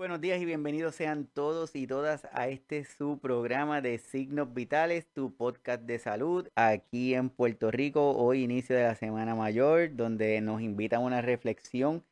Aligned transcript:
Buenos 0.00 0.22
días 0.22 0.40
y 0.40 0.46
bienvenidos 0.46 0.94
sean 0.94 1.26
todos 1.26 1.76
y 1.76 1.86
todas 1.86 2.26
a 2.32 2.48
este 2.48 2.86
su 2.86 3.18
programa 3.18 3.82
de 3.82 3.98
Signos 3.98 4.54
Vitales, 4.54 5.06
tu 5.12 5.36
podcast 5.36 5.82
de 5.82 5.98
salud 5.98 6.48
aquí 6.54 7.12
en 7.12 7.28
Puerto 7.28 7.70
Rico, 7.70 8.12
hoy 8.16 8.42
inicio 8.42 8.74
de 8.74 8.84
la 8.84 8.94
Semana 8.94 9.34
Mayor, 9.34 9.94
donde 9.94 10.40
nos 10.40 10.62
invita 10.62 10.96
a 10.96 11.00
una 11.00 11.20
reflexión. 11.20 12.02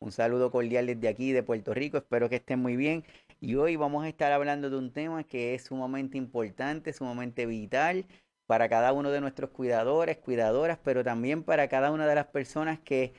Un 0.00 0.12
saludo 0.12 0.50
cordial 0.50 0.84
desde 0.84 1.08
aquí 1.08 1.32
de 1.32 1.42
Puerto 1.42 1.72
Rico, 1.72 1.96
espero 1.96 2.28
que 2.28 2.36
estén 2.36 2.58
muy 2.58 2.76
bien. 2.76 3.04
Y 3.40 3.54
hoy 3.54 3.74
vamos 3.76 4.04
a 4.04 4.10
estar 4.10 4.32
hablando 4.32 4.68
de 4.68 4.76
un 4.76 4.92
tema 4.92 5.24
que 5.24 5.54
es 5.54 5.64
sumamente 5.64 6.18
importante, 6.18 6.92
sumamente 6.92 7.46
vital 7.46 8.04
para 8.44 8.68
cada 8.68 8.92
uno 8.92 9.10
de 9.10 9.22
nuestros 9.22 9.48
cuidadores, 9.48 10.18
cuidadoras, 10.18 10.78
pero 10.84 11.04
también 11.04 11.42
para 11.42 11.68
cada 11.68 11.90
una 11.90 12.06
de 12.06 12.16
las 12.16 12.26
personas 12.26 12.80
que 12.80 13.14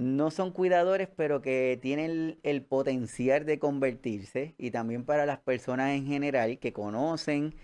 no 0.00 0.30
son 0.30 0.52
cuidadores, 0.52 1.08
pero 1.14 1.42
que 1.42 1.78
tienen 1.80 2.38
el, 2.42 2.64
potencial 2.64 3.44
de 3.46 3.58
convertirse 3.58 4.54
y 4.58 4.70
también 4.70 5.04
para 5.04 5.26
las 5.26 5.38
personas 5.40 5.90
en 5.92 6.06
general 6.06 6.58
que 6.58 6.72
conocen 6.72 7.54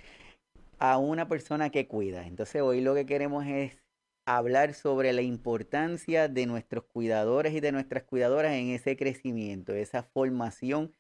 a 0.78 0.98
una 0.98 1.28
persona 1.28 1.70
que 1.70 1.88
cuida. 1.88 2.26
Entonces 2.26 2.62
hoy 2.62 2.80
lo 2.80 2.94
que 2.94 3.06
queremos 3.06 3.46
es 3.46 3.78
hablar 4.26 4.74
sobre 4.74 5.12
la 5.12 5.22
importancia 5.22 6.28
de 6.28 6.46
nuestros 6.46 6.84
cuidadores 6.84 7.54
y 7.54 7.60
de 7.60 7.72
nuestras 7.72 8.04
cuidadoras 8.04 8.52
en 8.54 8.68
ese 8.70 8.96
crecimiento, 8.96 9.72
esa 9.74 10.02
formación 10.02 10.92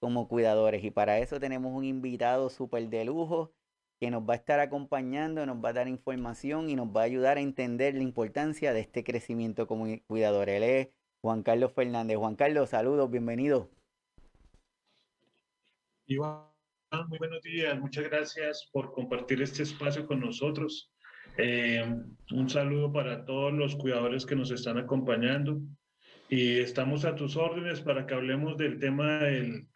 como 0.00 0.28
cuidadores. 0.28 0.84
Y 0.84 0.90
para 0.90 1.18
eso 1.18 1.40
tenemos 1.40 1.72
un 1.76 1.84
invitado 1.84 2.50
súper 2.50 2.88
de 2.88 3.04
lujo 3.04 3.52
que 4.00 4.10
nos 4.10 4.22
va 4.22 4.32
a 4.32 4.36
estar 4.36 4.60
acompañando, 4.60 5.44
nos 5.44 5.62
va 5.62 5.68
a 5.68 5.72
dar 5.74 5.86
información 5.86 6.70
y 6.70 6.74
nos 6.74 6.88
va 6.88 7.02
a 7.02 7.04
ayudar 7.04 7.36
a 7.36 7.42
entender 7.42 7.94
la 7.94 8.02
importancia 8.02 8.72
de 8.72 8.80
este 8.80 9.04
crecimiento 9.04 9.66
como 9.66 9.86
cuidador. 10.06 10.48
Él 10.48 10.62
es 10.62 10.88
Juan 11.20 11.42
Carlos 11.42 11.72
Fernández. 11.74 12.16
Juan 12.16 12.34
Carlos, 12.34 12.70
saludos, 12.70 13.10
bienvenido. 13.10 13.70
Iván, 16.06 16.46
muy 17.08 17.18
buenos 17.18 17.42
días. 17.42 17.78
Muchas 17.78 18.04
gracias 18.04 18.70
por 18.72 18.90
compartir 18.92 19.42
este 19.42 19.64
espacio 19.64 20.06
con 20.06 20.20
nosotros. 20.20 20.90
Eh, 21.36 21.84
un 22.32 22.48
saludo 22.48 22.90
para 22.90 23.26
todos 23.26 23.52
los 23.52 23.76
cuidadores 23.76 24.24
que 24.24 24.34
nos 24.34 24.50
están 24.50 24.78
acompañando 24.78 25.60
y 26.30 26.58
estamos 26.58 27.04
a 27.04 27.14
tus 27.14 27.36
órdenes 27.36 27.82
para 27.82 28.06
que 28.06 28.14
hablemos 28.14 28.56
del 28.56 28.78
tema 28.78 29.18
del, 29.18 29.68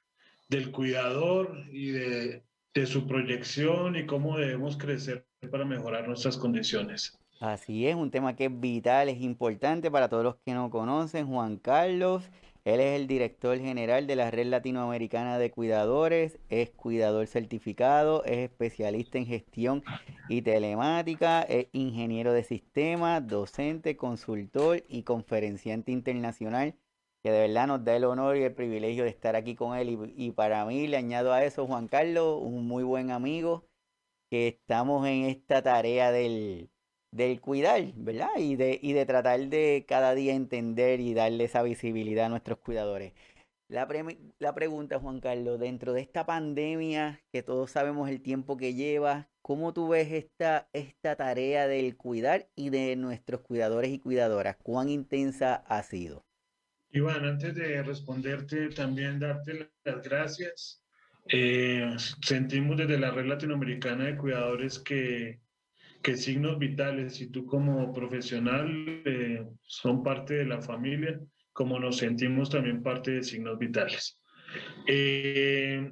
del 0.49 0.71
cuidador 0.71 1.63
y 1.71 1.91
de 1.91 2.45
de 2.75 2.87
su 2.87 3.07
proyección 3.07 3.95
y 3.97 4.05
cómo 4.05 4.37
debemos 4.37 4.77
crecer 4.77 5.25
para 5.51 5.65
mejorar 5.65 6.09
nuestras 6.09 6.37
condiciones. 6.37 7.17
Así 7.41 7.87
es, 7.87 7.95
un 7.95 8.11
tema 8.11 8.35
que 8.35 8.47
es 8.47 8.61
vital, 8.61 9.09
es 9.09 9.21
importante 9.21 9.91
para 9.91 10.09
todos 10.09 10.25
los 10.25 10.37
que 10.45 10.55
no 10.55 10.71
conocen. 10.71 11.29
Juan 11.29 11.57
Carlos, 11.59 12.29
él 12.65 12.81
es 12.81 12.99
el 12.99 13.07
director 13.07 13.59
general 13.59 14.07
de 14.07 14.17
la 14.17 14.31
Red 14.31 14.47
Latinoamericana 14.47 15.39
de 15.39 15.51
Cuidadores, 15.51 16.39
es 16.49 16.71
cuidador 16.71 17.27
certificado, 17.27 18.25
es 18.25 18.39
especialista 18.39 19.19
en 19.19 19.27
gestión 19.27 19.85
y 20.29 20.43
telemática, 20.43 21.43
es 21.43 21.67
ingeniero 21.73 22.33
de 22.33 22.43
sistemas, 22.43 23.27
docente, 23.27 23.97
consultor 23.97 24.83
y 24.89 25.03
conferenciante 25.03 25.93
internacional 25.93 26.75
que 27.25 27.31
de 27.33 27.49
verdad 27.49 27.67
nos 27.67 27.85
da 27.85 27.97
el 27.97 28.05
honor 28.05 28.37
y 28.37 28.43
el 28.45 28.55
privilegio 28.55 29.05
de 29.05 29.11
estar 29.11 29.35
aquí 29.35 29.57
con 29.57 29.77
él. 29.79 30.13
Y, 30.15 30.33
para 30.33 30.67
mí 30.67 30.87
le 30.87 30.99
añado 30.99 31.33
a 31.33 31.43
eso 31.45 31.67
Juan 31.67 31.89
Carlos, 31.89 32.39
un 32.43 32.67
muy 32.69 32.85
buen 32.85 33.11
amigo, 33.11 33.65
que 34.31 34.49
estamos 34.49 35.07
en 35.09 35.25
esta 35.25 35.63
tarea 35.63 36.13
del, 36.13 36.71
del 37.13 37.41
cuidar, 37.41 37.83
¿verdad? 37.97 38.29
Y 38.37 38.57
de, 38.57 38.79
y 38.83 38.93
de 38.93 39.07
tratar 39.07 39.41
de 39.49 39.87
cada 39.89 40.15
día 40.15 40.35
entender 40.35 41.01
y 41.01 41.15
darle 41.15 41.45
esa 41.45 41.63
visibilidad 41.63 42.27
a 42.27 42.29
nuestros 42.29 42.59
cuidadores. 42.59 43.15
La, 43.69 43.89
la 44.39 44.55
pregunta, 44.55 45.01
Juan 45.01 45.21
Carlos, 45.21 45.59
dentro 45.59 45.95
de 45.95 46.03
esta 46.03 46.27
pandemia, 46.27 47.23
que 47.33 47.43
todos 47.43 47.71
sabemos 47.71 48.11
el 48.11 48.21
tiempo 48.23 48.59
que 48.59 48.75
lleva, 48.75 49.31
¿cómo 49.43 49.73
tú 49.73 49.89
ves 49.89 50.13
esta, 50.13 50.69
esta 50.75 51.17
tarea 51.17 51.69
del 51.69 51.97
cuidar 51.97 52.49
y 52.55 52.69
de 52.69 52.97
nuestros 52.97 53.41
cuidadores 53.41 53.91
y 53.93 53.99
cuidadoras? 53.99 54.57
¿Cuán 54.63 54.91
intensa 54.91 55.55
ha 55.69 55.83
sido? 55.83 56.24
Iván, 56.95 57.25
antes 57.25 57.53
de 57.57 57.83
responderte, 57.83 58.69
también 58.69 59.19
darte 59.19 59.69
las 59.85 60.03
gracias. 60.03 60.81
Eh, 61.29 61.93
sentimos 62.23 62.77
desde 62.77 63.01
la 63.01 63.11
Red 63.11 63.27
Latinoamericana 63.27 64.05
de 64.05 64.17
Cuidadores 64.17 64.79
que, 64.79 65.41
que 66.01 66.17
signos 66.17 66.57
vitales 66.57 67.21
y 67.21 67.33
tú 67.33 67.47
como 67.47 67.93
profesional 67.93 69.03
eh, 69.05 69.45
son 69.63 70.05
parte 70.05 70.35
de 70.35 70.45
la 70.45 70.63
familia, 70.63 71.19
como 71.53 71.81
nos 71.81 71.97
sentimos 71.97 72.49
también 72.49 72.81
parte 72.81 73.11
de 73.11 73.25
signos 73.25 73.59
vitales. 73.59 74.21
Eh, 74.87 75.91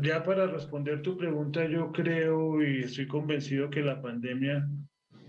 ya 0.00 0.22
para 0.22 0.46
responder 0.46 1.02
tu 1.02 1.18
pregunta, 1.18 1.66
yo 1.66 1.92
creo 1.92 2.62
y 2.62 2.84
estoy 2.84 3.06
convencido 3.06 3.68
que 3.68 3.82
la 3.82 4.00
pandemia 4.00 4.66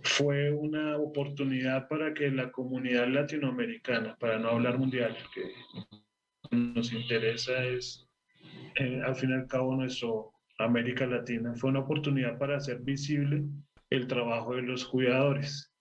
fue 0.03 0.51
una 0.51 0.97
oportunidad 0.97 1.87
para 1.87 2.13
que 2.13 2.29
la 2.31 2.51
comunidad 2.51 3.07
latinoamericana, 3.07 4.15
para 4.17 4.39
no 4.39 4.49
hablar 4.49 4.77
mundial, 4.77 5.15
que 5.33 6.55
nos 6.55 6.93
interesa 6.93 7.63
es, 7.65 8.07
eh, 8.75 9.01
al 9.05 9.15
fin 9.15 9.31
y 9.31 9.33
al 9.33 9.47
cabo, 9.47 9.75
nuestro 9.75 10.33
América 10.57 11.05
Latina, 11.05 11.53
fue 11.55 11.69
una 11.69 11.81
oportunidad 11.81 12.37
para 12.37 12.57
hacer 12.57 12.79
visible 12.79 13.43
el 13.89 14.07
trabajo 14.07 14.55
de 14.55 14.63
los 14.63 14.85
cuidadores. 14.85 15.71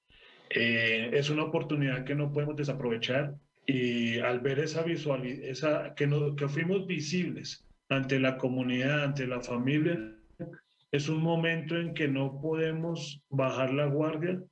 Eh, 0.50 1.10
es 1.12 1.30
una 1.30 1.44
oportunidad 1.44 2.04
que 2.04 2.14
no 2.14 2.32
podemos 2.32 2.56
desaprovechar 2.56 3.34
y 3.66 4.18
al 4.20 4.40
ver 4.40 4.60
esa 4.60 4.82
visual, 4.82 5.26
esa, 5.26 5.94
que, 5.94 6.06
no, 6.06 6.36
que 6.36 6.48
fuimos 6.48 6.86
visibles 6.86 7.66
ante 7.88 8.20
la 8.20 8.36
comunidad, 8.36 9.04
ante 9.04 9.26
la 9.26 9.40
familia, 9.40 10.15
es 10.96 11.10
un 11.10 11.22
momento 11.22 11.76
en 11.76 11.92
que 11.92 12.08
no 12.08 12.40
podemos 12.40 13.22
bajar 13.28 13.72
la 13.72 13.86
guardia 13.86 14.42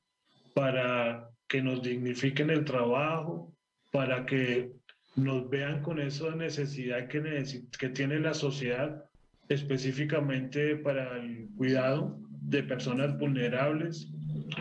para 0.54 1.30
que 1.48 1.62
nos 1.62 1.82
dignifiquen 1.82 2.50
el 2.50 2.64
trabajo, 2.64 3.52
para 3.90 4.26
que 4.26 4.72
nos 5.16 5.48
vean 5.48 5.82
con 5.82 5.98
esa 5.98 6.34
necesidad 6.34 7.08
que, 7.08 7.44
que 7.78 7.88
tiene 7.88 8.18
la 8.20 8.34
sociedad 8.34 9.04
específicamente 9.48 10.76
para 10.76 11.16
el 11.16 11.48
cuidado 11.56 12.18
de 12.28 12.62
personas 12.62 13.16
vulnerables. 13.18 14.08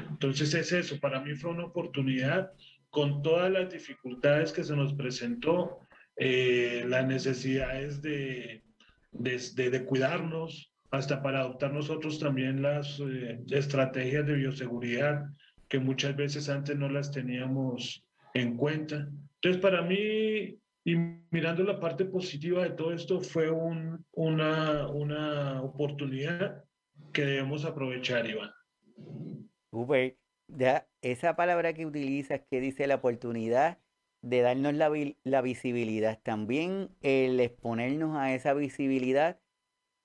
Entonces 0.10 0.54
es 0.54 0.72
eso, 0.72 1.00
para 1.02 1.20
mí 1.20 1.36
fue 1.36 1.52
una 1.52 1.66
oportunidad 1.66 2.52
con 2.92 3.22
todas 3.22 3.52
las 3.52 3.70
dificultades 3.74 4.54
que 4.54 4.64
se 4.64 4.76
nos 4.76 4.94
presentó, 4.94 5.80
eh, 6.16 6.86
las 6.88 7.06
necesidades 7.08 8.02
de, 8.02 8.64
de, 9.12 9.70
de 9.70 9.84
cuidarnos, 9.84 10.73
hasta 10.94 11.24
para 11.24 11.40
adoptar 11.40 11.74
nosotros 11.74 12.20
también 12.20 12.62
las 12.62 13.00
eh, 13.00 13.40
estrategias 13.50 14.28
de 14.28 14.36
bioseguridad 14.36 15.26
que 15.68 15.80
muchas 15.80 16.16
veces 16.16 16.50
antes 16.50 16.78
no 16.78 16.88
las 16.88 17.12
teníamos 17.12 18.06
en 18.36 18.56
cuenta. 18.56 19.10
Entonces, 19.42 19.60
para 19.60 19.82
mí, 19.82 20.60
y 20.86 20.96
mirando 21.32 21.64
la 21.64 21.80
parte 21.80 22.06
positiva 22.06 22.64
de 22.64 22.70
todo 22.70 22.94
esto, 22.94 23.22
fue 23.22 23.50
un, 23.50 24.06
una, 24.12 24.88
una 24.88 25.64
oportunidad 25.64 26.64
que 27.12 27.26
debemos 27.26 27.66
aprovechar, 27.66 28.30
Iván. 28.30 28.52
Uber, 29.72 30.16
ya 30.48 30.88
esa 31.02 31.36
palabra 31.36 31.74
que 31.74 31.88
utilizas 31.88 32.42
que 32.52 32.62
dice 32.62 32.86
la 32.86 32.96
oportunidad 32.96 33.80
de 34.22 34.42
darnos 34.42 34.76
la, 34.76 34.92
la 35.24 35.42
visibilidad, 35.42 36.20
también 36.22 36.90
el 37.02 37.40
exponernos 37.40 38.16
a 38.16 38.36
esa 38.36 38.54
visibilidad 38.54 39.40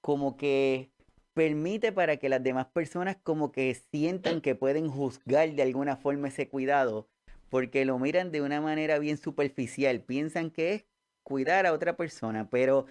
como 0.00 0.36
que 0.36 0.90
permite 1.34 1.92
para 1.92 2.16
que 2.16 2.28
las 2.28 2.42
demás 2.42 2.66
personas 2.66 3.16
como 3.22 3.52
que 3.52 3.72
sientan 3.74 4.40
que 4.40 4.54
pueden 4.54 4.88
juzgar 4.88 5.52
de 5.52 5.62
alguna 5.62 5.96
forma 5.96 6.28
ese 6.28 6.48
cuidado, 6.48 7.08
porque 7.48 7.84
lo 7.84 7.98
miran 7.98 8.32
de 8.32 8.42
una 8.42 8.60
manera 8.60 8.98
bien 8.98 9.16
superficial, 9.16 10.00
piensan 10.00 10.50
que 10.50 10.74
es 10.74 10.84
cuidar 11.22 11.66
a 11.66 11.72
otra 11.72 11.96
persona, 11.96 12.48
pero 12.50 12.86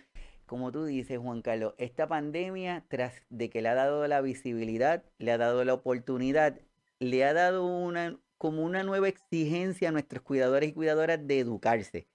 como 0.45 0.71
tú 0.71 0.85
dices, 0.85 1.19
Juan 1.19 1.41
Carlos, 1.41 1.73
esta 1.77 2.07
pandemia, 2.07 2.85
tras 2.87 3.21
de 3.29 3.49
que 3.49 3.61
le 3.61 3.67
ha 3.67 3.75
dado 3.75 4.07
la 4.07 4.21
visibilidad, 4.21 5.03
le 5.17 5.33
ha 5.33 5.37
dado 5.37 5.65
la 5.65 5.73
oportunidad, 5.73 6.57
le 6.99 7.25
ha 7.25 7.33
dado 7.33 7.65
una 7.65 8.17
como 8.37 8.63
una 8.63 8.83
nueva 8.83 9.09
exigencia 9.09 9.89
a 9.89 9.91
nuestros 9.91 10.21
cuidadores 10.21 10.69
y 10.69 10.73
cuidadoras 10.73 11.25
de 11.27 11.39
educarse 11.39 12.07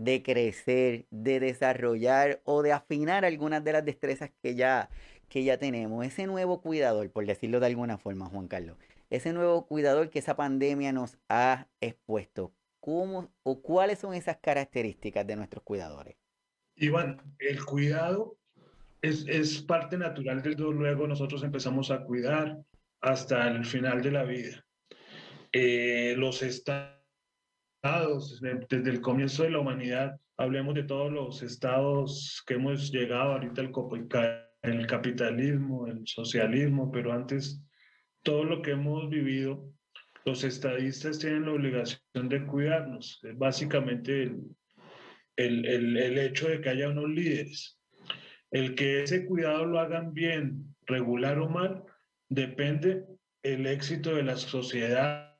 de 0.00 0.22
crecer, 0.22 1.04
de 1.10 1.40
desarrollar 1.40 2.40
o 2.44 2.62
de 2.62 2.72
afinar 2.72 3.26
algunas 3.26 3.62
de 3.62 3.74
las 3.74 3.84
destrezas 3.84 4.30
que 4.42 4.54
ya, 4.54 4.88
que 5.28 5.44
ya 5.44 5.58
tenemos. 5.58 6.06
Ese 6.06 6.26
nuevo 6.26 6.62
cuidador, 6.62 7.10
por 7.10 7.26
decirlo 7.26 7.60
de 7.60 7.66
alguna 7.66 7.98
forma, 7.98 8.26
Juan 8.26 8.48
Carlos, 8.48 8.78
ese 9.10 9.34
nuevo 9.34 9.66
cuidador 9.66 10.08
que 10.08 10.20
esa 10.20 10.36
pandemia 10.36 10.92
nos 10.92 11.18
ha 11.28 11.66
expuesto, 11.82 12.54
¿cómo 12.80 13.30
o 13.42 13.60
cuáles 13.60 13.98
son 13.98 14.14
esas 14.14 14.38
características 14.38 15.26
de 15.26 15.36
nuestros 15.36 15.62
cuidadores? 15.64 16.16
Iván, 16.76 17.20
el 17.38 17.62
cuidado 17.62 18.38
es, 19.02 19.26
es 19.28 19.60
parte 19.60 19.98
natural 19.98 20.40
del 20.40 20.54
luego 20.54 21.06
nosotros 21.08 21.42
empezamos 21.42 21.90
a 21.90 22.04
cuidar 22.04 22.56
hasta 23.02 23.48
el 23.48 23.66
final 23.66 24.00
de 24.00 24.10
la 24.12 24.24
vida. 24.24 24.64
Eh, 25.52 26.14
los 26.16 26.42
estados 26.42 26.99
desde 27.82 28.90
el 28.90 29.00
comienzo 29.00 29.42
de 29.42 29.50
la 29.50 29.60
humanidad, 29.60 30.20
hablemos 30.36 30.74
de 30.74 30.84
todos 30.84 31.10
los 31.10 31.42
estados 31.42 32.42
que 32.46 32.54
hemos 32.54 32.90
llegado 32.90 33.32
ahorita, 33.32 33.62
el, 33.62 33.72
el 34.62 34.86
capitalismo, 34.86 35.86
el 35.86 36.06
socialismo, 36.06 36.90
pero 36.90 37.12
antes 37.12 37.62
todo 38.22 38.44
lo 38.44 38.60
que 38.60 38.72
hemos 38.72 39.08
vivido, 39.08 39.64
los 40.26 40.44
estadistas 40.44 41.18
tienen 41.18 41.46
la 41.46 41.52
obligación 41.52 42.28
de 42.28 42.46
cuidarnos. 42.46 43.20
Es 43.22 43.38
básicamente 43.38 44.24
el, 45.36 45.66
el, 45.66 45.96
el, 45.96 46.18
hecho 46.18 46.48
de 46.48 46.60
que 46.60 46.68
haya 46.68 46.90
unos 46.90 47.08
líderes. 47.08 47.78
El 48.50 48.74
que 48.74 49.04
ese 49.04 49.24
cuidado 49.24 49.64
lo 49.64 49.78
hagan 49.78 50.12
bien, 50.12 50.74
regular 50.86 51.38
o 51.38 51.48
mal, 51.48 51.82
depende 52.28 53.06
el 53.42 53.66
éxito 53.66 54.14
de 54.14 54.24
las 54.24 54.42
sociedades 54.42 55.30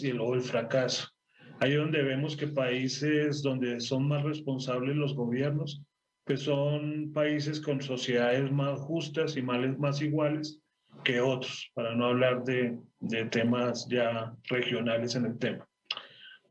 y 0.00 0.10
el, 0.10 0.20
o 0.20 0.34
el 0.34 0.42
fracaso. 0.42 1.13
Ahí 1.60 1.74
donde 1.74 2.02
vemos 2.02 2.36
que 2.36 2.48
países 2.48 3.42
donde 3.42 3.80
son 3.80 4.08
más 4.08 4.22
responsables 4.22 4.96
los 4.96 5.14
gobiernos, 5.14 5.82
pues 6.24 6.40
son 6.40 7.12
países 7.12 7.60
con 7.60 7.80
sociedades 7.80 8.50
más 8.50 8.80
justas 8.80 9.36
y 9.36 9.42
más, 9.42 10.00
iguales 10.00 10.60
que 11.04 11.20
otros, 11.20 11.70
para 11.74 11.94
no 11.94 12.06
hablar 12.06 12.44
de, 12.44 12.78
de 13.00 13.24
temas 13.26 13.86
ya 13.88 14.34
regionales 14.44 15.14
en 15.14 15.26
el 15.26 15.38
tema. 15.38 15.68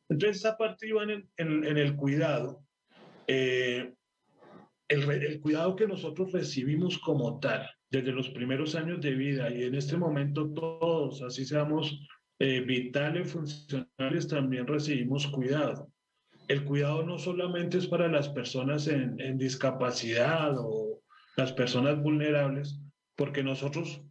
Entonces, 0.09 0.38
esa 0.38 0.57
parte 0.57 0.88
iba 0.88 1.03
en, 1.03 1.27
en, 1.38 1.77
el 1.77 1.95
cuidado. 1.95 2.63
Eh, 3.27 3.94
el, 4.89 5.09
el, 5.09 5.39
cuidado 5.39 5.75
que 5.75 5.88
nosotros 5.88 6.31
recibimos 6.31 6.99
como 6.99 7.39
tal, 7.39 7.67
desde 7.89 8.11
los 8.11 8.29
primeros 8.29 8.75
años 8.75 9.01
de 9.01 9.11
vida 9.11 9.49
y 9.49 9.63
en 9.63 9.75
este 9.75 9.97
momento 9.97 10.51
todos, 10.53 11.21
así 11.23 11.45
seamos 11.45 11.99
eh, 12.39 12.62
vitales, 12.62 13.31
funcionales, 13.31 14.27
también 14.27 14.68
recibimos 14.68 15.27
cuidado. 15.27 15.91
El 16.47 16.65
cuidado 16.65 17.03
no 17.03 17.18
solamente 17.18 17.77
es 17.77 17.88
para 17.88 18.07
las 18.07 18.30
personas 18.30 18.88
en, 18.88 19.19
en 19.19 19.38
discapacidad 19.38 20.53
o 20.57 21.01
las 21.38 21.53
personas 21.53 22.01
vulnerables, 22.01 22.80
porque 23.15 23.44
nosotros 23.44 24.01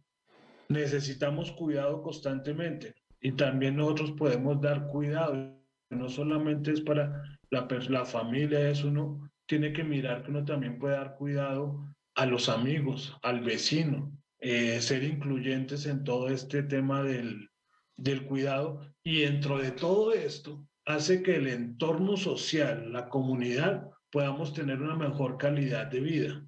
necesitamos 0.69 1.51
cuidado 1.51 2.01
constantemente 2.01 2.95
y 3.21 3.33
también 3.33 3.77
nosotros 3.77 4.11
podemos 4.13 4.59
dar 4.61 4.87
cuidado. 4.87 5.59
No 5.89 6.09
solamente 6.09 6.71
es 6.71 6.81
para 6.81 7.23
la, 7.51 7.67
la 7.89 8.05
familia, 8.05 8.69
eso 8.69 8.87
uno 8.87 9.29
tiene 9.45 9.71
que 9.73 9.83
mirar 9.83 10.23
que 10.23 10.31
uno 10.31 10.43
también 10.43 10.79
puede 10.79 10.95
dar 10.95 11.15
cuidado 11.15 11.85
a 12.15 12.25
los 12.25 12.49
amigos, 12.49 13.15
al 13.21 13.41
vecino, 13.41 14.11
eh, 14.39 14.81
ser 14.81 15.03
incluyentes 15.03 15.85
en 15.85 16.03
todo 16.03 16.29
este 16.29 16.63
tema 16.63 17.03
del, 17.03 17.49
del 17.97 18.25
cuidado 18.25 18.81
y 19.03 19.21
dentro 19.21 19.57
de 19.57 19.71
todo 19.71 20.13
esto 20.13 20.65
hace 20.85 21.23
que 21.23 21.35
el 21.35 21.47
entorno 21.47 22.17
social, 22.17 22.91
la 22.91 23.09
comunidad, 23.09 23.89
podamos 24.11 24.53
tener 24.53 24.81
una 24.81 24.95
mejor 24.95 25.37
calidad 25.37 25.87
de 25.87 25.99
vida. 25.99 26.45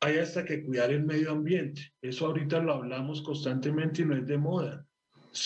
Hay 0.00 0.18
hasta 0.18 0.44
que 0.44 0.64
cuidar 0.64 0.90
el 0.90 1.04
medio 1.04 1.32
ambiente. 1.32 1.92
Eso 2.02 2.26
ahorita 2.26 2.60
lo 2.60 2.74
hablamos 2.74 3.22
constantemente 3.22 4.02
y 4.02 4.04
no 4.06 4.16
es 4.16 4.26
de 4.26 4.38
moda. 4.38 4.86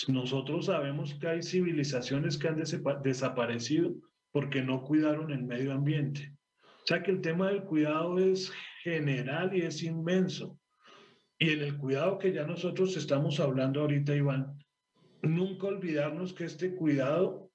Nosotros 0.07 0.65
sabemos 0.65 1.13
que 1.15 1.27
hay 1.27 1.43
civilizaciones 1.43 2.37
que 2.37 2.47
han 2.47 2.61
desaparecido 3.03 3.93
porque 4.31 4.61
no 4.61 4.81
cuidaron 4.81 5.31
el 5.31 5.43
medio 5.43 5.73
ambiente. 5.73 6.33
O 6.83 6.87
sea 6.87 7.03
que 7.03 7.11
el 7.11 7.21
tema 7.21 7.49
del 7.49 7.63
cuidado 7.63 8.17
es 8.17 8.51
general 8.83 9.55
y 9.55 9.61
es 9.61 9.83
inmenso. 9.83 10.59
Y 11.37 11.51
en 11.51 11.61
el 11.61 11.77
cuidado 11.77 12.17
que 12.17 12.31
ya 12.31 12.45
nosotros 12.45 12.95
estamos 12.97 13.39
hablando 13.39 13.81
ahorita, 13.81 14.15
Iván, 14.15 14.57
nunca 15.21 15.67
olvidarnos 15.67 16.33
que 16.33 16.45
este 16.45 16.75
cuidado 16.75 17.51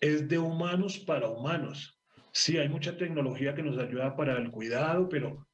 es 0.00 0.28
de 0.28 0.38
humanos 0.38 0.98
para 0.98 1.28
humanos. 1.28 1.98
Sí, 2.32 2.58
hay 2.58 2.68
mucha 2.68 2.96
tecnología 2.96 3.54
que 3.54 3.62
nos 3.62 3.78
ayuda 3.78 4.16
para 4.16 4.36
el 4.38 4.50
cuidado, 4.50 5.08
pero 5.08 5.46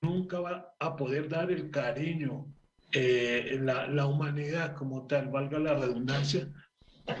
nunca 0.00 0.40
va 0.40 0.74
a 0.78 0.96
poder 0.96 1.28
dar 1.28 1.50
el 1.50 1.70
cariño, 1.70 2.46
eh, 2.92 3.58
la, 3.60 3.88
la, 3.88 4.06
humanidad 4.06 4.74
como 4.76 5.06
tal, 5.06 5.28
valga 5.28 5.58
la 5.58 5.74
redundancia, 5.74 6.48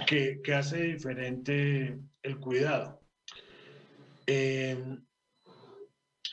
que, 0.06 0.40
que 0.42 0.54
hace 0.54 0.82
diferente 0.84 1.98
el 2.22 2.38
cuidado. 2.38 3.00
Eh, 4.26 4.98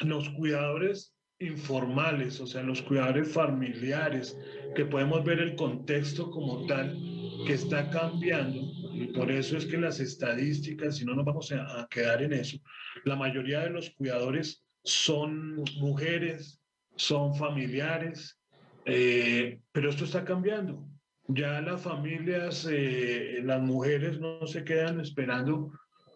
los 0.01 0.29
cuidadores 0.31 1.14
informales, 1.39 2.39
o 2.39 2.47
sea, 2.47 2.63
los 2.63 2.81
cuidadores 2.81 3.31
familiares, 3.31 4.37
que 4.75 4.85
podemos 4.85 5.23
ver 5.23 5.39
el 5.39 5.55
contexto 5.55 6.29
como 6.31 6.65
tal, 6.65 6.97
que 7.45 7.53
está 7.53 7.89
cambiando, 7.89 8.61
y 8.93 9.07
por 9.07 9.29
eso 9.29 9.57
es 9.57 9.65
que 9.65 9.77
las 9.77 9.99
estadísticas, 9.99 10.97
si 10.97 11.05
no 11.05 11.15
nos 11.15 11.25
vamos 11.25 11.51
a, 11.51 11.87
quedar 11.89 12.23
en 12.23 12.33
eso, 12.33 12.57
la 13.03 13.15
mayoría 13.15 13.61
de 13.61 13.69
los 13.69 13.89
cuidadores 13.91 14.63
son 14.83 15.63
mujeres, 15.77 16.61
son 16.95 17.35
familiares, 17.35 18.39
eh, 18.85 19.59
pero 19.71 19.89
esto 19.89 20.05
está 20.05 20.23
cambiando. 20.23 20.87
Ya 21.27 21.59
las 21.61 21.81
familias, 21.81 22.67
eh, 22.69 23.41
las 23.43 23.61
mujeres 23.61 24.19
no 24.19 24.45
se 24.45 24.63
quedan 24.63 24.99
esperando 24.99 25.71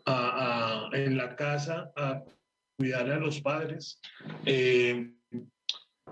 a, 0.06 0.90
en 0.94 1.18
la 1.18 1.36
casa 1.36 1.92
a 1.96 2.24
cuidar 2.80 3.12
a 3.12 3.20
los 3.20 3.42
padres. 3.42 4.00
Eh, 4.46 5.12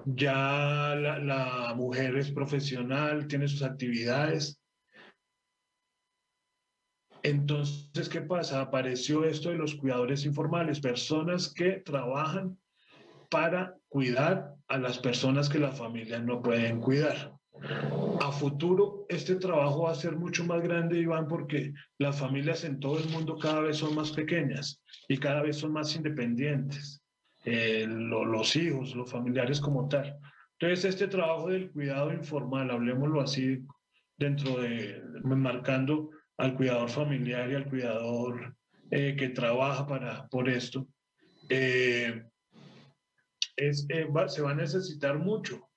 ya 0.05 0.95
la, 0.95 1.17
la, 1.19 1.73
mujer 1.75 2.17
es 2.17 2.29
profesional, 2.31 3.25
tiene 3.27 3.47
sus 3.47 3.63
actividades. 3.63 4.61
Entonces, 7.23 8.09
¿qué 8.09 8.21
pasa? 8.21 8.59
Apareció 8.59 9.23
esto 9.23 9.49
de 9.49 9.55
los 9.55 9.75
cuidadores 9.75 10.25
informales, 10.25 10.81
personas 10.81 11.53
que 11.53 11.79
trabajan 11.79 12.57
para 13.29 13.75
cuidar 13.87 14.53
a 14.67 14.77
las 14.77 14.99
personas 14.99 15.47
que 15.47 15.59
la 15.59 15.71
familia 15.71 16.19
no 16.19 16.41
pueden 16.41 16.81
cuidar. 16.81 17.37
A 18.21 18.31
futuro, 18.31 19.06
este 19.09 19.36
trabajo 19.36 19.83
va 19.83 19.92
a 19.92 19.95
ser 19.95 20.15
mucho 20.15 20.44
más 20.45 20.62
grande, 20.62 21.00
Iván, 21.00 21.27
porque 21.27 21.74
las 21.98 22.19
familias 22.19 22.63
en 22.63 22.80
todo 22.80 23.00
el 23.00 23.09
mundo 23.09 23.38
cada 23.38 23.62
vez 23.62 23.77
son 23.77 23.95
más 23.95 24.12
pequeñas 24.12 24.81
y 25.07 25.18
cada 25.18 25.42
vez 25.42 25.57
son 25.57 25.74
más 25.74 25.95
independientes. 25.95 27.01
Eh, 27.45 27.86
lo, 27.88 28.25
los 28.25 28.56
hijos, 28.56 28.95
los 28.95 29.09
familiares 29.09 29.59
como 29.62 29.88
tal. 29.88 30.18
Entonces, 30.59 30.86
este 30.86 31.07
trabajo 31.07 31.50
del 31.50 31.71
cuidado 31.71 32.12
informal, 32.13 32.69
hablemoslo 32.71 33.21
así, 33.21 33.63
dentro 34.18 34.60
de, 34.60 35.01
marcando 35.24 36.10
al 36.38 36.56
cuidador 36.56 36.89
familiar 36.89 37.50
y 37.50 37.56
al 37.56 37.69
cuidador 37.69 38.56
eh, 38.92 39.15
que 39.18 39.30
trabaja 39.30 39.88
para, 39.88 40.27
por 40.27 40.50
esto, 40.50 40.88
eh, 41.50 42.24
se 43.55 44.41
va 44.41 44.51
a 44.51 44.55
necesitar 44.55 45.17
mucho 45.17 45.67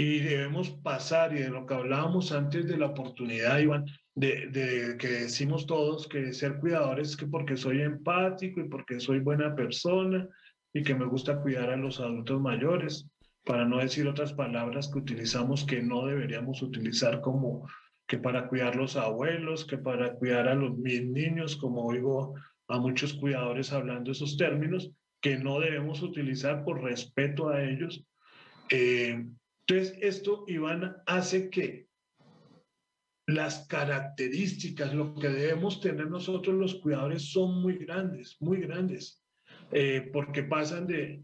y 0.00 0.20
debemos 0.20 0.70
pasar, 0.70 1.34
y 1.34 1.40
de 1.40 1.50
lo 1.50 1.66
que 1.66 1.74
hablábamos 1.74 2.30
antes 2.30 2.68
de 2.68 2.78
la 2.78 2.86
oportunidad, 2.86 3.58
Iván, 3.58 3.84
de, 4.14 4.46
de, 4.46 4.96
que 4.96 5.08
decimos 5.08 5.66
todos 5.66 6.06
que 6.06 6.32
ser 6.32 6.60
cuidadores 6.60 7.10
es 7.10 7.16
que 7.16 7.26
porque 7.26 7.56
soy 7.56 7.82
empático 7.82 8.60
y 8.60 8.68
porque 8.68 9.00
soy 9.00 9.18
buena 9.18 9.56
persona 9.56 10.28
y 10.72 10.84
que 10.84 10.94
me 10.94 11.04
gusta 11.04 11.40
cuidar 11.42 11.70
a 11.70 11.76
los 11.76 11.98
adultos 11.98 12.40
mayores, 12.40 13.08
para 13.44 13.64
no 13.64 13.78
decir 13.78 14.06
otras 14.06 14.32
palabras 14.34 14.88
que 14.88 15.00
utilizamos 15.00 15.64
que 15.64 15.82
no 15.82 16.06
deberíamos 16.06 16.62
utilizar 16.62 17.20
como 17.20 17.68
que 18.06 18.18
para 18.18 18.46
cuidar 18.46 18.76
los 18.76 18.96
abuelos, 18.96 19.64
que 19.64 19.78
para 19.78 20.12
cuidar 20.12 20.46
a 20.46 20.54
los 20.54 20.78
niños, 20.78 21.56
como 21.56 21.84
oigo 21.84 22.34
a 22.68 22.78
muchos 22.78 23.14
cuidadores 23.14 23.72
hablando 23.72 24.12
esos 24.12 24.36
términos, 24.36 24.92
que 25.20 25.38
no 25.38 25.58
debemos 25.58 26.02
utilizar 26.02 26.62
por 26.62 26.84
respeto 26.84 27.48
a 27.48 27.64
ellos. 27.64 28.04
Eh, 28.70 29.26
entonces, 29.68 29.98
esto, 30.00 30.44
Iván, 30.48 30.96
hace 31.04 31.50
que 31.50 31.88
las 33.26 33.66
características, 33.66 34.94
lo 34.94 35.14
que 35.14 35.28
debemos 35.28 35.82
tener 35.82 36.08
nosotros 36.08 36.56
los 36.56 36.76
cuidadores 36.76 37.30
son 37.30 37.60
muy 37.60 37.76
grandes, 37.76 38.38
muy 38.40 38.62
grandes, 38.62 39.22
eh, 39.70 40.08
porque 40.10 40.44
pasan 40.44 40.86
de, 40.86 41.22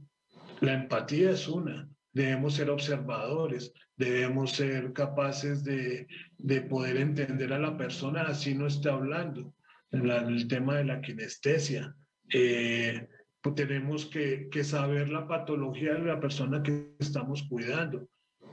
la 0.61 0.75
empatía 0.75 1.31
es 1.31 1.49
una, 1.49 1.89
debemos 2.13 2.55
ser 2.55 2.69
observadores, 2.69 3.73
debemos 3.97 4.53
ser 4.53 4.93
capaces 4.93 5.65
de, 5.65 6.07
de 6.37 6.61
poder 6.61 6.99
entender 6.99 7.51
a 7.55 7.59
la 7.59 7.79
persona 7.79 8.25
así 8.25 8.55
no 8.55 8.67
está 8.67 8.93
hablando, 8.93 9.55
el 9.91 10.49
tema 10.49 10.77
de 10.77 10.85
la 10.85 11.01
kinestesia. 11.01 11.97
Eh, 12.31 13.09
pues 13.41 13.55
tenemos 13.55 14.07
que, 14.07 14.49
que, 14.51 14.65
saber 14.65 15.09
la 15.09 15.27
patología 15.27 15.95
de 15.95 16.01
la 16.01 16.21
persona 16.21 16.63
que 16.63 16.95
estamos 16.99 17.43
cuidando. 17.45 18.07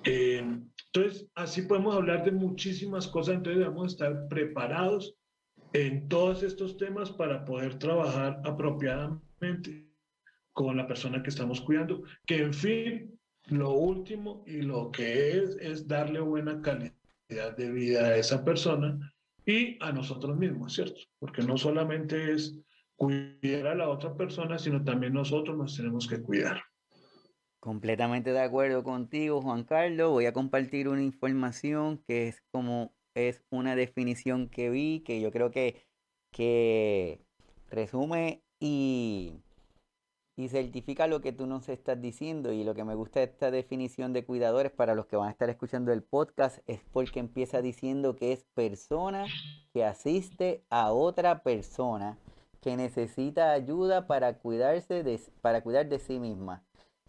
Eh, 0.03 0.43
entonces, 0.93 1.27
así 1.35 1.61
podemos 1.63 1.95
hablar 1.95 2.23
de 2.25 2.31
muchísimas 2.31 3.07
cosas, 3.07 3.35
entonces 3.35 3.59
debemos 3.59 3.93
estar 3.93 4.27
preparados 4.27 5.15
en 5.73 6.07
todos 6.09 6.43
estos 6.43 6.77
temas 6.77 7.11
para 7.11 7.45
poder 7.45 7.79
trabajar 7.79 8.41
apropiadamente 8.43 9.89
con 10.53 10.75
la 10.75 10.87
persona 10.87 11.23
que 11.23 11.29
estamos 11.29 11.61
cuidando, 11.61 12.03
que 12.25 12.41
en 12.41 12.53
fin, 12.53 13.19
lo 13.47 13.71
último 13.71 14.43
y 14.45 14.61
lo 14.61 14.91
que 14.91 15.37
es 15.37 15.57
es 15.61 15.87
darle 15.87 16.19
buena 16.19 16.61
calidad 16.61 17.55
de 17.57 17.71
vida 17.71 18.07
a 18.07 18.17
esa 18.17 18.43
persona 18.43 19.13
y 19.45 19.77
a 19.81 19.91
nosotros 19.91 20.37
mismos, 20.37 20.73
¿cierto? 20.73 20.99
Porque 21.19 21.41
no 21.41 21.57
solamente 21.57 22.33
es 22.33 22.59
cuidar 22.95 23.67
a 23.67 23.75
la 23.75 23.89
otra 23.89 24.15
persona, 24.15 24.59
sino 24.59 24.83
también 24.83 25.13
nosotros 25.13 25.57
nos 25.57 25.75
tenemos 25.75 26.07
que 26.07 26.21
cuidar. 26.21 26.61
Completamente 27.61 28.33
de 28.33 28.41
acuerdo 28.41 28.83
contigo, 28.83 29.39
Juan 29.39 29.63
Carlos. 29.65 30.09
Voy 30.09 30.25
a 30.25 30.33
compartir 30.33 30.89
una 30.89 31.03
información 31.03 31.99
que 32.07 32.27
es 32.27 32.41
como 32.51 32.91
es 33.13 33.43
una 33.51 33.75
definición 33.75 34.49
que 34.49 34.71
vi, 34.71 35.01
que 35.01 35.21
yo 35.21 35.31
creo 35.31 35.51
que, 35.51 35.85
que 36.31 37.21
resume 37.69 38.41
y, 38.59 39.43
y 40.35 40.49
certifica 40.49 41.05
lo 41.05 41.21
que 41.21 41.33
tú 41.33 41.45
nos 41.45 41.69
estás 41.69 42.01
diciendo. 42.01 42.51
Y 42.51 42.63
lo 42.63 42.73
que 42.73 42.83
me 42.83 42.95
gusta 42.95 43.19
de 43.19 43.27
esta 43.27 43.51
definición 43.51 44.11
de 44.11 44.25
cuidadores 44.25 44.71
para 44.71 44.95
los 44.95 45.05
que 45.05 45.17
van 45.17 45.27
a 45.27 45.31
estar 45.31 45.51
escuchando 45.51 45.93
el 45.93 46.01
podcast 46.01 46.63
es 46.65 46.81
porque 46.91 47.19
empieza 47.19 47.61
diciendo 47.61 48.15
que 48.15 48.31
es 48.31 48.43
persona 48.55 49.27
que 49.71 49.85
asiste 49.85 50.65
a 50.71 50.91
otra 50.93 51.43
persona 51.43 52.17
que 52.59 52.75
necesita 52.75 53.51
ayuda 53.51 54.07
para 54.07 54.39
cuidarse 54.39 55.03
de, 55.03 55.19
para 55.41 55.61
cuidar 55.61 55.87
de 55.89 55.99
sí 55.99 56.19
misma. 56.19 56.63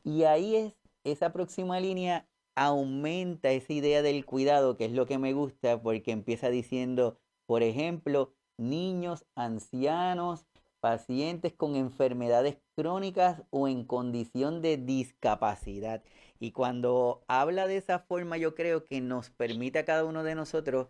Y 0.05 0.25
ahí 0.25 0.57
es 0.57 0.75
esa 1.05 1.33
próxima 1.33 1.81
línea 1.81 2.29
aumenta 2.55 3.51
esa 3.51 3.73
idea 3.73 4.03
del 4.03 4.25
cuidado, 4.27 4.77
que 4.77 4.85
es 4.85 4.93
lo 4.93 5.07
que 5.07 5.19
me 5.19 5.33
gusta, 5.33 5.81
porque 5.83 6.13
empieza 6.13 6.51
diciendo, 6.51 7.19
por 7.47 7.63
ejemplo, 7.63 8.35
niños, 8.59 9.25
ancianos, 9.35 10.47
pacientes 10.81 11.53
con 11.55 11.77
enfermedades 11.77 12.59
crónicas 12.77 13.43
o 13.51 13.69
en 13.69 13.85
condición 13.85 14.63
de 14.63 14.77
discapacidad. 14.77 16.03
Y 16.41 16.51
cuando 16.53 17.23
habla 17.29 17.67
de 17.69 17.77
esa 17.77 18.01
forma, 18.01 18.37
yo 18.37 18.55
creo 18.55 18.85
que 18.85 19.01
nos 19.01 19.31
permite 19.31 19.79
a 19.79 19.85
cada 19.85 20.05
uno 20.05 20.25
de 20.25 20.35
nosotros 20.35 20.89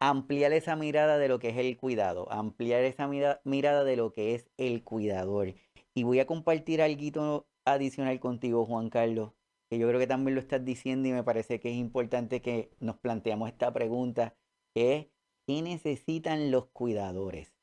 ampliar 0.00 0.52
esa 0.52 0.76
mirada 0.76 1.18
de 1.18 1.28
lo 1.28 1.38
que 1.38 1.50
es 1.50 1.56
el 1.58 1.76
cuidado, 1.76 2.30
ampliar 2.32 2.84
esa 2.84 3.08
mirada 3.44 3.84
de 3.84 3.96
lo 3.96 4.12
que 4.12 4.34
es 4.34 4.48
el 4.56 4.82
cuidador. 4.82 5.54
Y 5.94 6.02
voy 6.02 6.20
a 6.20 6.26
compartir 6.26 6.82
algo 6.82 7.46
adicional 7.64 8.20
contigo, 8.20 8.66
Juan 8.66 8.90
Carlos, 8.90 9.32
que 9.68 9.78
yo 9.78 9.88
creo 9.88 10.00
que 10.00 10.06
también 10.06 10.34
lo 10.34 10.40
estás 10.40 10.64
diciendo 10.64 11.08
y 11.08 11.12
me 11.12 11.24
parece 11.24 11.60
que 11.60 11.70
es 11.70 11.76
importante 11.76 12.40
que 12.40 12.70
nos 12.80 12.96
planteamos 12.98 13.48
esta 13.48 13.72
pregunta, 13.72 14.34
que 14.74 14.96
es, 14.96 15.06
¿qué 15.46 15.62
necesitan 15.62 16.50
los 16.50 16.66
cuidadores? 16.66 17.54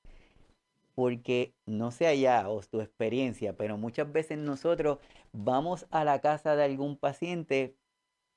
Porque 0.96 1.54
no 1.66 1.92
sé 1.92 2.08
allá 2.08 2.50
o 2.50 2.62
tu 2.62 2.82
experiencia, 2.82 3.56
pero 3.56 3.78
muchas 3.78 4.12
veces 4.12 4.38
nosotros 4.38 5.00
vamos 5.32 5.88
a 5.92 6.04
la 6.04 6.20
casa 6.20 6.56
de 6.56 6.64
algún 6.64 6.98
paciente, 6.98 7.78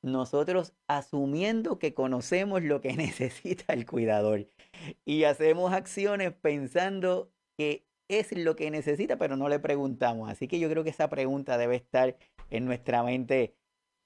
nosotros 0.03 0.75
asumiendo 0.87 1.79
que 1.79 1.95
conocemos 1.95 2.63
lo 2.63 2.81
que 2.81 2.93
necesita 2.97 3.73
el 3.73 3.87
cuidador 3.87 4.49
y 5.05 5.25
hacemos 5.25 5.73
acciones 5.73 6.33
pensando 6.33 7.31
que 7.57 7.87
es 8.09 8.37
lo 8.37 8.57
que 8.57 8.71
necesita, 8.71 9.17
pero 9.19 9.37
no 9.37 9.49
le 9.49 9.59
preguntamos. 9.59 10.31
Así 10.31 10.49
que 10.49 10.59
yo 10.59 10.69
creo 10.71 10.85
que 10.85 10.91
esa 10.91 11.09
pregunta 11.09 11.59
debe 11.59 11.77
estar 11.77 12.17
en 12.51 12.65
nuestra 12.65 13.03
mente. 13.03 13.55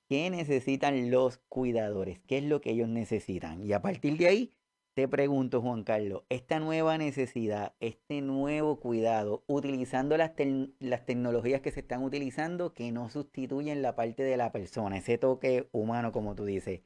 ¿Qué 0.08 0.30
necesitan 0.30 1.10
los 1.10 1.38
cuidadores? 1.48 2.20
¿Qué 2.26 2.38
es 2.38 2.44
lo 2.44 2.60
que 2.60 2.70
ellos 2.70 2.88
necesitan? 2.88 3.62
Y 3.62 3.72
a 3.74 3.82
partir 3.82 4.16
de 4.16 4.26
ahí, 4.26 4.52
te 4.98 5.06
pregunto, 5.06 5.62
Juan 5.62 5.84
Carlos, 5.84 6.24
esta 6.28 6.58
nueva 6.58 6.98
necesidad, 6.98 7.72
este 7.78 8.20
nuevo 8.20 8.80
cuidado, 8.80 9.44
utilizando 9.46 10.16
las, 10.16 10.34
tecnologías 10.34 11.60
que 11.60 11.70
se 11.70 11.78
están 11.78 12.02
utilizando, 12.02 12.74
que 12.74 12.90
no 12.90 13.08
sustituyen 13.08 13.80
la 13.80 13.94
parte 13.94 14.24
de 14.24 14.36
la 14.36 14.50
persona, 14.50 14.96
ese 14.98 15.16
toque 15.16 15.68
humano, 15.70 16.10
como 16.10 16.34
tú 16.34 16.44
dices. 16.46 16.80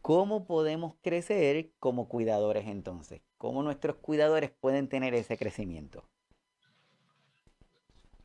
¿Cómo 0.00 0.46
podemos 0.46 0.94
crecer 1.02 1.72
como 1.78 2.08
cuidadores 2.08 2.66
entonces? 2.66 3.20
¿Cómo 3.36 3.62
nuestros 3.62 3.96
cuidadores 3.96 4.50
pueden 4.50 4.88
tener 4.88 5.12
ese 5.14 5.36
crecimiento? 5.36 6.08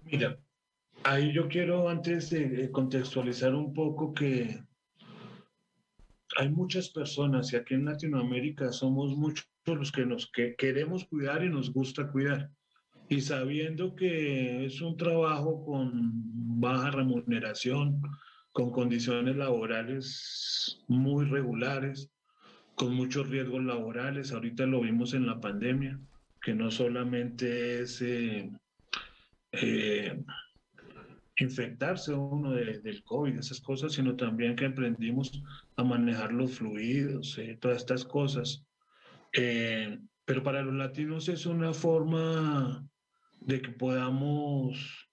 Mira, 0.06 0.38
ahí 1.04 1.34
yo 1.34 1.48
quiero 1.48 1.90
antes 1.90 2.30
de 2.30 2.72
contextualizar 2.72 3.54
un 3.56 3.74
poco 3.74 4.14
que 4.14 4.64
hay 6.38 6.50
muchas 6.50 6.90
personas 6.90 7.54
y 7.54 7.56
aquí 7.56 7.74
en 7.76 7.86
Latinoamérica 7.86 8.72
somos 8.72 9.16
muchos 9.16 9.48
los 9.66 9.92
que 9.92 10.06
nos 10.06 10.30
queremos 10.58 11.06
cuidar 11.06 11.44
y 11.44 11.50
nos 11.50 11.72
gusta 11.72 12.12
cuidar. 12.12 12.50
Y 13.10 13.22
sabiendo 13.22 13.96
que 13.96 14.66
es 14.66 14.82
un 14.82 14.98
trabajo 14.98 15.64
con 15.66 16.12
baja 16.60 16.92
remuneración, 16.92 18.02
con 18.52 18.72
condiciones 18.72 19.36
laborales 19.36 20.84
muy 20.88 21.26
regulares, 21.26 22.10
con 22.76 22.94
muchos 22.96 23.30
riesgos 23.30 23.64
laborales, 23.64 24.32
ahorita 24.32 24.66
lo 24.66 24.82
vimos 24.82 25.14
en 25.14 25.28
la 25.28 25.40
pandemia, 25.40 26.00
que 26.42 26.54
no 26.54 26.72
solamente 26.72 27.82
es 27.82 28.02
eh, 28.02 28.52
eh, 29.54 30.22
infectarse 31.38 32.14
uno 32.14 32.52
del 32.52 33.04
COVID, 33.04 33.38
esas 33.38 33.60
cosas, 33.62 33.94
sino 33.94 34.16
también 34.16 34.56
que 34.56 34.66
aprendimos 34.66 35.44
a 35.76 35.84
manejar 35.84 36.32
los 36.32 36.54
fluidos, 36.58 37.38
eh, 37.38 37.58
todas 37.60 37.78
estas 37.78 38.06
cosas. 38.06 38.66
Eh, 39.34 40.00
pero 40.26 40.44
para 40.44 40.62
los 40.62 40.74
latinos 40.76 41.28
es 41.30 41.46
una 41.46 41.74
forma 41.74 42.86
de 43.40 43.62
que 43.62 43.72
podamos 43.72 45.10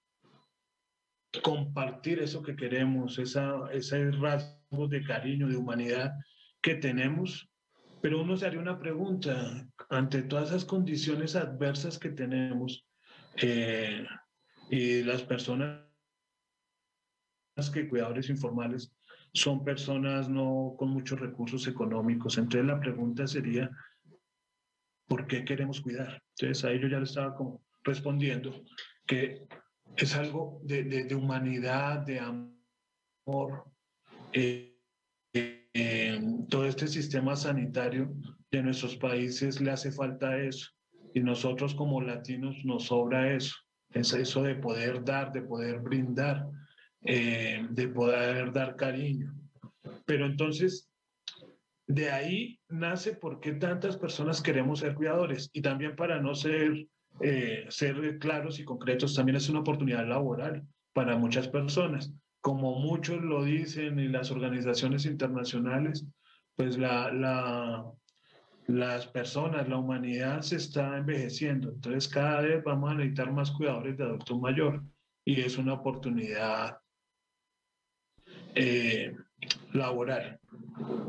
compartir 1.42 2.20
eso 2.20 2.42
que 2.42 2.56
queremos, 2.56 3.18
esa, 3.18 3.70
ese 3.72 4.10
rasgo 4.12 4.88
de 4.88 5.02
cariño, 5.02 5.48
de 5.48 5.56
humanidad 5.56 6.12
que 6.60 6.74
tenemos. 6.74 7.48
Pero 8.02 8.22
uno 8.22 8.36
se 8.36 8.46
haría 8.46 8.60
una 8.60 8.78
pregunta, 8.78 9.66
ante 9.90 10.22
todas 10.22 10.50
esas 10.50 10.64
condiciones 10.64 11.36
adversas 11.36 11.98
que 11.98 12.10
tenemos, 12.10 12.86
eh, 13.36 14.06
y 14.70 15.02
las 15.02 15.22
personas 15.22 15.80
que 17.74 17.88
cuidadores 17.88 18.30
informales 18.30 18.92
son 19.34 19.64
personas 19.64 20.28
no 20.28 20.74
con 20.78 20.90
muchos 20.90 21.18
recursos 21.18 21.66
económicos. 21.66 22.38
Entonces 22.38 22.64
la 22.64 22.78
pregunta 22.78 23.26
sería, 23.26 23.70
¿por 25.08 25.26
qué 25.26 25.44
queremos 25.44 25.80
cuidar? 25.80 26.22
Entonces 26.38 26.64
ahí 26.64 26.80
yo 26.80 26.86
ya 26.86 26.98
le 26.98 27.04
estaba 27.04 27.34
como 27.34 27.62
respondiendo 27.82 28.64
que 29.06 29.46
es 29.96 30.14
algo 30.14 30.60
de, 30.62 30.84
de, 30.84 31.14
humanidad, 31.14 31.98
de 32.06 32.20
amor. 32.20 33.64
Eh, 34.32 34.78
eh, 35.34 36.20
todo 36.48 36.64
este 36.64 36.86
sistema 36.86 37.34
sanitario 37.34 38.14
de 38.52 38.62
nuestros 38.62 38.96
países 38.96 39.60
le 39.60 39.72
hace 39.72 39.90
falta 39.90 40.40
eso. 40.40 40.70
Y 41.12 41.20
nosotros 41.20 41.74
como 41.74 42.00
latinos 42.00 42.64
nos 42.64 42.84
sobra 42.84 43.34
eso 43.34 43.56
es 43.92 44.12
eso 44.12 44.42
de 44.42 44.54
poder 44.54 45.04
dar, 45.04 45.32
de 45.32 45.42
poder 45.42 45.80
brindar, 45.80 46.48
eh, 47.02 47.66
de 47.70 47.88
poder 47.88 48.52
dar 48.52 48.76
cariño. 48.76 49.34
Pero 50.04 50.26
entonces, 50.26 50.88
de 51.86 52.10
ahí 52.10 52.60
nace 52.68 53.14
por 53.14 53.40
qué 53.40 53.52
tantas 53.52 53.96
personas 53.96 54.40
queremos 54.40 54.80
ser 54.80 54.94
cuidadores 54.94 55.50
y 55.52 55.62
también 55.62 55.96
para 55.96 56.20
no 56.20 56.34
ser, 56.34 56.86
eh, 57.20 57.66
ser 57.68 58.18
claros 58.18 58.60
y 58.60 58.64
concretos, 58.64 59.14
también 59.14 59.36
es 59.36 59.48
una 59.48 59.60
oportunidad 59.60 60.06
laboral 60.06 60.64
para 60.92 61.16
muchas 61.16 61.48
personas. 61.48 62.12
Como 62.40 62.78
muchos 62.78 63.22
lo 63.22 63.44
dicen 63.44 63.98
y 63.98 64.08
las 64.08 64.30
organizaciones 64.30 65.04
internacionales, 65.04 66.06
pues 66.54 66.78
la, 66.78 67.84
las 68.70 69.06
personas, 69.08 69.68
la 69.68 69.78
humanidad 69.78 70.42
se 70.42 70.56
está 70.56 70.96
envejeciendo. 70.96 71.70
Entonces 71.70 72.08
cada 72.08 72.42
vez 72.42 72.62
vamos 72.62 72.90
a 72.90 72.94
necesitar 72.94 73.32
más 73.32 73.50
cuidadores 73.50 73.96
de 73.96 74.04
adulto 74.04 74.38
mayor 74.38 74.82
y 75.24 75.40
es 75.40 75.58
una 75.58 75.74
oportunidad 75.74 76.78
eh, 78.54 79.14
laboral. 79.72 80.38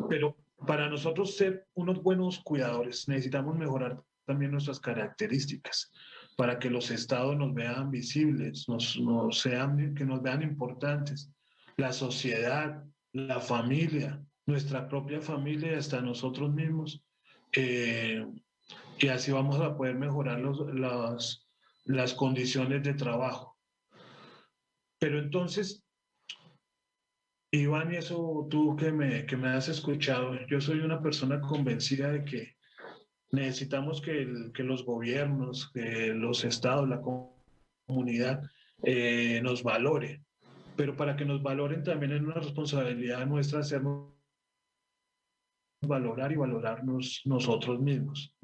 Pero 0.10 0.38
para 0.66 0.90
nosotros 0.90 1.38
ser 1.38 1.68
unos 1.76 2.02
buenos 2.02 2.40
cuidadores 2.40 3.08
necesitamos 3.08 3.56
mejorar 3.56 4.02
también 4.26 4.52
nuestras 4.52 4.80
características 4.80 5.92
para 6.38 6.58
que 6.58 6.70
los 6.70 6.90
estados 6.90 7.38
nos 7.38 7.54
vean 7.54 7.92
visibles, 7.92 8.68
nos, 8.68 8.98
sean, 9.40 9.94
que 9.94 10.06
nos 10.06 10.22
vean 10.24 10.42
importantes. 10.42 11.32
La 11.78 11.94
sociedad, 11.94 12.84
la 13.14 13.40
familia, 13.40 14.20
nuestra 14.48 14.88
propia 14.88 15.22
familia, 15.22 15.78
hasta 15.78 16.02
nosotros 16.02 16.52
mismos 16.52 17.04
eh, 17.54 18.26
y 19.00 19.08
así 19.08 19.32
vamos 19.32 19.60
a 19.60 19.76
poder 19.76 19.96
mejorar 19.96 20.40
los, 20.40 20.74
las, 20.74 21.48
las 21.86 22.14
condiciones 22.14 22.84
de 22.84 22.94
trabajo. 22.94 23.58
Pero 25.00 25.20
entonces, 25.20 25.84
Iván, 27.52 27.94
y 27.94 27.98
eso 27.98 28.48
tú 28.50 28.76
que 28.76 28.92
me, 28.92 29.26
que 29.26 29.36
me 29.36 29.50
has 29.50 29.68
escuchado, 29.68 30.38
yo 30.48 30.62
soy 30.62 30.80
una 30.80 31.02
persona 31.02 31.42
convencida 31.42 32.12
de 32.12 32.24
que 32.24 32.56
necesitamos 33.32 34.02
que, 34.02 34.52
que 34.54 34.64
los 34.64 34.86
gobiernos, 34.86 35.72
que 35.74 36.14
los 36.14 36.44
estados, 36.44 36.88
la 36.88 37.02
comunidad 37.88 38.44
eh, 38.84 39.42
nos 39.42 39.64
valore. 39.64 40.24
Pero 40.76 40.96
para 40.96 41.16
que 41.16 41.26
nos 41.26 41.42
valoren 41.42 41.84
también 41.84 42.14
es 42.14 42.22
una 42.22 42.36
responsabilidad 42.36 43.26
nuestra 43.26 43.60
hacernos 43.60 44.11
valorar 45.82 46.32
y 46.32 46.36
valorarnos 46.36 47.22
nosotros 47.26 47.80
mismos. 47.80 48.36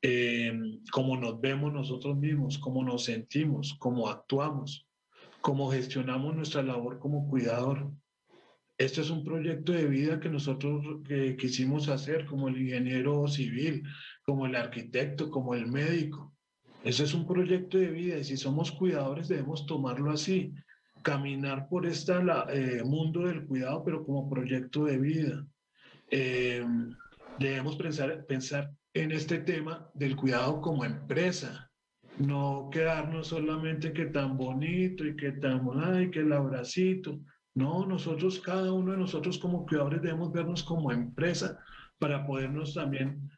Em, 0.00 0.80
cómo 0.90 1.16
nos 1.16 1.40
vemos 1.40 1.72
nosotros 1.72 2.16
mismos, 2.16 2.58
cómo 2.58 2.82
nos 2.82 3.04
sentimos, 3.04 3.74
cómo 3.78 4.08
actuamos, 4.08 4.86
cómo 5.42 5.70
gestionamos 5.70 6.34
nuestra 6.34 6.62
labor 6.62 6.98
como 6.98 7.28
cuidador. 7.28 7.90
Este 8.78 9.02
es 9.02 9.10
un 9.10 9.24
proyecto 9.24 9.72
de 9.72 9.86
vida 9.86 10.18
que 10.18 10.28
nosotros 10.28 10.84
quisimos 11.38 11.88
hacer 11.88 12.24
como 12.24 12.48
el 12.48 12.60
ingeniero 12.60 13.28
civil, 13.28 13.82
como 14.24 14.46
el 14.46 14.56
arquitecto, 14.56 15.30
como 15.30 15.54
el 15.54 15.66
médico. 15.66 16.34
Ese 16.82 17.04
es 17.04 17.14
un 17.14 17.26
proyecto 17.26 17.78
de 17.78 17.90
vida 17.90 18.18
y 18.18 18.24
si 18.24 18.36
somos 18.36 18.72
cuidadores 18.72 19.28
debemos 19.28 19.66
tomarlo 19.66 20.10
así, 20.10 20.54
caminar 21.02 21.68
por 21.68 21.86
este 21.86 22.14
mundo 22.84 23.26
del 23.26 23.46
cuidado, 23.46 23.84
pero 23.84 24.04
como 24.04 24.28
proyecto 24.28 24.86
de 24.86 24.98
vida. 24.98 25.46
Eh, 26.16 26.64
debemos 27.40 27.74
pensar, 27.74 28.24
pensar 28.26 28.70
en 28.94 29.10
este 29.10 29.38
tema 29.38 29.90
del 29.94 30.14
cuidado 30.14 30.60
como 30.60 30.84
empresa, 30.84 31.68
no 32.18 32.70
quedarnos 32.70 33.26
solamente 33.26 33.92
que 33.92 34.06
tan 34.06 34.36
bonito 34.36 35.04
y 35.04 35.16
que 35.16 35.32
tan, 35.32 35.68
ay, 35.82 36.12
que 36.12 36.20
el 36.20 36.32
abracito. 36.32 37.18
No, 37.56 37.84
nosotros, 37.84 38.38
cada 38.38 38.72
uno 38.72 38.92
de 38.92 38.98
nosotros 38.98 39.38
como 39.38 39.66
cuidadores 39.66 40.02
debemos 40.02 40.32
vernos 40.32 40.62
como 40.62 40.92
empresa 40.92 41.58
para 41.98 42.24
podernos 42.24 42.74
también 42.74 43.28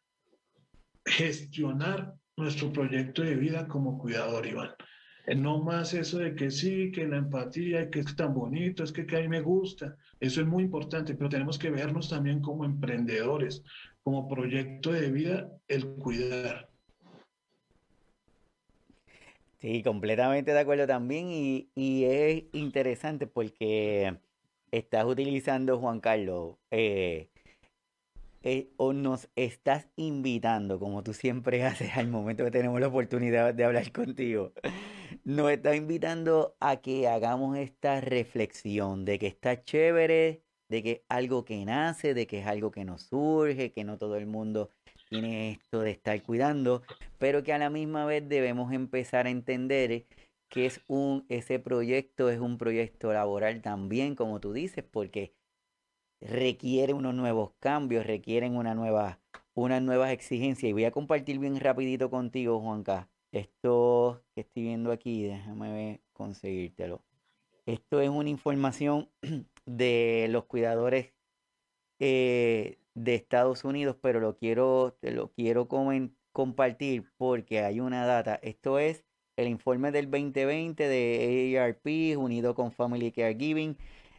gestionar 1.07 2.13
nuestro 2.37 2.71
proyecto 2.75 3.23
de 3.23 3.37
vida 3.37 3.67
como 3.69 3.97
cuidador, 3.97 4.47
Iván. 4.47 4.73
Eh, 5.27 5.35
no 5.35 5.63
más 5.63 5.95
eso 5.95 6.19
de 6.19 6.35
que 6.35 6.51
sí, 6.51 6.93
que 6.93 7.09
la 7.09 7.17
empatía, 7.17 7.89
que 7.89 8.01
es 8.01 8.15
tan 8.15 8.35
bonito, 8.35 8.85
es 8.85 8.93
que, 8.93 9.07
que 9.07 9.17
a 9.17 9.21
mí 9.21 9.29
me 9.29 9.41
gusta. 9.41 9.97
Eso 10.21 10.41
es 10.41 10.47
muy 10.47 10.65
importante, 10.65 11.15
pero 11.15 11.29
tenemos 11.29 11.59
que 11.59 11.71
vernos 11.71 12.09
también 12.09 12.41
como 12.41 12.65
emprendedores, 12.65 13.63
como 14.03 14.29
proyecto 14.29 14.93
de 14.93 15.11
vida, 15.11 15.51
el 15.69 15.87
cuidar. 15.97 16.71
Sí, 19.59 19.83
completamente 19.83 20.53
de 20.53 20.61
acuerdo 20.61 20.87
también 20.87 21.29
y, 21.31 21.69
y 21.75 22.05
es 22.05 22.45
interesante 22.53 23.27
porque 23.27 24.19
estás 24.71 25.05
utilizando, 25.05 25.79
Juan 25.79 26.01
Carlos, 26.01 26.57
eh, 26.71 27.29
eh, 28.43 28.71
o 28.77 28.93
nos 28.93 29.29
estás 29.35 29.89
invitando, 29.97 30.79
como 30.79 31.03
tú 31.03 31.13
siempre 31.13 31.65
haces 31.67 31.97
al 31.97 32.09
momento 32.09 32.45
que 32.45 32.51
tenemos 32.51 32.81
la 32.81 32.89
oportunidad 32.89 33.55
de 33.55 33.65
hablar 33.65 33.91
contigo, 33.93 34.53
nos 35.27 35.51
estás 35.51 35.75
invitando 35.75 36.57
a 36.61 36.77
que 36.77 37.09
hagamos 37.09 37.59
esta 37.59 38.01
reflexión 38.01 39.05
de 39.05 39.19
que 39.19 39.27
está 39.27 39.61
chévere, 39.65 40.45
de 40.69 40.83
que 40.85 40.93
es 40.93 41.01
algo 41.09 41.45
que 41.45 41.65
nace, 41.65 42.15
de 42.15 42.29
que 42.29 42.39
es 42.39 42.47
algo 42.47 42.71
que 42.71 42.85
nos 42.85 43.03
surge, 43.03 43.73
que 43.73 43.83
no 43.83 43.99
todo 43.99 44.15
el 44.15 44.27
mundo 44.27 44.71
tiene 45.09 45.51
esto 45.51 45.81
de 45.81 45.91
estar 45.91 46.23
cuidando, 46.23 46.83
pero 47.19 47.43
que 47.43 47.53
a 47.53 47.59
la 47.59 47.71
misma 47.71 48.05
vez 48.05 48.29
debemos 48.29 48.73
empezar 48.73 49.27
a 49.27 49.31
entender 49.31 50.07
que 50.49 50.67
es 50.67 50.81
un, 50.87 51.27
ese 51.29 51.59
proyecto 51.59 52.31
es 52.31 52.39
un 52.39 52.57
proyecto 52.57 53.13
laboral 53.13 53.63
también, 53.63 54.15
como 54.15 54.39
tú 54.39 54.53
dices, 54.53 54.85
porque 54.85 55.35
requiere 56.21 56.93
unos 56.93 57.17
nuevos 57.17 57.51
cambios, 57.59 58.07
requieren 58.07 58.55
una 58.57 58.77
nueva, 58.77 59.19
unas 59.55 59.83
nuevas 59.83 60.13
exigencias. 60.13 60.71
Y 60.71 60.73
voy 60.73 60.85
a 60.85 60.93
compartir 60.93 61.41
bien 61.41 61.59
rapidito 61.59 62.11
contigo, 62.11 62.61
Juanca. 62.61 63.11
Esto 63.37 64.25
que 64.35 64.41
estoy 64.41 64.63
viendo 64.63 64.91
aquí, 64.91 65.25
déjame 65.25 65.71
ver, 65.71 66.01
conseguírtelo. 66.15 67.03
Esto 67.67 68.01
es 68.01 68.09
una 68.09 68.31
información 68.31 69.11
de 69.67 70.27
los 70.31 70.47
cuidadores 70.47 71.13
eh, 71.99 72.79
de 72.95 73.15
Estados 73.15 73.65
Unidos, 73.65 73.97
pero 74.01 74.21
lo 74.21 74.39
quiero, 74.39 74.97
lo 75.03 75.33
quiero 75.33 75.69
compartir 76.33 77.13
porque 77.19 77.61
hay 77.61 77.81
una 77.81 78.07
data. 78.07 78.37
Esto 78.37 78.79
es 78.79 79.05
el 79.37 79.49
informe 79.49 79.93
del 79.93 80.11
2020 80.11 80.89
de 80.89 81.59
AARP, 81.59 82.17
unido 82.19 82.55
con 82.55 82.73
Family 82.73 83.13
Caregiving 83.13 83.77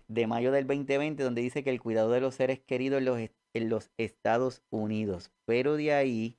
de 0.08 0.28
mayo 0.28 0.52
del 0.52 0.68
2020, 0.68 1.24
donde 1.24 1.42
dice 1.42 1.64
que 1.64 1.72
el 1.72 1.82
cuidado 1.82 2.12
de 2.12 2.22
los 2.22 2.36
seres 2.36 2.60
queridos 2.60 3.00
en 3.00 3.06
los, 3.06 3.20
en 3.56 3.70
los 3.70 3.90
Estados 3.98 4.62
Unidos. 4.70 5.32
Pero 5.46 5.76
de 5.76 5.92
ahí 5.92 6.38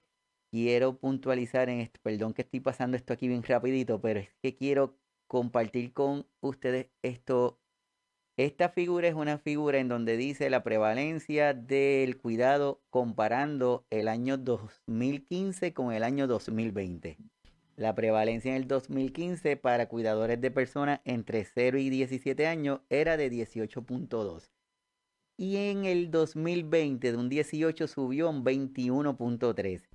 quiero 0.50 0.98
puntualizar 0.98 1.68
en 1.68 1.80
esto, 1.80 2.00
perdón 2.02 2.34
que 2.34 2.42
estoy 2.42 2.60
pasando 2.60 2.96
esto 2.96 3.12
aquí 3.12 3.28
bien 3.28 3.42
rapidito, 3.42 4.00
pero 4.00 4.20
es 4.20 4.28
que 4.42 4.56
quiero 4.56 4.96
compartir 5.26 5.92
con 5.92 6.26
ustedes 6.40 6.88
esto. 7.02 7.58
Esta 8.36 8.68
figura 8.68 9.08
es 9.08 9.14
una 9.14 9.38
figura 9.38 9.78
en 9.78 9.88
donde 9.88 10.16
dice 10.16 10.48
la 10.48 10.62
prevalencia 10.62 11.54
del 11.54 12.16
cuidado 12.18 12.80
comparando 12.88 13.84
el 13.90 14.06
año 14.06 14.38
2015 14.38 15.74
con 15.74 15.92
el 15.92 16.04
año 16.04 16.28
2020. 16.28 17.18
La 17.74 17.94
prevalencia 17.94 18.50
en 18.50 18.56
el 18.56 18.68
2015 18.68 19.56
para 19.56 19.88
cuidadores 19.88 20.40
de 20.40 20.50
personas 20.50 21.00
entre 21.04 21.44
0 21.44 21.78
y 21.78 21.90
17 21.90 22.46
años 22.46 22.80
era 22.90 23.16
de 23.16 23.30
18.2. 23.30 24.50
Y 25.36 25.56
en 25.56 25.84
el 25.84 26.10
2020 26.10 27.12
de 27.12 27.16
un 27.16 27.28
18 27.28 27.86
subió 27.86 28.26
a 28.26 28.30
un 28.30 28.44
21.3. 28.44 29.87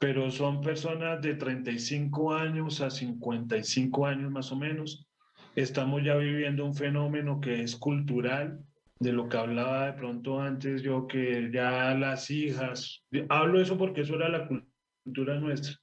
pero 0.00 0.30
son 0.30 0.62
personas 0.62 1.20
de 1.20 1.34
35 1.34 2.32
años 2.32 2.80
a 2.80 2.88
55 2.88 4.06
años 4.06 4.30
más 4.32 4.50
o 4.52 4.56
menos. 4.56 5.06
Estamos 5.54 6.02
ya 6.02 6.16
viviendo 6.16 6.64
un 6.64 6.74
fenómeno 6.74 7.40
que 7.40 7.62
es 7.62 7.76
cultural, 7.76 8.64
de 9.02 9.12
lo 9.12 9.28
que 9.28 9.36
hablaba 9.36 9.86
de 9.86 9.92
pronto 9.94 10.40
antes 10.40 10.82
yo, 10.82 11.06
que 11.06 11.50
ya 11.52 11.94
las 11.94 12.30
hijas, 12.30 13.02
hablo 13.28 13.60
eso 13.60 13.76
porque 13.76 14.02
eso 14.02 14.14
era 14.14 14.28
la 14.28 14.48
cultura 15.04 15.38
nuestra, 15.40 15.74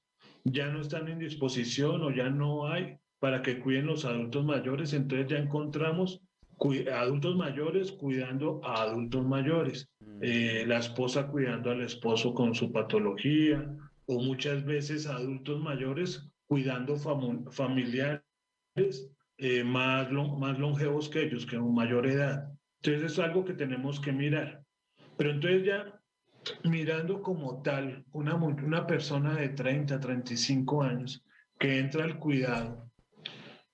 ya 0.45 0.69
no 0.69 0.81
están 0.81 1.07
en 1.09 1.19
disposición 1.19 2.01
o 2.01 2.11
ya 2.11 2.29
no 2.29 2.67
hay 2.67 2.97
para 3.19 3.41
que 3.41 3.59
cuiden 3.59 3.87
los 3.87 4.05
adultos 4.05 4.45
mayores. 4.45 4.93
Entonces 4.93 5.27
ya 5.27 5.37
encontramos 5.37 6.21
adultos 6.91 7.35
mayores 7.35 7.91
cuidando 7.91 8.61
a 8.63 8.83
adultos 8.83 9.25
mayores, 9.25 9.89
mm. 9.99 10.19
eh, 10.21 10.63
la 10.65 10.79
esposa 10.79 11.27
cuidando 11.27 11.71
al 11.71 11.81
esposo 11.81 12.33
con 12.33 12.55
su 12.55 12.71
patología, 12.71 13.69
o 14.05 14.19
muchas 14.23 14.65
veces 14.65 15.05
adultos 15.05 15.61
mayores 15.61 16.27
cuidando 16.47 16.95
familiares 17.51 18.23
eh, 19.39 19.63
más, 19.63 20.11
más 20.11 20.59
longevos 20.59 21.09
que 21.09 21.23
ellos, 21.23 21.45
que 21.45 21.57
con 21.57 21.73
mayor 21.73 22.05
edad. 22.07 22.51
Entonces 22.81 23.13
es 23.13 23.19
algo 23.19 23.43
que 23.43 23.53
tenemos 23.53 23.99
que 23.99 24.11
mirar. 24.11 24.63
Pero 25.17 25.31
entonces 25.31 25.65
ya 25.65 25.99
mirando 26.63 27.21
como 27.21 27.61
tal 27.61 28.05
una, 28.11 28.35
una 28.35 28.87
persona 28.87 29.35
de 29.35 29.49
30, 29.49 29.99
35 29.99 30.83
años 30.83 31.25
que 31.57 31.79
entra 31.79 32.05
al 32.05 32.17
cuidado, 32.19 32.89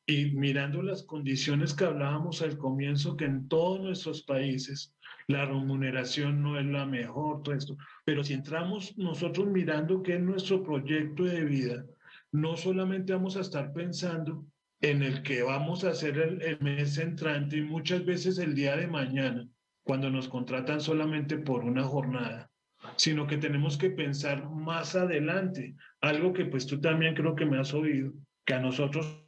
y 0.08 0.25
mirando 0.32 0.84
las 0.84 1.04
condiciones 1.04 1.73
que 1.73 1.86
hablábamos 1.86 2.41
al 2.41 2.58
comienzo, 2.58 3.17
que 3.17 3.25
en 3.25 3.47
todos 3.47 3.82
nuestros 3.82 4.21
países 4.23 4.95
la 5.28 5.45
remuneración 5.45 6.43
no 6.43 6.60
es 6.60 6.65
la 6.65 6.86
mejor, 6.86 7.41
todo 7.41 7.56
esto. 7.56 7.75
Pero 8.06 8.23
si 8.23 8.34
entramos 8.34 8.95
nosotros 8.97 9.47
mirando 9.47 10.04
qué 10.04 10.15
es 10.15 10.21
nuestro 10.21 10.63
proyecto 10.63 11.23
de 11.23 11.43
vida, 11.43 11.86
no 12.32 12.56
solamente 12.56 13.13
vamos 13.13 13.36
a 13.36 13.41
estar 13.41 13.73
pensando 13.73 14.45
en 14.82 15.04
el 15.04 15.24
que 15.24 15.44
vamos 15.44 15.84
a 15.84 15.90
hacer 15.90 16.18
el, 16.18 16.42
el 16.42 16.60
mes 16.60 16.98
entrante 16.98 17.58
y 17.58 17.62
muchas 17.62 18.06
veces 18.06 18.38
el 18.38 18.56
día 18.56 18.76
de 18.76 18.88
mañana, 18.88 19.48
cuando 19.84 20.10
nos 20.10 20.28
contratan 20.28 20.82
solamente 20.82 21.38
por 21.38 21.64
una 21.64 21.84
jornada, 21.84 22.50
sino 22.96 23.28
que 23.28 23.38
tenemos 23.38 23.78
que 23.78 23.90
pensar 23.90 24.50
más 24.50 24.96
adelante, 24.96 25.76
algo 26.02 26.34
que 26.34 26.46
pues 26.46 26.66
tú 26.66 26.80
también 26.80 27.16
creo 27.16 27.36
que 27.36 27.46
me 27.46 27.60
has 27.60 27.74
oído, 27.74 28.12
que 28.46 28.54
a 28.54 28.60
nosotros 28.60 29.26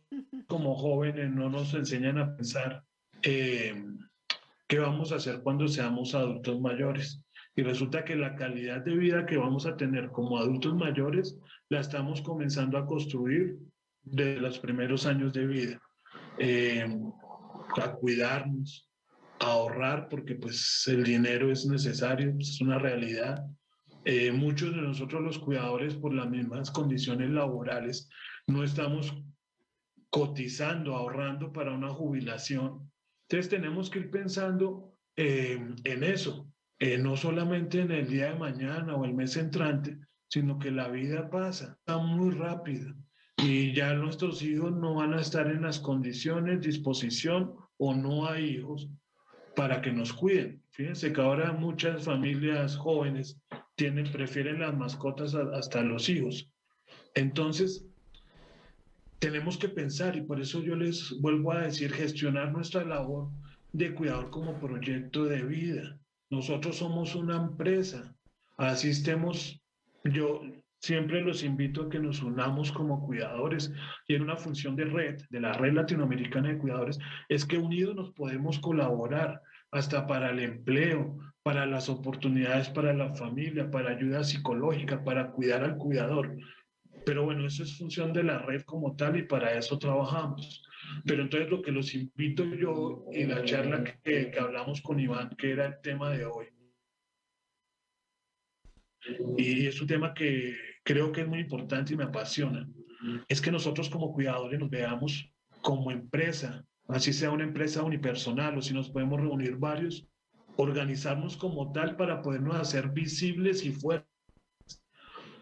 como 0.48 0.76
jóvenes 0.76 1.32
no 1.32 1.50
nos 1.50 1.74
enseñan 1.74 2.18
a 2.18 2.36
pensar 2.36 2.84
eh, 3.24 3.84
qué 4.68 4.80
vamos 4.80 5.12
a 5.12 5.16
hacer 5.16 5.42
cuando 5.42 5.68
seamos 5.68 6.16
adultos 6.16 6.60
mayores. 6.60 7.22
Y 7.56 7.64
resulta 7.64 8.06
que 8.06 8.16
la 8.16 8.36
calidad 8.36 8.82
de 8.82 8.96
vida 8.96 9.26
que 9.26 9.38
vamos 9.38 9.66
a 9.66 9.76
tener 9.76 10.12
como 10.12 10.38
adultos 10.38 10.76
mayores 10.76 11.38
la 11.70 11.80
estamos 11.80 12.22
comenzando 12.22 12.78
a 12.78 12.86
construir 12.86 13.58
desde 14.12 14.42
los 14.42 14.60
primeros 14.60 15.06
años 15.06 15.34
de 15.34 15.48
vida. 15.48 15.82
Eh, 16.38 16.86
a 17.82 17.94
cuidarnos, 17.94 18.90
a 19.40 19.52
ahorrar, 19.52 20.10
porque 20.10 20.36
pues 20.36 20.88
el 20.88 21.04
dinero 21.04 21.52
es 21.52 21.66
necesario, 21.66 22.34
pues, 22.34 22.50
es 22.50 22.62
una 22.62 22.80
realidad. 22.80 23.46
Eh, 24.06 24.32
muchos 24.32 24.74
de 24.74 24.82
nosotros 24.82 25.22
los 25.22 25.40
cuidadores 25.40 25.96
por 25.96 26.14
las 26.14 26.30
mismas 26.30 26.72
condiciones 26.72 27.30
laborales 27.30 28.10
no 28.48 28.64
estamos 28.64 29.14
cotizando, 30.10 30.96
ahorrando 30.96 31.52
para 31.52 31.74
una 31.74 31.90
jubilación. 31.90 32.92
Entonces 33.30 33.50
tenemos 33.50 33.90
que 33.90 34.00
ir 34.00 34.10
pensando 34.10 34.94
eh, 35.18 35.60
en 35.84 36.04
eso, 36.04 36.50
eh, 36.80 36.98
no 36.98 37.18
solamente 37.18 37.82
en 37.82 37.92
el 37.92 38.08
día 38.08 38.32
de 38.32 38.40
mañana 38.40 38.96
o 38.96 39.04
el 39.04 39.14
mes 39.14 39.36
entrante, 39.36 40.00
sino 40.30 40.58
que 40.58 40.72
la 40.72 40.88
vida 40.88 41.30
pasa, 41.30 41.76
está 41.80 41.98
muy 41.98 42.32
rápida 42.32 42.96
y 43.38 43.74
ya 43.74 43.94
nuestros 43.94 44.42
hijos 44.42 44.72
no 44.74 44.96
van 44.96 45.14
a 45.14 45.22
estar 45.22 45.48
en 45.48 45.62
las 45.62 45.80
condiciones, 45.80 46.62
disposición 46.62 47.54
o 47.78 47.94
no 47.94 48.28
hay 48.28 48.58
hijos 48.58 48.90
para 49.56 49.82
que 49.82 49.92
nos 49.92 50.12
cuiden. 50.12 50.62
Fíjense 50.72 51.14
que 51.14 51.22
ahora 51.22 51.54
muchas 51.54 52.04
familias 52.04 52.76
jóvenes 52.76 53.40
tienen, 53.76 54.12
prefieren 54.12 54.60
las 54.60 54.76
mascotas 54.76 55.36
hasta 55.36 55.82
los 55.82 56.10
hijos. 56.10 56.52
Entonces, 57.14 57.86
tenemos 59.20 59.58
que 59.58 59.70
pensar 59.70 60.16
y 60.16 60.22
por 60.22 60.40
eso 60.40 60.62
yo 60.62 60.76
les 60.76 61.16
vuelvo 61.22 61.52
a 61.52 61.62
decir, 61.62 61.92
gestionar 61.92 62.52
nuestra 62.52 62.84
labor 62.84 63.30
de 63.72 63.94
cuidador 63.94 64.30
como 64.30 64.60
proyecto 64.60 65.26
de 65.26 65.44
vida. 65.44 66.00
Nosotros 66.30 66.78
somos 66.78 67.16
una 67.16 67.38
empresa, 67.38 68.16
así 68.58 68.90
estemos, 68.90 69.60
yo 70.04 70.42
siempre 70.80 71.22
los 71.22 71.44
invito 71.44 71.84
a 71.84 71.90
que 71.90 72.00
nos 72.00 72.22
unamos 72.22 72.72
como 72.72 73.06
cuidadores 73.06 73.72
y 74.08 74.16
en 74.16 74.24
una 74.24 74.38
función 74.38 74.76
de 74.76 74.86
red, 74.86 75.22
de 75.30 75.40
la 75.40 75.54
red 75.54 75.74
latinoamericana 75.74 76.50
de 76.50 76.58
cuidadores, 76.58 77.00
es 77.30 77.46
que 77.46 77.58
unidos 77.58 77.96
nos 77.96 78.12
podemos 78.12 78.60
colaborar 78.60 79.42
hasta 79.72 80.08
para 80.08 80.30
el 80.30 80.40
empleo, 80.40 81.18
para 81.44 81.66
las 81.66 81.90
oportunidades 81.90 82.70
para 82.70 82.94
la 82.94 83.14
familia, 83.16 83.72
para 83.72 83.92
ayuda 83.92 84.24
psicológica, 84.24 85.04
para 85.04 85.32
cuidar 85.32 85.64
al 85.64 85.78
cuidador. 85.78 86.36
Pero 87.06 87.24
bueno, 87.24 87.48
eso 87.48 87.64
es 87.64 87.78
función 87.78 88.12
de 88.12 88.24
la 88.24 88.40
red 88.40 88.64
como 88.64 88.96
tal 88.96 89.18
y 89.18 89.24
para 89.24 89.58
eso 89.58 89.80
trabajamos. 89.80 90.64
Pero 91.06 91.24
entonces 91.24 91.50
lo 91.50 91.62
que 91.62 91.72
los 91.72 91.94
invito 91.96 92.44
yo 92.44 93.06
en 93.14 93.30
la 93.30 93.44
charla 93.46 93.84
que, 94.04 94.30
que 94.30 94.40
hablamos 94.40 94.82
con 94.82 95.00
Iván, 95.00 95.30
que 95.38 95.52
era 95.52 95.68
el 95.68 95.82
tema 95.82 96.10
de 96.10 96.26
hoy, 96.26 96.48
y 99.38 99.68
es 99.68 99.82
un 99.82 99.88
tema 99.88 100.14
que 100.14 100.56
creo 100.84 101.12
que 101.12 101.22
es 101.22 101.28
muy 101.28 101.40
importante 101.40 101.94
y 101.94 101.98
me 101.98 102.06
apasiona, 102.06 102.68
es 103.28 103.42
que 103.42 103.52
nosotros 103.52 103.90
como 103.90 104.14
cuidadores 104.14 104.60
nos 104.60 104.70
veamos 104.70 105.32
como 105.62 105.92
empresa, 105.92 106.66
así 106.88 107.14
sea 107.14 107.32
una 107.32 107.44
empresa 107.44 107.84
unipersonal 107.84 108.58
o 108.58 108.62
si 108.62 108.74
nos 108.74 108.90
podemos 108.90 109.20
reunir 109.20 109.58
varios, 109.58 110.08
organizarnos 110.56 111.38
como 111.38 111.72
tal 111.72 111.96
para 111.96 112.22
podernos 112.22 112.56
hacer 112.56 112.90
visibles 112.90 113.64
y 113.64 113.72
fuertes. 113.72 114.08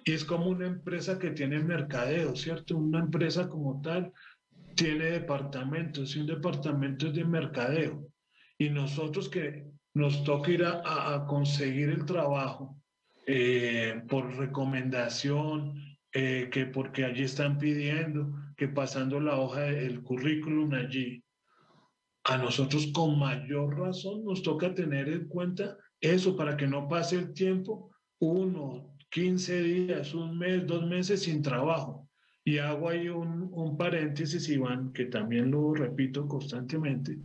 Y 0.04 0.12
es 0.12 0.24
como 0.24 0.48
una 0.48 0.68
empresa 0.68 1.18
que 1.18 1.32
tiene 1.32 1.60
mercadeo, 1.60 2.36
¿cierto? 2.36 2.78
Una 2.78 3.00
empresa 3.00 3.50
como 3.50 3.82
tal 3.82 4.12
tiene 4.76 5.06
departamentos 5.06 6.16
y 6.16 6.20
un 6.20 6.28
departamento 6.28 7.08
es 7.08 7.14
de 7.14 7.24
mercadeo. 7.24 8.08
Y 8.58 8.70
nosotros 8.70 9.30
que 9.30 9.66
nos 9.94 10.24
toca 10.24 10.52
ir 10.52 10.64
a, 10.64 11.16
a 11.16 11.26
conseguir 11.26 11.90
el 11.90 12.06
trabajo, 12.06 12.78
eh, 13.28 14.04
por 14.08 14.36
recomendación, 14.38 15.74
eh, 16.14 16.50
que 16.52 16.68
porque 16.68 17.06
allí 17.06 17.24
están 17.24 17.58
pidiendo, 17.58 18.32
que 18.56 18.68
pasando 18.68 19.20
la 19.20 19.40
hoja 19.40 19.62
del 19.62 20.02
currículum 20.04 20.74
allí, 20.74 21.24
a 22.24 22.38
nosotros 22.38 22.88
con 22.94 23.20
mayor 23.20 23.78
razón 23.80 24.24
nos 24.24 24.42
toca 24.42 24.74
tener 24.74 25.10
en 25.10 25.28
cuenta 25.28 25.78
eso 26.00 26.36
para 26.36 26.56
que 26.56 26.68
no 26.68 26.88
pase 26.88 27.18
el 27.18 27.34
tiempo, 27.34 27.92
uno, 28.20 28.96
15 29.10 29.62
días, 29.62 30.14
un 30.14 30.38
mes, 30.38 30.66
dos 30.66 30.86
meses 30.86 31.24
sin 31.24 31.42
trabajo. 31.42 32.08
Y 32.44 32.60
hago 32.60 32.90
ahí 32.90 33.10
un, 33.10 33.50
un 33.52 33.76
paréntesis, 33.76 34.48
Iván, 34.50 34.94
que 34.94 35.06
también 35.06 35.50
lo 35.50 35.74
repito 35.74 36.28
constantemente, 36.28 37.18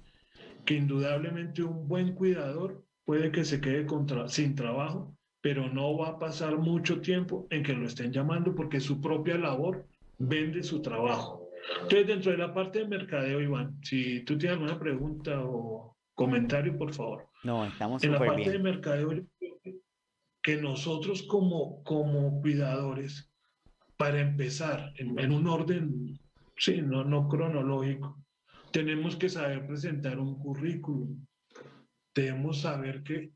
que 0.65 0.77
indudablemente 0.77 1.63
un 1.63 1.87
buen 1.87 2.15
cuidador 2.15 2.83
puede 3.05 3.31
que 3.31 3.45
se 3.45 3.61
quede 3.61 3.87
sin 4.29 4.55
trabajo 4.55 5.15
pero 5.41 5.69
no 5.69 5.97
va 5.97 6.09
a 6.09 6.19
pasar 6.19 6.59
mucho 6.59 7.01
tiempo 7.01 7.47
en 7.51 7.63
que 7.63 7.73
lo 7.73 7.87
estén 7.87 8.13
llamando 8.13 8.55
porque 8.55 8.81
su 8.81 9.01
propia 9.01 9.39
labor 9.39 9.87
vende 10.19 10.63
su 10.63 10.83
trabajo. 10.83 11.49
Entonces, 11.83 12.07
dentro 12.07 12.33
de 12.33 12.39
la 12.39 12.53
parte 12.53 12.81
de 12.81 12.89
mercadeo, 12.89 13.41
Iván, 13.41 13.79
si 13.83 14.21
tú 14.25 14.37
tienes 14.37 14.59
alguna 14.59 14.79
pregunta 14.79 15.41
o 15.43 15.97
comentario, 16.15 16.77
por 16.77 16.93
favor. 16.93 17.27
No, 17.45 17.65
estamos 17.65 18.03
En 18.05 18.13
la 18.13 18.19
parte 18.19 18.51
de 18.51 18.59
mercadeo, 18.59 19.25
que 20.43 20.57
nosotros 20.57 21.23
como, 21.23 21.83
como 21.85 22.41
cuidadores, 22.41 23.31
para 23.97 24.21
empezar, 24.21 24.93
en, 24.97 25.19
en 25.19 25.33
un 25.33 25.47
orden, 25.47 26.19
sí, 26.57 26.83
no, 26.83 27.05
no 27.05 27.29
cronológico, 27.29 28.19
tenemos 28.73 29.17
que 29.17 29.29
saber 29.29 29.67
presentar 29.67 30.19
un 30.19 30.39
currículum. 30.39 31.27
Debemos 32.15 32.61
saber 32.61 33.03
que 33.03 33.33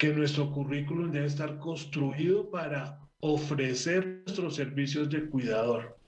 que 0.00 0.12
nuestro 0.14 0.50
currículum 0.50 1.12
debe 1.12 1.26
estar 1.26 1.58
construido 1.58 2.50
para 2.50 2.98
ofrecer 3.20 4.22
nuestros 4.24 4.56
servicios 4.56 5.10
de 5.10 5.28
cuidador. 5.28 5.98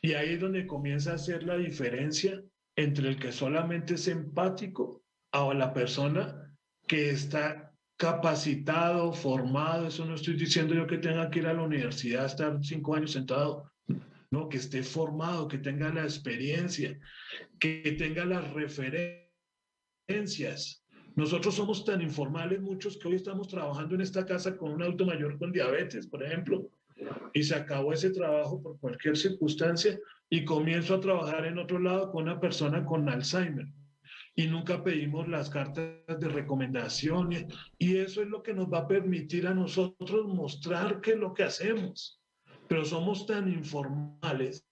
Y 0.00 0.12
ahí 0.12 0.34
es 0.34 0.40
donde 0.40 0.68
comienza 0.68 1.14
a 1.14 1.18
ser 1.18 1.42
la 1.42 1.56
diferencia 1.56 2.40
entre 2.76 3.08
el 3.08 3.18
que 3.18 3.32
solamente 3.32 3.94
es 3.94 4.06
empático 4.06 5.02
a 5.32 5.52
la 5.52 5.74
persona 5.74 6.54
que 6.86 7.10
está 7.10 7.72
capacitado, 7.96 9.12
formado. 9.12 9.88
Eso 9.88 10.04
no 10.04 10.14
estoy 10.14 10.34
diciendo 10.34 10.72
yo 10.72 10.86
que 10.86 10.98
tenga 10.98 11.28
que 11.28 11.40
ir 11.40 11.48
a 11.48 11.54
la 11.54 11.62
universidad, 11.62 12.26
estar 12.26 12.56
cinco 12.62 12.94
años 12.94 13.10
sentado. 13.10 13.68
No, 14.30 14.48
que 14.48 14.58
esté 14.58 14.84
formado, 14.84 15.48
que 15.48 15.58
tenga 15.58 15.92
la 15.92 16.04
experiencia, 16.04 16.96
que 17.58 17.96
tenga 17.98 18.24
las 18.24 18.48
referencias 18.52 20.79
nosotros 21.16 21.54
somos 21.54 21.84
tan 21.84 22.00
informales 22.02 22.60
muchos 22.60 22.96
que 22.96 23.08
hoy 23.08 23.14
estamos 23.16 23.48
trabajando 23.48 23.94
en 23.94 24.00
esta 24.00 24.24
casa 24.24 24.56
con 24.56 24.72
un 24.72 24.82
adulto 24.82 25.04
mayor 25.04 25.38
con 25.38 25.52
diabetes, 25.52 26.06
por 26.06 26.22
ejemplo, 26.22 26.70
y 27.32 27.42
se 27.42 27.54
acabó 27.54 27.92
ese 27.92 28.10
trabajo 28.10 28.62
por 28.62 28.78
cualquier 28.78 29.16
circunstancia 29.16 29.98
y 30.28 30.44
comienzo 30.44 30.94
a 30.94 31.00
trabajar 31.00 31.46
en 31.46 31.58
otro 31.58 31.78
lado 31.78 32.10
con 32.12 32.24
una 32.24 32.40
persona 32.40 32.84
con 32.84 33.08
Alzheimer. 33.08 33.66
Y 34.36 34.46
nunca 34.46 34.82
pedimos 34.84 35.28
las 35.28 35.50
cartas 35.50 35.92
de 36.06 36.28
recomendaciones 36.28 37.46
y 37.78 37.96
eso 37.96 38.22
es 38.22 38.28
lo 38.28 38.42
que 38.42 38.54
nos 38.54 38.72
va 38.72 38.78
a 38.78 38.88
permitir 38.88 39.46
a 39.46 39.54
nosotros 39.54 40.26
mostrar 40.28 41.00
qué 41.00 41.12
es 41.12 41.18
lo 41.18 41.34
que 41.34 41.42
hacemos. 41.42 42.20
Pero 42.68 42.84
somos 42.84 43.26
tan 43.26 43.52
informales 43.52 44.64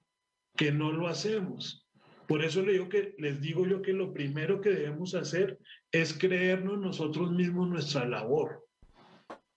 que 0.57 0.71
no 0.71 0.93
lo 0.93 1.09
hacemos. 1.09 1.89
Por 2.29 2.45
eso 2.45 2.63
digo 2.63 2.89
que, 2.89 3.15
les 3.19 3.41
digo 3.41 3.67
yo 3.67 3.83
que 3.83 3.93
lo 3.93 4.13
primero 4.13 4.61
que 4.61 4.71
debemos 4.71 5.15
hacer 5.15 5.59
es 5.93 6.13
creernos 6.13 6.79
nosotros 6.79 7.31
mismos 7.31 7.69
nuestra 7.69 8.07
labor. 8.07 8.65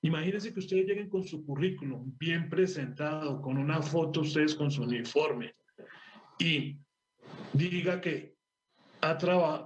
Imagínense 0.04 0.54
que 0.54 0.60
ustedes 0.60 0.88
lleguen 0.88 1.10
con 1.10 1.24
su 1.24 1.46
currículum 1.46 2.17
bien 2.17 2.50
presentado, 2.50 3.41
con 3.41 3.58
una 3.58 3.82
foto 3.82 4.22
ustedes 4.22 4.56
con 4.56 4.72
su 4.72 4.84
uniforme 4.84 5.54
y 6.39 6.80
diga 7.54 8.02
que, 8.02 8.36
ha 9.02 9.17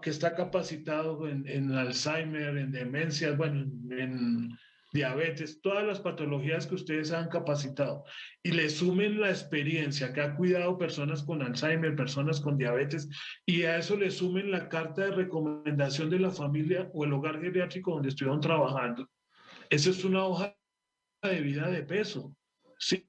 que 0.02 0.10
está 0.10 0.36
capacitado 0.36 1.28
en, 1.28 1.48
en 1.48 1.72
Alzheimer, 1.72 2.58
en 2.58 2.72
demencias, 2.72 3.38
bueno, 3.38 3.66
en, 3.92 4.58
diabetes, 4.96 5.62
todas 5.62 5.86
las 5.86 6.00
patologías 6.00 6.66
que 6.66 6.76
ustedes 6.76 7.12
han 7.12 7.30
capacitado 7.30 8.04
y 8.42 8.52
le 8.52 8.70
sumen 8.70 9.20
la 9.20 9.30
experiencia 9.30 10.14
que 10.14 10.22
ha 10.22 10.36
cuidado 10.36 10.80
personas 10.80 11.22
con 11.22 11.44
Alzheimer, 11.44 11.96
personas 11.96 12.40
con 12.40 12.58
diabetes 12.58 13.08
y 13.46 13.64
a 13.64 13.78
eso 13.78 13.98
le 13.98 14.10
sumen 14.10 14.50
la 14.50 14.70
carta 14.70 15.04
de 15.04 15.12
recomendación 15.12 16.10
de 16.10 16.20
la 16.20 16.32
familia 16.32 16.90
o 16.94 17.04
el 17.04 17.14
hogar 17.14 17.40
geriátrico 17.40 17.92
donde 17.92 18.10
estuvieron 18.10 18.40
trabajando. 18.40 19.08
Esa 19.70 19.90
es 19.90 20.04
una 20.04 20.24
hoja 20.26 20.56
de 21.22 21.42
vida 21.42 21.70
de 21.70 21.84
peso, 21.84 22.36
sí, 22.80 23.06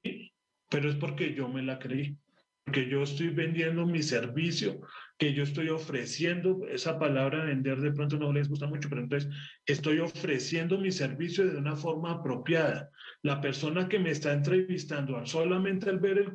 pero 0.69 0.91
es 0.91 0.97
porque 0.97 1.35
yo 1.35 1.49
me 1.49 1.63
la 1.63 1.79
creí, 1.79 2.19
porque 2.65 2.89
yo 2.89 3.03
estoy 3.03 3.29
vendiendo 3.29 3.87
mi 3.87 4.03
servicio 4.03 4.81
que 5.19 5.33
yo 5.33 5.45
estoy 5.45 5.71
ofreciendo, 5.71 6.67
esa 6.69 6.99
palabra 6.99 7.45
vender 7.45 7.81
de 7.81 7.93
pronto 7.93 8.19
no 8.19 8.33
les 8.33 8.49
gusta 8.49 8.67
mucho, 8.67 8.89
pero 8.89 9.01
entonces 9.01 9.31
estoy 9.65 9.99
ofreciendo 9.99 10.79
mi 10.79 10.91
servicio 10.91 11.47
de 11.47 11.57
una 11.57 11.75
forma 11.75 12.13
apropiada. 12.13 12.91
La 13.23 13.41
persona 13.41 13.89
que 13.89 13.99
me 13.99 14.11
está 14.11 14.33
entrevistando, 14.33 15.25
solamente 15.25 15.89
al 15.89 16.01
ver 16.01 16.19
el 16.19 16.33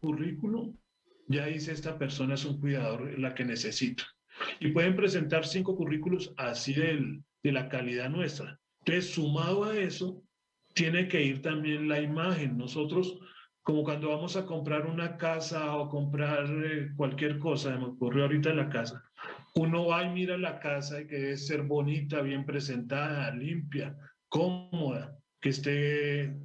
currículum, 0.00 0.76
ya 1.28 1.46
dice 1.46 1.72
esta 1.72 1.98
persona 1.98 2.34
es 2.34 2.44
un 2.44 2.60
cuidador 2.60 3.18
la 3.18 3.34
que 3.34 3.44
necesito. 3.44 4.04
Y 4.60 4.68
pueden 4.68 4.94
presentar 4.94 5.44
cinco 5.44 5.74
currículos 5.76 6.32
así 6.36 6.74
de 6.74 7.52
la 7.52 7.68
calidad 7.68 8.10
nuestra. 8.10 8.60
Entonces, 8.80 9.12
sumado 9.12 9.64
a 9.64 9.76
eso, 9.76 10.22
tiene 10.74 11.08
que 11.08 11.22
ir 11.22 11.42
también 11.42 11.88
la 11.88 12.00
imagen. 12.00 12.56
Nosotros, 12.56 13.18
como 13.66 13.82
cuando 13.82 14.10
vamos 14.10 14.36
a 14.36 14.46
comprar 14.46 14.86
una 14.86 15.16
casa 15.16 15.74
o 15.74 15.88
comprar 15.88 16.46
eh, 16.64 16.92
cualquier 16.96 17.40
cosa, 17.40 17.76
me 17.76 17.86
ocurrió 17.86 18.22
ahorita 18.22 18.50
en 18.50 18.58
la 18.58 18.68
casa, 18.68 19.02
uno 19.56 19.86
va 19.86 20.04
y 20.04 20.10
mira 20.10 20.38
la 20.38 20.60
casa 20.60 21.00
y 21.00 21.08
que 21.08 21.16
debe 21.16 21.36
ser 21.36 21.62
bonita, 21.62 22.22
bien 22.22 22.46
presentada, 22.46 23.34
limpia, 23.34 23.96
cómoda, 24.28 25.18
que 25.40 25.48
esté... 25.48 26.36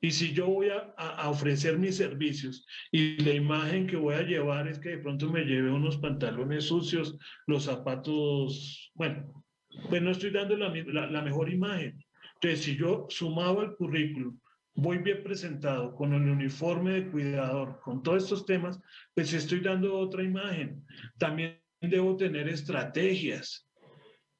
Y 0.00 0.10
si 0.10 0.32
yo 0.32 0.46
voy 0.46 0.68
a, 0.70 1.28
ofrecer 1.28 1.78
mis 1.78 1.98
servicios 1.98 2.66
y 2.90 3.22
la 3.22 3.34
imagen 3.34 3.86
que 3.86 3.96
voy 3.96 4.14
a 4.14 4.22
llevar 4.22 4.66
es 4.66 4.78
que 4.78 4.90
de 4.90 4.98
pronto 4.98 5.30
me 5.30 5.44
lleve 5.44 5.70
unos 5.70 5.98
pantalones 5.98 6.64
sucios, 6.64 7.18
los 7.46 7.64
zapatos, 7.64 8.90
bueno, 8.94 9.44
pues 9.90 10.00
no 10.00 10.12
estoy 10.12 10.30
dando 10.30 10.56
la, 10.56 10.70
la 11.10 11.20
mejor 11.20 11.52
imagen. 11.52 12.02
Entonces, 12.36 12.64
si 12.64 12.74
yo 12.74 13.06
sumaba 13.10 13.64
el 13.64 13.74
currículum, 13.76 14.38
voy 14.74 14.98
bien 14.98 15.22
presentado 15.22 15.94
con 15.94 16.12
el 16.12 16.28
uniforme 16.28 16.92
de 16.94 17.10
cuidador, 17.10 17.80
con 17.80 18.02
todos 18.02 18.24
estos 18.24 18.46
temas, 18.46 18.80
pues 19.14 19.32
estoy 19.32 19.60
dando 19.60 19.96
otra 19.96 20.22
imagen. 20.22 20.84
También 21.18 21.60
debo 21.80 22.16
tener 22.16 22.48
estrategias. 22.48 23.68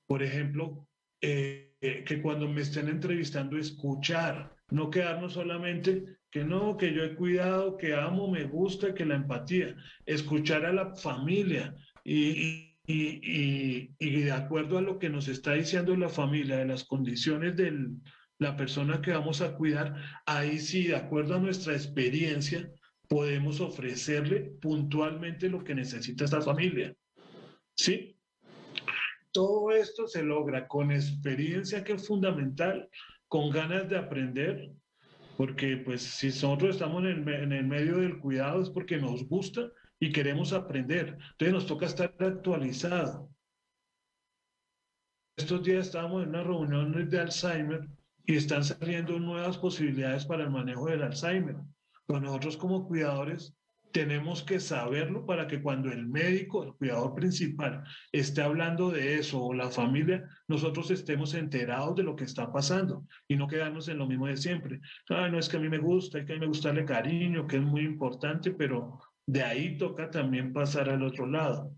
Por 0.07 0.23
ejemplo, 0.23 0.88
eh, 1.20 1.73
que 1.81 2.20
cuando 2.20 2.49
me 2.49 2.62
estén 2.62 2.88
entrevistando, 2.88 3.57
escuchar, 3.57 4.55
no 4.70 4.90
quedarnos 4.90 5.35
solamente 5.35 6.05
que 6.31 6.44
no, 6.44 6.77
que 6.77 6.92
yo 6.92 7.05
he 7.05 7.14
cuidado, 7.14 7.77
que 7.77 7.94
amo, 7.94 8.31
me 8.31 8.44
gusta, 8.44 8.92
que 8.92 9.05
la 9.05 9.14
empatía, 9.14 9.77
escuchar 10.05 10.64
a 10.66 10.73
la 10.73 10.94
familia 10.97 11.75
y 12.03 12.75
y, 12.87 13.88
de 13.99 14.33
acuerdo 14.33 14.79
a 14.79 14.83
lo 14.83 14.99
que 14.99 15.09
nos 15.09 15.29
está 15.29 15.55
diciendo 15.55 15.97
la 15.97 16.09
familia, 16.09 16.59
de 16.59 16.66
las 16.66 16.85
condiciones 16.85 17.57
de 17.57 17.73
la 18.44 18.57
persona 18.57 19.00
que 19.00 19.12
vamos 19.12 19.40
a 19.40 19.54
cuidar, 19.57 19.96
ahí 20.26 20.59
sí, 20.59 20.87
de 20.88 20.96
acuerdo 20.96 21.35
a 21.35 21.40
nuestra 21.40 21.72
experiencia, 21.72 22.70
podemos 23.09 23.61
ofrecerle 23.61 24.52
puntualmente 24.61 25.48
lo 25.48 25.64
que 25.64 25.74
necesita 25.74 26.24
esta 26.24 26.42
familia. 26.42 26.94
¿Sí? 27.74 28.16
Todo 29.33 29.72
esto 29.72 30.07
se 30.07 30.22
logra 30.22 30.68
con 30.68 30.92
experiencia 30.92 31.83
que 31.83 31.94
es 31.94 32.07
fundamental, 32.07 32.88
con 33.28 33.50
ganas 33.50 33.88
de 33.88 33.98
aprender, 33.98 34.70
porque 35.37 35.78
pues 35.78 36.02
si 36.02 36.26
nosotros 36.28 36.76
estamos 36.76 37.02
en 37.04 37.26
el, 37.26 37.28
en 37.28 37.52
el 37.52 37.66
medio 37.66 37.96
del 37.96 38.18
cuidado 38.20 38.62
es 38.62 38.70
porque 38.70 38.98
nos 38.98 39.26
gusta 39.26 39.70
y 39.98 40.12
queremos 40.12 40.52
aprender. 40.52 41.18
Entonces 41.33 41.52
nos 41.52 41.66
toca 41.66 41.87
estar 41.87 42.14
actualizado. 42.20 43.28
Estos 45.37 45.64
días 45.64 45.87
estábamos 45.87 46.22
en 46.22 46.28
una 46.28 46.44
reunión 46.44 47.09
de 47.09 47.18
Alzheimer 47.18 47.88
y 48.26 48.37
están 48.37 48.64
saliendo 48.64 49.18
nuevas 49.18 49.58
posibilidades 49.58 50.24
para 50.24 50.44
el 50.44 50.50
manejo 50.50 50.87
del 50.87 51.02
Alzheimer. 51.02 51.56
Pero 52.06 52.20
nosotros 52.20 52.56
como 52.56 52.87
cuidadores 52.87 53.54
tenemos 53.94 54.42
que 54.42 54.58
saberlo 54.58 55.24
para 55.24 55.46
que 55.46 55.62
cuando 55.62 55.92
el 55.92 56.08
médico, 56.08 56.64
el 56.64 56.74
cuidador 56.74 57.14
principal, 57.14 57.84
esté 58.10 58.42
hablando 58.42 58.90
de 58.90 59.20
eso 59.20 59.40
o 59.40 59.54
la 59.54 59.70
familia, 59.70 60.28
nosotros 60.48 60.90
estemos 60.90 61.32
enterados 61.32 61.94
de 61.94 62.02
lo 62.02 62.16
que 62.16 62.24
está 62.24 62.52
pasando 62.52 63.06
y 63.28 63.37
no 63.37 63.46
quedarnos 63.46 63.87
en 63.87 63.98
lo 63.98 64.08
mismo 64.08 64.26
de 64.26 64.37
siempre. 64.37 64.80
Ah, 65.10 65.28
no 65.28 65.38
es 65.38 65.48
que 65.48 65.58
a 65.58 65.60
mí 65.60 65.68
me 65.68 65.78
gusta, 65.78 66.18
hay 66.18 66.24
que 66.24 66.32
a 66.32 66.34
mí 66.34 66.40
me 66.40 66.48
gustarle 66.48 66.84
cariño, 66.84 67.46
que 67.46 67.58
es 67.58 67.62
muy 67.62 67.82
importante, 67.82 68.50
pero 68.50 68.98
de 69.26 69.44
ahí 69.44 69.78
toca 69.78 70.10
también 70.10 70.52
pasar 70.52 70.90
al 70.90 71.04
otro 71.04 71.26
lado. 71.26 71.72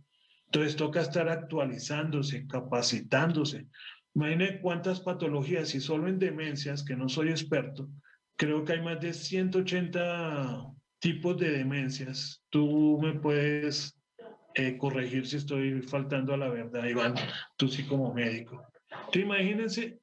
Entonces 0.47 0.77
toca 0.77 1.03
estar 1.03 1.29
actualizándose, 1.29 2.47
capacitándose. 2.47 3.67
Imagine 4.17 4.61
cuántas 4.63 5.01
patologías, 5.01 5.75
y 5.75 5.81
solo 5.81 6.09
en 6.09 6.19
demencias, 6.19 6.83
que 6.83 6.97
no 6.97 7.07
soy 7.07 7.29
experto, 7.29 7.91
creo 8.37 8.65
que 8.65 8.73
hay 8.73 8.81
más 8.81 8.99
de 8.99 9.13
180 9.13 10.73
tipos 10.99 11.37
de 11.37 11.51
demencias. 11.51 12.43
Tú 12.49 12.99
me 13.03 13.13
puedes 13.13 13.95
eh, 14.55 14.79
corregir 14.79 15.27
si 15.27 15.37
estoy 15.37 15.83
faltando 15.83 16.33
a 16.33 16.39
la 16.39 16.49
verdad, 16.49 16.87
Iván, 16.87 17.15
tú 17.59 17.69
sí 17.69 17.85
como 17.85 18.15
médico. 18.15 18.65
Entonces 18.91 19.23
imagínense 19.23 20.01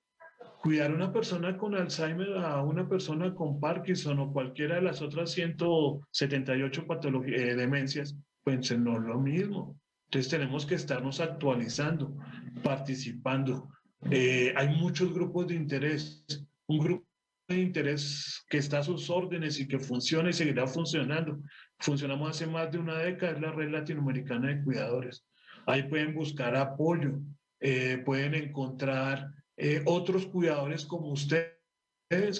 cuidar 0.62 0.92
a 0.92 0.96
una 0.96 1.12
persona 1.12 1.58
con 1.58 1.74
Alzheimer 1.74 2.38
a 2.38 2.62
una 2.62 2.88
persona 2.88 3.34
con 3.34 3.60
Parkinson 3.60 4.20
o 4.20 4.32
cualquiera 4.32 4.76
de 4.76 4.84
las 4.84 5.02
otras 5.02 5.32
178 5.32 6.86
patologías, 6.86 7.42
eh, 7.42 7.56
demencias, 7.56 8.16
pues 8.44 8.78
no 8.78 8.94
es 8.98 9.04
lo 9.04 9.20
mismo. 9.20 9.76
Entonces 10.06 10.30
tenemos 10.30 10.68
que 10.68 10.76
estarnos 10.76 11.20
actualizando, 11.20 12.16
participando. 12.62 13.70
Eh, 14.12 14.54
hay 14.56 14.70
muchos 14.70 15.14
grupos 15.14 15.48
de 15.48 15.56
interés. 15.56 16.26
Un 16.68 16.80
grupo 16.80 17.06
de 17.48 17.60
interés 17.60 18.44
que 18.50 18.58
está 18.58 18.80
a 18.80 18.84
sus 18.84 19.10
órdenes 19.10 19.60
y 19.60 19.68
que 19.68 19.80
funciona 19.80 20.30
y 20.30 20.34
seguirá 20.34 20.68
funcionando. 20.68 21.40
Funcionamos 21.80 22.30
hace 22.30 22.48
más 22.48 22.72
de 22.72 22.78
una 22.78 22.98
década, 23.00 23.34
es 23.34 23.42
la 23.42 23.52
Red 23.52 23.70
Latinoamericana 23.70 24.50
de 24.50 24.64
Cuidadores. 24.64 25.26
Ahí 25.66 25.84
pueden 25.84 26.14
buscar 26.14 26.56
apoyo, 26.56 27.20
eh, 27.60 28.02
pueden 28.06 28.36
encontrar 28.36 29.30
eh, 29.58 29.82
otros 29.86 30.26
cuidadores 30.28 30.86
como 30.86 31.10
ustedes 31.10 31.53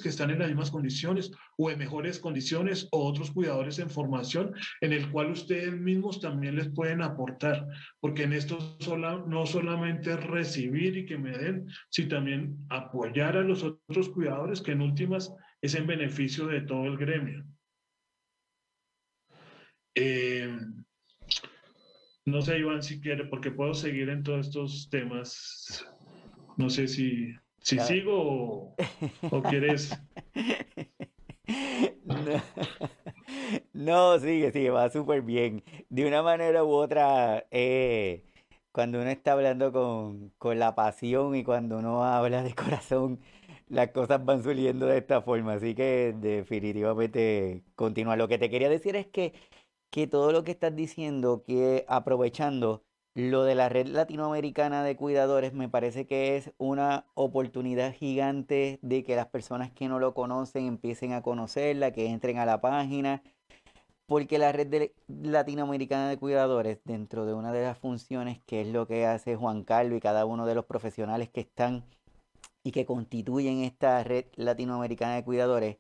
que 0.02 0.10
están 0.10 0.30
en 0.30 0.40
las 0.40 0.50
mismas 0.50 0.72
condiciones 0.72 1.32
o 1.58 1.70
en 1.70 1.80
mejores 1.80 2.20
condiciones 2.20 2.88
o 2.92 3.06
otros 3.06 3.32
cuidadores 3.32 3.80
en 3.80 3.90
formación 3.90 4.54
en 4.82 4.94
el 4.94 5.10
cual 5.10 5.32
ustedes 5.32 5.74
mismos 5.74 6.20
también 6.20 6.56
les 6.56 6.70
pueden 6.70 7.02
aportar, 7.02 7.68
porque 8.00 8.24
en 8.24 8.34
esto 8.34 8.78
no 9.28 9.46
solamente 9.46 10.16
recibir 10.18 10.98
y 10.98 11.06
que 11.06 11.18
me 11.18 11.38
den, 11.38 11.68
sino 11.90 12.10
también 12.10 12.58
apoyar 12.70 13.38
a 13.38 13.42
los 13.42 13.64
otros 13.64 14.10
cuidadores 14.10 14.62
que 14.62 14.72
en 14.72 14.82
últimas 14.82 15.34
es 15.62 15.76
en 15.76 15.88
beneficio 15.88 16.48
de 16.48 16.62
todo 16.62 16.86
el 16.86 16.98
gremio. 16.98 17.46
Eh, 19.96 20.56
no 22.26 22.42
sé, 22.42 22.60
Iván, 22.60 22.82
si 22.84 23.00
quiere, 23.00 23.26
porque 23.26 23.52
puedo 23.52 23.74
seguir 23.74 24.10
en 24.10 24.24
todos 24.24 24.48
estos 24.48 24.90
temas 24.90 25.86
no 26.58 26.70
sé 26.70 26.88
si, 26.88 27.34
si 27.64 27.80
sigo 27.80 28.76
o, 29.32 29.42
quieres. 29.50 29.98
No. 33.74 34.20
sigue, 34.20 34.52
sigue, 34.52 34.70
va 34.70 34.90
súper 34.90 35.22
bien. 35.22 35.64
De 35.90 36.06
una 36.08 36.22
manera 36.24 36.64
u 36.64 36.70
otra, 36.72 37.46
eh, 37.52 38.24
cuando 38.72 39.00
uno 39.02 39.10
está 39.10 39.34
hablando 39.34 39.72
con, 39.72 40.30
con 40.38 40.60
la 40.60 40.76
pasión 40.76 41.36
y 41.36 41.44
cuando 41.44 41.78
uno 41.80 42.04
habla 42.04 42.44
de 42.44 42.54
corazón, 42.56 43.20
las 43.68 43.90
cosas 43.92 44.24
van 44.26 44.44
subiendo 44.44 44.86
de 44.88 44.98
esta 45.00 45.22
forma. 45.22 45.54
Así 45.54 45.76
que 45.76 46.14
definitivamente 46.18 47.64
continúa. 47.76 48.16
Lo 48.18 48.28
que 48.28 48.38
te 48.38 48.50
quería 48.50 48.70
decir 48.70 48.96
es 48.96 49.08
que, 49.08 49.34
que 49.90 50.08
todo 50.08 50.32
lo 50.32 50.44
que 50.44 50.52
estás 50.52 50.76
diciendo, 50.76 51.44
que 51.46 51.86
aprovechando 51.88 52.84
lo 53.16 53.44
de 53.44 53.54
la 53.56 53.70
red 53.70 53.88
latinoamericana 53.88 54.84
de 54.84 54.96
cuidadores 54.96 55.54
me 55.54 55.70
parece 55.70 56.08
que 56.08 56.36
es 56.36 56.52
una 56.58 57.06
oportunidad 57.14 57.94
gigante 57.94 58.80
de 58.82 59.04
que 59.04 59.16
las 59.16 59.28
personas 59.28 59.72
que 59.72 59.88
no 59.88 60.00
lo 60.00 60.14
conocen 60.14 60.66
empiecen 60.66 61.14
a 61.14 61.22
conocerla, 61.22 61.92
que 61.92 62.08
entren 62.08 62.40
a 62.40 62.46
la 62.46 62.60
página, 62.60 63.22
porque 64.08 64.40
la 64.40 64.52
red 64.52 64.92
latinoamericana 65.08 66.10
de 66.10 66.18
cuidadores, 66.18 66.80
dentro 66.86 67.26
de 67.26 67.34
una 67.34 67.54
de 67.54 67.64
las 67.64 67.78
funciones 67.78 68.40
que 68.46 68.62
es 68.62 68.68
lo 68.68 68.88
que 68.88 69.06
hace 69.06 69.36
Juan 69.36 69.64
Carlos 69.64 69.98
y 69.98 70.02
cada 70.02 70.26
uno 70.26 70.46
de 70.46 70.56
los 70.56 70.66
profesionales 70.66 71.30
que 71.30 71.42
están 71.42 71.86
y 72.64 72.72
que 72.72 72.86
constituyen 72.86 73.64
esta 73.64 74.04
red 74.04 74.26
latinoamericana 74.36 75.16
de 75.16 75.24
cuidadores, 75.24 75.78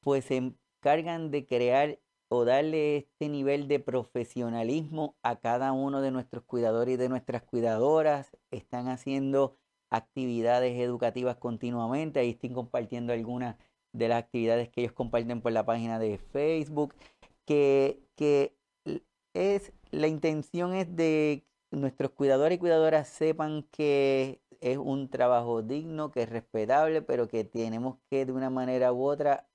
pues 0.00 0.26
se 0.26 0.36
encargan 0.36 1.30
de 1.30 1.44
crear 1.46 1.98
o 2.28 2.44
darle 2.44 2.98
este 2.98 3.28
nivel 3.28 3.68
de 3.68 3.80
profesionalismo 3.80 5.16
a 5.22 5.36
cada 5.36 5.72
uno 5.72 6.00
de 6.00 6.10
nuestros 6.10 6.44
cuidadores 6.44 6.94
y 6.94 6.96
de 6.96 7.08
nuestras 7.08 7.42
cuidadoras. 7.42 8.36
Están 8.50 8.88
haciendo 8.88 9.56
actividades 9.90 10.78
educativas 10.78 11.36
continuamente. 11.36 12.20
Ahí 12.20 12.30
estoy 12.30 12.50
compartiendo 12.52 13.12
algunas 13.12 13.56
de 13.92 14.08
las 14.08 14.18
actividades 14.22 14.68
que 14.68 14.82
ellos 14.82 14.92
comparten 14.92 15.40
por 15.40 15.52
la 15.52 15.64
página 15.64 15.98
de 15.98 16.18
Facebook. 16.18 16.94
Que, 17.46 18.02
que 18.14 18.54
es 19.32 19.72
la 19.90 20.06
intención 20.06 20.74
es 20.74 20.94
de 20.94 21.46
nuestros 21.70 22.10
cuidadores 22.10 22.56
y 22.56 22.58
cuidadoras 22.58 23.08
sepan 23.08 23.62
que 23.70 24.42
es 24.60 24.76
un 24.76 25.08
trabajo 25.08 25.62
digno, 25.62 26.10
que 26.10 26.22
es 26.22 26.28
respetable, 26.28 27.02
pero 27.02 27.28
que 27.28 27.44
tenemos 27.44 27.96
que 28.10 28.26
de 28.26 28.32
una 28.32 28.50
manera 28.50 28.92
u 28.92 29.04
otra 29.04 29.47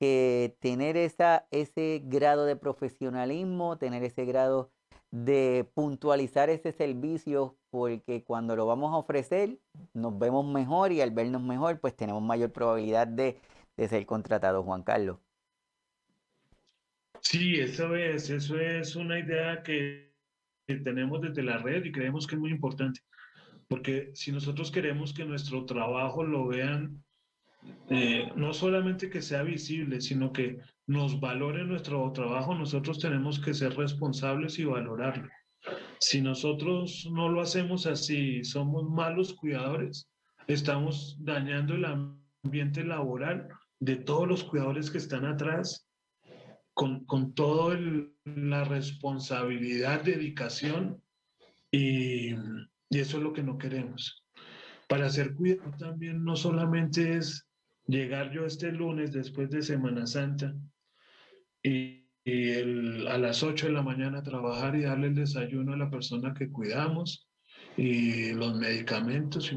que 0.00 0.56
tener 0.60 0.96
esa, 0.96 1.46
ese 1.50 2.00
grado 2.02 2.46
de 2.46 2.56
profesionalismo, 2.56 3.76
tener 3.76 4.02
ese 4.02 4.24
grado 4.24 4.72
de 5.10 5.68
puntualizar 5.74 6.48
ese 6.48 6.72
servicio, 6.72 7.58
porque 7.68 8.24
cuando 8.24 8.56
lo 8.56 8.64
vamos 8.64 8.94
a 8.94 8.96
ofrecer 8.96 9.58
nos 9.92 10.18
vemos 10.18 10.46
mejor 10.46 10.92
y 10.92 11.02
al 11.02 11.10
vernos 11.10 11.42
mejor, 11.42 11.80
pues 11.80 11.94
tenemos 11.94 12.22
mayor 12.22 12.50
probabilidad 12.50 13.08
de, 13.08 13.38
de 13.76 13.88
ser 13.88 14.06
contratados, 14.06 14.64
Juan 14.64 14.82
Carlos. 14.82 15.18
Sí, 17.20 17.60
eso 17.60 17.94
es, 17.94 18.30
eso 18.30 18.58
es 18.58 18.96
una 18.96 19.18
idea 19.18 19.62
que 19.62 20.14
tenemos 20.66 21.20
desde 21.20 21.42
la 21.42 21.58
red 21.58 21.84
y 21.84 21.92
creemos 21.92 22.26
que 22.26 22.36
es 22.36 22.40
muy 22.40 22.50
importante, 22.50 23.00
porque 23.68 24.12
si 24.14 24.32
nosotros 24.32 24.70
queremos 24.70 25.12
que 25.12 25.26
nuestro 25.26 25.66
trabajo 25.66 26.24
lo 26.24 26.46
vean, 26.46 27.04
eh, 27.88 28.30
no 28.36 28.52
solamente 28.52 29.10
que 29.10 29.20
sea 29.20 29.42
visible, 29.42 30.00
sino 30.00 30.32
que 30.32 30.58
nos 30.86 31.20
valore 31.20 31.64
nuestro 31.64 32.10
trabajo, 32.12 32.54
nosotros 32.54 32.98
tenemos 32.98 33.38
que 33.38 33.54
ser 33.54 33.76
responsables 33.76 34.58
y 34.58 34.64
valorarlo. 34.64 35.28
Si 35.98 36.22
nosotros 36.22 37.08
no 37.12 37.28
lo 37.28 37.40
hacemos 37.40 37.86
así, 37.86 38.44
somos 38.44 38.88
malos 38.88 39.34
cuidadores, 39.34 40.08
estamos 40.46 41.16
dañando 41.20 41.74
el 41.74 41.84
ambiente 42.44 42.84
laboral 42.84 43.48
de 43.78 43.96
todos 43.96 44.26
los 44.26 44.44
cuidadores 44.44 44.90
que 44.90 44.98
están 44.98 45.24
atrás, 45.24 45.86
con, 46.72 47.04
con 47.04 47.34
toda 47.34 47.78
la 48.24 48.64
responsabilidad, 48.64 50.02
dedicación, 50.02 51.02
y, 51.70 52.30
y 52.88 52.98
eso 52.98 53.18
es 53.18 53.22
lo 53.22 53.32
que 53.32 53.42
no 53.42 53.58
queremos. 53.58 54.24
Para 54.88 55.10
ser 55.10 55.34
cuidador 55.34 55.76
también 55.76 56.24
no 56.24 56.36
solamente 56.36 57.16
es 57.16 57.49
llegar 57.90 58.30
yo 58.30 58.46
este 58.46 58.72
lunes 58.72 59.12
después 59.12 59.50
de 59.50 59.62
Semana 59.62 60.06
Santa 60.06 60.54
y, 61.62 61.98
a 63.08 63.18
las 63.18 63.42
8 63.42 63.66
de 63.66 63.72
la 63.72 63.82
mañana 63.82 64.22
trabajar 64.22 64.76
y 64.76 64.82
darle 64.82 65.08
el 65.08 65.14
desayuno 65.14 65.72
a 65.72 65.76
la 65.76 65.90
persona 65.90 66.32
que 66.32 66.50
cuidamos 66.50 67.28
y 67.76 68.32
los 68.34 68.56
medicamentos. 68.56 69.52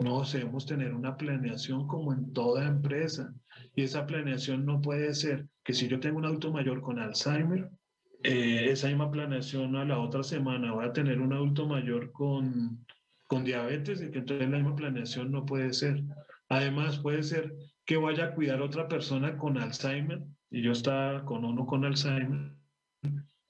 No, 0.00 0.24
debemos 0.24 0.66
tener 0.66 0.94
una 0.94 1.16
planeación 1.16 1.86
como 1.86 2.12
en 2.12 2.32
toda 2.32 2.66
empresa. 2.66 3.32
Y 3.76 3.82
esa 3.82 4.06
planeación 4.06 4.64
no 4.64 4.80
puede 4.80 5.14
ser 5.14 5.46
que 5.62 5.74
si 5.74 5.88
yo 5.88 6.00
tengo 6.00 6.18
un 6.18 6.24
adulto 6.24 6.50
mayor 6.50 6.80
con 6.80 6.98
Alzheimer, 6.98 7.68
eh, 8.22 8.70
esa 8.70 8.88
misma 8.88 9.10
planeación 9.10 9.76
a 9.76 9.84
la 9.84 10.00
otra 10.00 10.22
semana 10.22 10.72
voy 10.72 10.86
a 10.86 10.92
tener 10.92 11.20
un 11.20 11.32
adulto 11.32 11.66
mayor 11.66 12.10
con, 12.12 12.84
con 13.26 13.44
diabetes 13.44 14.02
y 14.02 14.10
que 14.10 14.18
entonces 14.18 14.48
la 14.48 14.56
misma 14.56 14.74
planeación 14.74 15.30
no 15.30 15.44
puede 15.44 15.72
ser. 15.74 16.02
Además, 16.50 16.98
puede 16.98 17.22
ser 17.22 17.54
que 17.86 17.96
vaya 17.96 18.24
a 18.26 18.34
cuidar 18.34 18.60
otra 18.60 18.88
persona 18.88 19.38
con 19.38 19.56
Alzheimer 19.56 20.22
y 20.50 20.62
yo 20.62 20.72
está 20.72 21.22
con 21.24 21.44
uno 21.44 21.64
con 21.64 21.84
Alzheimer. 21.84 22.52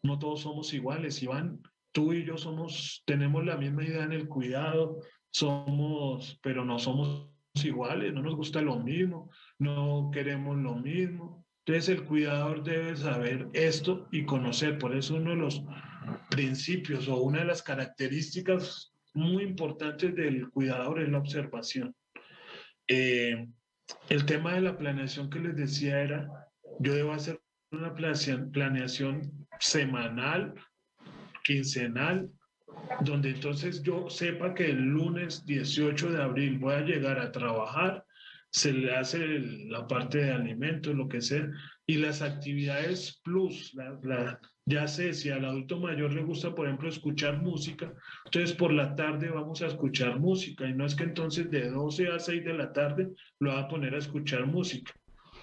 No 0.02 0.18
todos 0.18 0.42
somos 0.42 0.72
iguales, 0.74 1.22
Iván. 1.22 1.62
Tú 1.92 2.12
y 2.12 2.24
yo 2.24 2.36
somos, 2.36 3.02
tenemos 3.06 3.44
la 3.44 3.56
misma 3.56 3.84
idea 3.84 4.04
en 4.04 4.12
el 4.12 4.28
cuidado, 4.28 5.00
somos, 5.30 6.38
pero 6.42 6.64
no 6.64 6.78
somos 6.78 7.30
iguales, 7.64 8.12
no 8.12 8.22
nos 8.22 8.36
gusta 8.36 8.60
lo 8.60 8.78
mismo, 8.78 9.30
no 9.58 10.10
queremos 10.12 10.58
lo 10.58 10.76
mismo. 10.76 11.44
Entonces 11.64 11.88
el 11.88 12.04
cuidador 12.04 12.62
debe 12.62 12.96
saber 12.96 13.48
esto 13.54 14.08
y 14.12 14.24
conocer. 14.24 14.78
Por 14.78 14.94
eso 14.94 15.16
uno 15.16 15.30
de 15.30 15.36
los 15.36 15.62
principios 16.28 17.08
o 17.08 17.16
una 17.16 17.40
de 17.40 17.46
las 17.46 17.62
características 17.62 18.92
muy 19.14 19.42
importantes 19.42 20.14
del 20.14 20.50
cuidador 20.50 21.00
es 21.00 21.08
la 21.08 21.18
observación. 21.18 21.94
Eh, 22.92 23.46
el 24.08 24.26
tema 24.26 24.54
de 24.54 24.62
la 24.62 24.76
planeación 24.76 25.30
que 25.30 25.38
les 25.38 25.54
decía 25.54 26.00
era, 26.00 26.28
yo 26.80 26.92
debo 26.92 27.12
hacer 27.12 27.40
una 27.70 27.94
planeación 27.94 29.46
semanal, 29.60 30.54
quincenal, 31.44 32.28
donde 33.02 33.30
entonces 33.30 33.80
yo 33.84 34.10
sepa 34.10 34.54
que 34.54 34.70
el 34.70 34.78
lunes 34.78 35.46
18 35.46 36.10
de 36.10 36.20
abril 36.20 36.58
voy 36.58 36.74
a 36.74 36.80
llegar 36.80 37.20
a 37.20 37.30
trabajar, 37.30 38.04
se 38.50 38.72
le 38.72 38.96
hace 38.96 39.38
la 39.68 39.86
parte 39.86 40.18
de 40.18 40.32
alimentos, 40.32 40.92
lo 40.92 41.06
que 41.06 41.20
sea, 41.20 41.48
y 41.86 41.98
las 41.98 42.22
actividades 42.22 43.20
plus, 43.22 43.72
la, 44.02 44.40
ya 44.66 44.86
sé, 44.86 45.14
si 45.14 45.30
al 45.30 45.44
adulto 45.44 45.80
mayor 45.80 46.12
le 46.12 46.22
gusta, 46.22 46.54
por 46.54 46.66
ejemplo, 46.66 46.88
escuchar 46.88 47.42
música, 47.42 47.92
entonces 48.26 48.54
por 48.54 48.72
la 48.72 48.94
tarde 48.94 49.28
vamos 49.30 49.62
a 49.62 49.66
escuchar 49.66 50.20
música 50.20 50.68
y 50.68 50.74
no 50.74 50.86
es 50.86 50.94
que 50.94 51.04
entonces 51.04 51.50
de 51.50 51.70
12 51.70 52.08
a 52.08 52.18
6 52.18 52.44
de 52.44 52.54
la 52.54 52.72
tarde 52.72 53.08
lo 53.40 53.52
va 53.52 53.60
a 53.60 53.68
poner 53.68 53.94
a 53.94 53.98
escuchar 53.98 54.46
música. 54.46 54.92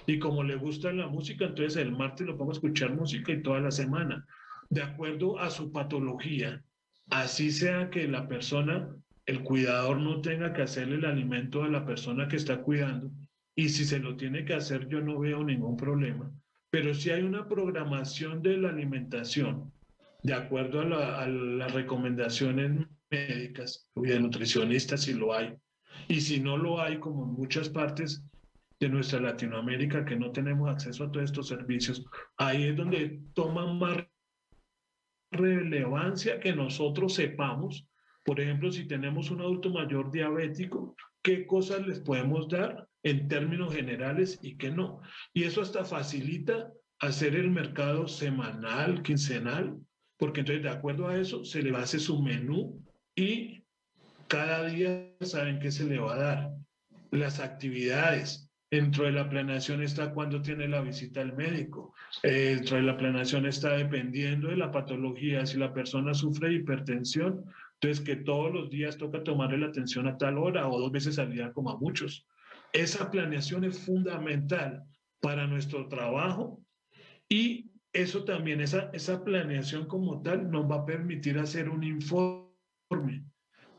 Y 0.05 0.19
como 0.19 0.43
le 0.43 0.55
gusta 0.55 0.93
la 0.93 1.07
música, 1.07 1.45
entonces 1.45 1.75
el 1.75 1.91
martes 1.91 2.25
lo 2.25 2.37
pongo 2.37 2.51
a 2.51 2.53
escuchar 2.53 2.95
música 2.95 3.33
y 3.33 3.41
toda 3.41 3.59
la 3.59 3.71
semana, 3.71 4.25
de 4.69 4.83
acuerdo 4.83 5.39
a 5.39 5.49
su 5.49 5.71
patología. 5.71 6.63
Así 7.09 7.51
sea 7.51 7.89
que 7.89 8.07
la 8.07 8.27
persona, 8.27 8.95
el 9.25 9.43
cuidador 9.43 9.99
no 9.99 10.21
tenga 10.21 10.53
que 10.53 10.61
hacerle 10.61 10.95
el 10.95 11.05
alimento 11.05 11.63
a 11.63 11.69
la 11.69 11.85
persona 11.85 12.27
que 12.27 12.37
está 12.37 12.61
cuidando. 12.61 13.11
Y 13.55 13.69
si 13.69 13.83
se 13.83 13.99
lo 13.99 14.15
tiene 14.15 14.45
que 14.45 14.53
hacer, 14.53 14.87
yo 14.87 15.01
no 15.01 15.19
veo 15.19 15.43
ningún 15.43 15.75
problema 15.75 16.31
pero 16.69 16.93
si 16.93 17.09
hay 17.09 17.23
una 17.23 17.47
programación 17.47 18.41
de 18.41 18.57
la 18.57 18.69
alimentación, 18.69 19.71
de 20.23 20.33
acuerdo 20.33 20.81
a, 20.81 21.27
las 21.27 21.73
recomendaciones 21.73 22.87
médicas 23.09 23.89
y 23.95 24.07
de 24.07 24.19
nutricionistas, 24.19 25.03
si 25.03 25.13
lo 25.13 25.33
hay, 25.33 25.55
y 26.07 26.21
si 26.21 26.39
no 26.39 26.57
lo 26.57 26.81
hay, 26.81 26.99
como 26.99 27.23
en 27.23 27.31
muchas 27.31 27.69
partes 27.69 28.23
de 28.79 28.89
nuestra 28.89 29.19
Latinoamérica 29.19 30.05
que 30.05 30.15
no 30.15 30.31
tenemos 30.31 30.69
acceso 30.69 31.05
a 31.05 31.11
todos 31.11 31.25
estos 31.25 31.47
servicios, 31.47 32.05
ahí 32.37 32.65
es 32.65 32.75
donde 32.75 33.21
toman 33.33 33.79
más 33.79 34.05
relevancia 35.31 36.39
que 36.39 36.53
nosotros 36.53 37.13
sepamos, 37.13 37.87
por 38.27 38.41
ejemplo, 38.41 38.69
si 38.73 38.85
tenemos 38.85 39.31
un 39.31 39.39
adulto 39.39 39.69
mayor 39.69 40.11
diabético, 40.11 40.97
qué 41.23 41.47
cosas 41.47 41.87
les 41.87 42.01
podemos 42.01 42.49
dar 42.49 42.85
en 43.01 43.29
términos 43.29 43.73
generales 43.73 44.37
y 44.41 44.57
que 44.57 44.69
no. 44.69 45.01
Y 45.33 45.45
eso 45.45 45.61
hasta 45.61 45.85
facilita 45.85 46.69
hacer 46.99 47.35
el 47.35 47.49
mercado 47.49 48.05
semanal, 48.09 49.01
quincenal, 49.01 49.77
porque 50.17 50.41
entonces 50.41 50.61
de 50.61 50.69
acuerdo 50.69 51.07
a 51.07 51.17
eso 51.17 51.45
se 51.45 51.61
le 51.61 51.73
hace 51.77 51.99
su 51.99 52.21
menú 52.21 52.83
y 53.15 53.63
cada 54.27 54.65
día 54.67 55.09
saben 55.21 55.59
qué 55.61 55.71
se 55.71 55.85
le 55.85 55.97
va 55.97 56.15
a 56.15 56.19
dar. 56.19 56.51
Las 57.11 57.39
actividades. 57.39 58.43
Dentro 58.69 59.05
de 59.05 59.13
la 59.13 59.29
planeación 59.29 59.81
está 59.81 60.13
cuando 60.13 60.41
tiene 60.41 60.67
la 60.67 60.81
visita 60.81 61.21
al 61.21 61.33
médico. 61.37 61.93
Eh, 62.23 62.55
dentro 62.57 62.75
de 62.75 62.83
la 62.83 62.97
planeación 62.97 63.45
está 63.45 63.77
dependiendo 63.77 64.49
de 64.49 64.57
la 64.57 64.69
patología. 64.69 65.45
Si 65.45 65.57
la 65.57 65.73
persona 65.73 66.13
sufre 66.13 66.51
hipertensión, 66.51 67.45
entonces 67.79 68.03
que 68.03 68.15
todos 68.23 68.51
los 68.51 68.69
días 68.69 68.97
toca 68.97 69.23
tomarle 69.23 69.59
la 69.59 69.67
atención 69.67 70.07
a 70.07 70.17
tal 70.17 70.37
hora 70.37 70.67
o 70.67 70.79
dos 70.79 70.91
veces 70.91 71.19
al 71.19 71.31
día 71.31 71.51
como 71.53 71.69
a 71.69 71.77
muchos. 71.77 72.25
Esa 72.73 73.11
planeación 73.11 73.63
es 73.63 73.79
fundamental 73.79 74.83
para 75.21 75.45
nuestro 75.45 75.87
trabajo 75.87 76.59
y 77.29 77.71
eso 77.93 78.23
también, 78.25 78.61
esa, 78.61 78.89
esa 78.93 79.23
planeación 79.23 79.87
como 79.87 80.21
tal 80.21 80.49
nos 80.49 80.69
va 80.69 80.77
a 80.77 80.85
permitir 80.85 81.37
hacer 81.37 81.69
un 81.69 81.83
informe, 81.83 83.25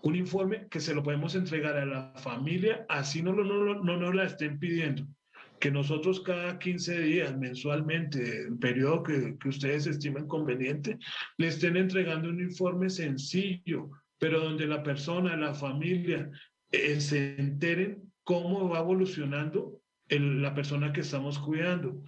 un 0.02 0.16
informe 0.16 0.68
que 0.68 0.80
se 0.80 0.94
lo 0.94 1.02
podemos 1.02 1.34
entregar 1.34 1.76
a 1.76 1.86
la 1.86 2.12
familia, 2.16 2.86
así 2.88 3.22
no, 3.22 3.32
no, 3.32 3.44
no, 3.44 3.82
no 3.82 3.96
nos 3.96 4.14
la 4.14 4.24
estén 4.24 4.58
pidiendo. 4.58 5.06
Que 5.60 5.70
nosotros 5.70 6.20
cada 6.20 6.58
15 6.58 7.00
días, 7.00 7.36
mensualmente, 7.36 8.46
el 8.46 8.58
periodo 8.58 9.02
que, 9.02 9.36
que 9.38 9.48
ustedes 9.48 9.86
estimen 9.86 10.26
conveniente, 10.26 10.98
le 11.36 11.48
estén 11.48 11.76
entregando 11.76 12.28
un 12.28 12.40
informe 12.40 12.88
sencillo, 12.90 13.90
pero 14.18 14.40
donde 14.40 14.66
la 14.66 14.82
persona, 14.82 15.36
la 15.36 15.54
familia, 15.54 16.30
eh, 16.70 17.00
se 17.00 17.36
enteren 17.38 18.12
cómo 18.24 18.68
va 18.68 18.80
evolucionando 18.80 19.80
la 20.10 20.54
persona 20.54 20.92
que 20.92 21.00
estamos 21.00 21.38
cuidando. 21.38 22.02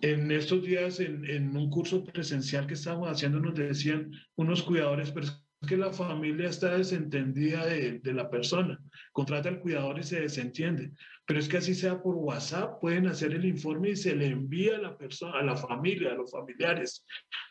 En 0.00 0.30
estos 0.30 0.62
días, 0.62 1.00
en, 1.00 1.56
un 1.56 1.70
curso 1.70 2.04
presencial 2.04 2.66
que 2.66 2.74
estábamos 2.74 3.10
haciendo, 3.10 3.40
nos 3.40 3.54
decían 3.54 4.10
unos 4.36 4.62
cuidadores, 4.62 5.12
que 5.66 5.76
la 5.76 5.92
familia 5.92 6.48
está 6.48 6.76
desentendida 6.76 7.66
de, 7.66 7.98
de, 7.98 8.12
la 8.12 8.30
persona. 8.30 8.80
Contrata 9.12 9.48
al 9.48 9.60
cuidador 9.60 9.98
y 9.98 10.04
se 10.04 10.20
desentiende. 10.20 10.92
Pero 11.28 11.40
es 11.40 11.48
que 11.48 11.58
así 11.58 11.74
sea 11.74 12.02
por 12.02 12.14
WhatsApp, 12.14 12.80
pueden 12.80 13.06
hacer 13.06 13.34
el 13.34 13.44
informe 13.44 13.90
y 13.90 13.96
se 13.96 14.16
le 14.16 14.28
envía 14.28 14.76
a 14.76 14.80
la 14.80 14.96
persona, 14.96 15.38
a 15.38 15.42
la 15.42 15.58
familia, 15.58 16.12
a 16.12 16.14
los 16.14 16.30
familiares. 16.30 17.04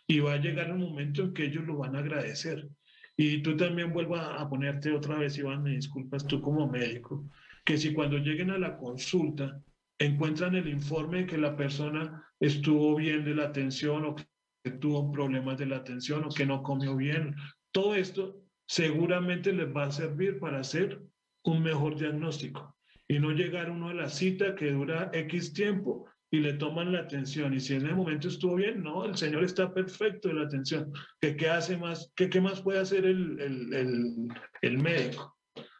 Y 0.07 0.19
va 0.19 0.33
a 0.33 0.37
llegar 0.37 0.71
un 0.71 0.79
momento 0.79 1.21
en 1.21 1.33
que 1.35 1.45
ellos 1.45 1.63
lo 1.63 1.77
van 1.77 1.95
a 1.95 1.99
agradecer. 1.99 2.67
Y 3.15 3.43
tú 3.43 3.55
también 3.55 3.93
vuelvas 3.93 4.27
a 4.35 4.49
ponerte 4.49 4.91
otra 4.91 5.19
vez, 5.19 5.37
Iván, 5.37 5.61
me 5.61 5.75
disculpas, 5.75 6.25
tú 6.25 6.41
como 6.41 6.67
médico, 6.67 7.29
que 7.63 7.77
si 7.77 7.93
cuando 7.93 8.17
lleguen 8.17 8.49
a 8.49 8.57
la 8.57 8.77
consulta 8.77 9.61
encuentran 9.99 10.55
el 10.55 10.67
informe 10.67 11.27
que 11.27 11.37
la 11.37 11.55
persona 11.55 12.27
estuvo 12.39 12.95
bien 12.95 13.25
de 13.25 13.35
la 13.35 13.45
atención 13.45 14.05
o 14.05 14.15
que 14.15 14.71
tuvo 14.71 15.11
problemas 15.11 15.59
de 15.59 15.67
la 15.67 15.77
atención 15.77 16.23
o 16.23 16.29
que 16.29 16.47
no 16.47 16.63
comió 16.63 16.95
bien, 16.95 17.35
todo 17.71 17.93
esto 17.93 18.41
seguramente 18.67 19.53
les 19.53 19.67
va 19.67 19.83
a 19.83 19.91
servir 19.91 20.39
para 20.39 20.61
hacer 20.61 20.99
un 21.43 21.61
mejor 21.61 21.95
diagnóstico 21.95 22.76
y 23.07 23.19
no 23.19 23.31
llegar 23.31 23.69
uno 23.69 23.89
a 23.89 23.93
la 23.93 24.09
cita 24.09 24.55
que 24.55 24.71
dura 24.71 25.09
X 25.13 25.53
tiempo 25.53 26.07
y 26.29 26.39
le 26.39 26.53
toman 26.53 26.91
la 26.91 26.99
atención 26.99 27.53
y 27.53 27.59
si 27.59 27.75
en 27.75 27.85
el 27.85 27.95
momento 27.95 28.27
estuvo 28.27 28.55
bien, 28.55 28.83
no, 28.83 29.05
el 29.05 29.15
señor 29.15 29.43
está 29.43 29.73
perfecto 29.73 30.27
de 30.27 30.33
la 30.35 30.43
atención, 30.43 30.91
que 31.21 31.37
qué 31.37 31.49
hace 31.49 31.77
más, 31.77 32.11
que 32.15 32.29
qué 32.29 32.41
más 32.41 32.61
puede 32.61 32.79
hacer 32.79 33.05
el, 33.05 33.39
el, 33.39 33.73
el, 33.73 34.27
el 34.61 34.77
médico. 34.77 35.37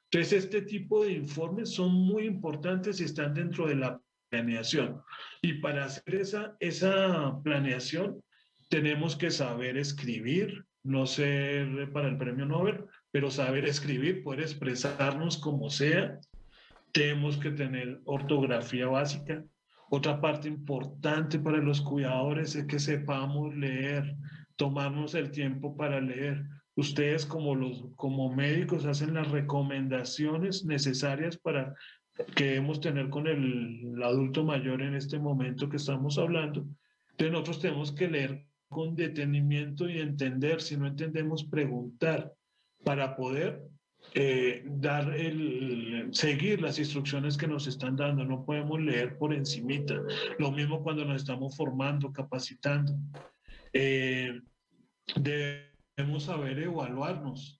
Entonces, 0.10 0.46
este 0.46 0.62
tipo 0.62 1.04
de 1.04 1.12
informes 1.12 1.74
son 1.74 1.94
muy 1.94 2.24
importantes 2.24 3.02
y 3.02 3.04
están 3.04 3.34
dentro 3.34 3.68
de 3.68 3.76
la 3.76 4.00
planeación. 4.30 5.02
Y 5.42 5.56
para 5.56 5.86
hacer 5.86 6.16
esa, 6.16 6.56
esa 6.62 7.38
planeación 7.44 8.24
tenemos 8.70 9.18
que 9.18 9.32
saber 9.32 9.78
escribir, 9.78 10.64
no 10.84 11.06
ser 11.06 11.92
para 11.92 12.08
el 12.08 12.18
premio 12.18 12.46
Nobel, 12.46 12.86
pero 13.12 13.30
saber 13.30 13.66
escribir, 13.66 14.24
poder 14.24 14.42
expresarnos 14.42 15.38
como 15.38 15.70
sea. 15.70 16.18
Tenemos 16.92 17.38
que 17.38 17.52
tener 17.52 18.02
ortografía 18.06 18.88
básica. 18.88 19.44
Otra 19.90 20.20
parte 20.20 20.48
importante 20.48 21.40
para 21.40 21.60
los 21.60 21.82
cuidadores 21.82 22.56
es 22.56 22.66
que 22.66 22.80
sepamos 22.80 23.56
leer, 23.56 24.16
tomarnos 24.56 25.16
el 25.16 25.32
tiempo 25.32 25.76
para 25.78 26.02
leer. 26.02 26.44
Ustedes 26.76 27.26
como, 27.26 27.56
los, 27.56 27.86
como 27.96 28.34
médicos 28.34 28.86
hacen 28.86 29.14
las 29.14 29.30
recomendaciones 29.32 30.66
necesarias 30.66 31.38
para 31.38 31.74
que 32.36 32.46
debemos 32.46 32.82
tener 32.82 33.10
con 33.10 33.28
el, 33.28 33.94
el 33.96 34.04
adulto 34.04 34.44
mayor 34.44 34.82
en 34.82 34.96
este 34.96 35.20
momento 35.20 35.70
que 35.70 35.78
estamos 35.78 36.18
hablando. 36.18 36.66
Entonces 37.12 37.32
nosotros 37.32 37.62
tenemos 37.62 37.92
que 37.92 38.08
leer 38.08 38.46
con 38.70 38.96
detenimiento 38.96 39.90
y 39.90 40.00
entender, 40.00 40.62
si 40.62 40.78
no 40.78 40.88
entendemos, 40.88 41.46
preguntar 41.46 42.34
para 42.84 43.16
poder 43.16 43.64
eh, 44.14 44.64
dar 44.66 45.14
el, 45.14 46.10
seguir 46.12 46.62
las 46.62 46.80
instrucciones 46.80 47.38
que 47.38 47.48
nos 47.48 47.68
están 47.68 47.96
dando. 47.96 48.26
No 48.26 48.46
podemos 48.46 48.82
leer 48.82 49.18
por 49.18 49.34
encimita. 49.34 50.02
Lo 50.40 50.52
mismo 50.52 50.84
cuando 50.84 51.06
nos 51.06 51.18
estamos 51.18 51.56
formando, 51.56 52.12
capacitando. 52.12 52.98
Eh, 53.74 54.40
debemos 55.16 56.24
saber 56.24 56.60
evaluarnos, 56.60 57.60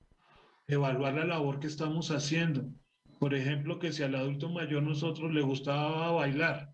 evaluar 0.68 1.14
la 1.16 1.26
labor 1.26 1.60
que 1.60 1.68
estamos 1.68 2.12
haciendo. 2.12 2.70
Por 3.20 3.34
ejemplo, 3.34 3.80
que 3.80 3.92
si 3.92 4.04
al 4.04 4.16
adulto 4.16 4.50
mayor 4.50 4.84
nosotros 4.84 5.34
le 5.34 5.42
gustaba 5.42 6.12
bailar 6.12 6.72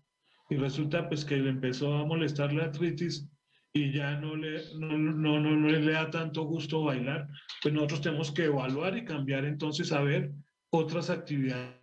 y 0.50 0.56
resulta 0.56 1.08
pues 1.08 1.24
que 1.24 1.36
le 1.36 1.50
empezó 1.50 1.94
a 1.94 2.04
molestar 2.04 2.52
la 2.52 2.64
artritis, 2.64 3.28
y 3.76 3.92
ya 3.92 4.16
no 4.20 4.36
le, 4.36 4.62
no, 4.76 4.96
no, 4.96 5.40
no, 5.40 5.68
le 5.68 5.92
da 5.92 6.08
tanto 6.08 6.44
gusto 6.44 6.84
bailar, 6.84 7.28
pues 7.60 7.74
nosotros 7.74 8.02
tenemos 8.02 8.30
que 8.30 8.44
evaluar 8.44 8.96
y 8.96 9.04
cambiar 9.04 9.44
entonces 9.44 9.90
a 9.90 10.00
ver 10.00 10.30
otras 10.70 11.10
actividades 11.10 11.74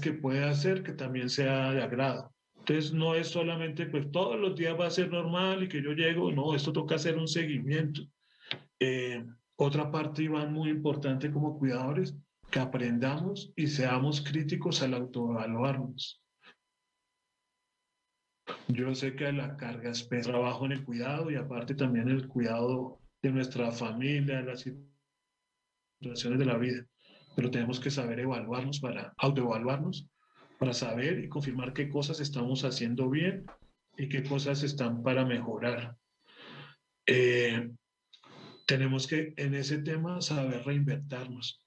que 0.00 0.12
puede 0.12 0.44
hacer 0.44 0.84
que 0.84 0.92
también 0.92 1.28
sea 1.28 1.72
de 1.72 1.82
agrado. 1.82 2.32
Entonces 2.56 2.92
no 2.92 3.16
es 3.16 3.28
solamente 3.28 3.86
pues 3.86 4.10
todos 4.12 4.38
los 4.38 4.54
días 4.54 4.78
va 4.78 4.86
a 4.86 4.90
ser 4.90 5.10
normal 5.10 5.64
y 5.64 5.68
que 5.68 5.82
yo 5.82 5.92
llego, 5.92 6.30
no, 6.30 6.54
esto 6.54 6.72
toca 6.72 6.94
hacer 6.94 7.18
un 7.18 7.28
seguimiento. 7.28 8.02
Eh, 8.78 9.26
otra 9.56 9.90
parte, 9.90 10.22
Iván, 10.22 10.52
muy 10.52 10.70
importante 10.70 11.32
como 11.32 11.58
cuidadores, 11.58 12.16
que 12.50 12.60
aprendamos 12.60 13.52
y 13.56 13.66
seamos 13.66 14.20
críticos 14.20 14.82
al 14.82 14.94
autoevaluarnos. 14.94 16.23
Yo 18.68 18.94
sé 18.94 19.14
que 19.14 19.30
la 19.32 19.56
carga 19.56 19.90
es 19.90 20.08
trabajo 20.08 20.64
en 20.64 20.72
el 20.72 20.84
cuidado 20.84 21.30
y 21.30 21.36
aparte 21.36 21.74
también 21.74 22.08
el 22.08 22.26
cuidado 22.28 22.98
de 23.22 23.30
nuestra 23.30 23.70
familia, 23.72 24.40
las 24.42 24.64
situaciones 26.00 26.38
de 26.38 26.44
la 26.46 26.56
vida. 26.56 26.86
Pero 27.36 27.50
tenemos 27.50 27.78
que 27.78 27.90
saber 27.90 28.20
evaluarnos 28.20 28.80
para 28.80 29.12
autoevaluarnos, 29.18 30.08
para 30.58 30.72
saber 30.72 31.22
y 31.22 31.28
confirmar 31.28 31.74
qué 31.74 31.88
cosas 31.88 32.20
estamos 32.20 32.64
haciendo 32.64 33.10
bien 33.10 33.44
y 33.98 34.08
qué 34.08 34.22
cosas 34.22 34.62
están 34.62 35.02
para 35.02 35.26
mejorar. 35.26 35.96
Eh, 37.06 37.70
tenemos 38.66 39.06
que 39.06 39.34
en 39.36 39.54
ese 39.54 39.78
tema 39.78 40.22
saber 40.22 40.64
reinventarnos. 40.64 41.60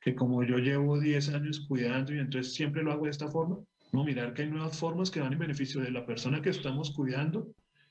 Que 0.00 0.14
como 0.14 0.44
yo 0.44 0.58
llevo 0.58 0.98
10 0.98 1.28
años 1.30 1.66
cuidando 1.68 2.14
y 2.14 2.20
entonces 2.20 2.54
siempre 2.54 2.82
lo 2.82 2.92
hago 2.92 3.04
de 3.04 3.10
esta 3.10 3.28
forma, 3.28 3.58
no, 3.92 4.04
mirar 4.04 4.34
que 4.34 4.42
hay 4.42 4.50
nuevas 4.50 4.78
formas 4.78 5.10
que 5.10 5.20
van 5.20 5.32
en 5.32 5.38
beneficio 5.38 5.80
de 5.80 5.90
la 5.90 6.04
persona 6.04 6.42
que 6.42 6.50
estamos 6.50 6.90
cuidando 6.90 7.48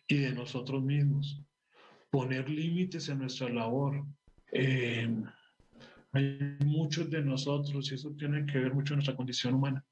y 0.08 0.18
de 0.18 0.34
nosotros 0.34 0.84
mismos. 0.84 1.42
Poner 2.10 2.50
límites 2.50 3.10
en 3.10 3.20
nuestra 3.20 3.50
labor. 3.50 4.06
Eh, 4.52 5.10
hay 6.12 6.58
muchos 6.66 7.10
de 7.10 7.22
nosotros, 7.22 7.92
y 7.92 7.96
eso 7.96 8.12
tiene 8.18 8.46
que 8.46 8.60
ver 8.60 8.74
mucho 8.74 8.92
con 8.92 8.98
nuestra 8.98 9.16
condición 9.16 9.56
humana, 9.56 9.84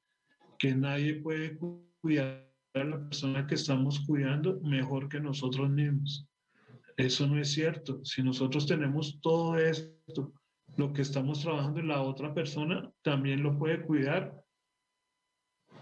que 0.58 0.74
nadie 0.74 1.16
puede 1.16 1.58
cuidar 2.02 2.50
a 2.74 2.84
la 2.84 2.98
persona 3.10 3.46
que 3.46 3.56
estamos 3.56 4.00
cuidando 4.02 4.60
mejor 4.62 5.10
que 5.10 5.20
nosotros 5.20 5.70
mismos. 5.70 6.28
Eso 6.98 7.28
no 7.28 7.40
es 7.40 7.52
cierto. 7.52 8.04
Si 8.06 8.24
nosotros 8.24 8.68
tenemos 8.68 9.20
todo 9.22 9.58
esto, 9.58 10.32
lo 10.78 10.94
que 10.94 11.02
estamos 11.02 11.42
trabajando 11.42 11.80
en 11.80 11.88
la 11.88 12.02
otra 12.02 12.34
persona 12.34 12.92
también 13.02 13.44
lo 13.44 13.58
puede 13.58 13.82
cuidar 13.82 14.43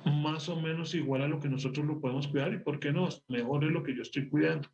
más 0.06 0.50
o 0.50 0.60
menos 0.60 0.96
igual 0.96 1.22
a 1.22 1.28
lo 1.28 1.40
que 1.40 1.50
nosotros 1.50 1.86
lo 1.86 2.00
podemos 2.00 2.28
cuidar 2.28 2.54
y 2.54 2.60
por 2.60 2.80
qué 2.80 2.92
no, 2.92 3.08
mejor 3.28 3.64
es 3.64 3.72
lo 3.72 3.84
que 3.84 3.96
yo 3.96 4.02
estoy 4.02 4.30
cuidando. 4.30 4.70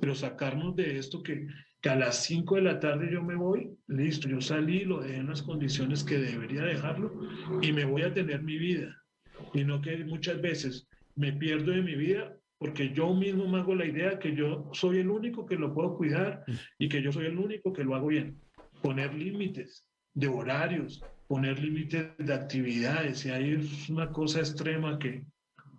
Pero 0.00 0.14
sacarnos 0.14 0.76
de 0.76 0.98
esto 0.98 1.22
que, 1.22 1.46
que 1.80 1.88
a 1.88 1.96
las 1.96 2.24
5 2.24 2.56
de 2.56 2.62
la 2.62 2.80
tarde 2.80 3.08
yo 3.10 3.22
me 3.22 3.36
voy, 3.36 3.70
listo, 3.86 4.28
yo 4.28 4.40
salí, 4.40 4.84
lo 4.84 5.00
dejé 5.00 5.16
en 5.16 5.28
las 5.28 5.42
condiciones 5.42 6.04
que 6.04 6.18
debería 6.18 6.62
dejarlo 6.62 7.12
y 7.62 7.72
me 7.72 7.84
voy 7.84 8.02
a 8.02 8.12
tener 8.12 8.42
mi 8.42 8.58
vida. 8.58 9.02
Y 9.54 9.64
no 9.64 9.80
que 9.80 9.96
muchas 10.04 10.40
veces 10.40 10.88
me 11.14 11.32
pierdo 11.32 11.72
de 11.72 11.82
mi 11.82 11.94
vida 11.94 12.36
porque 12.58 12.92
yo 12.92 13.14
mismo 13.14 13.46
me 13.48 13.58
hago 13.58 13.74
la 13.74 13.86
idea 13.86 14.18
que 14.18 14.34
yo 14.34 14.70
soy 14.72 14.98
el 14.98 15.10
único 15.10 15.46
que 15.46 15.56
lo 15.56 15.74
puedo 15.74 15.96
cuidar 15.96 16.44
y 16.78 16.88
que 16.88 17.02
yo 17.02 17.12
soy 17.12 17.26
el 17.26 17.38
único 17.38 17.72
que 17.72 17.84
lo 17.84 17.94
hago 17.94 18.08
bien. 18.08 18.40
Poner 18.82 19.14
límites 19.14 19.86
de 20.14 20.28
horarios, 20.28 21.02
poner 21.26 21.58
límites 21.58 22.16
de 22.18 22.34
actividades. 22.34 23.24
Y 23.26 23.30
ahí 23.30 23.52
es 23.52 23.88
una 23.88 24.10
cosa 24.10 24.40
extrema 24.40 24.98
que 24.98 25.24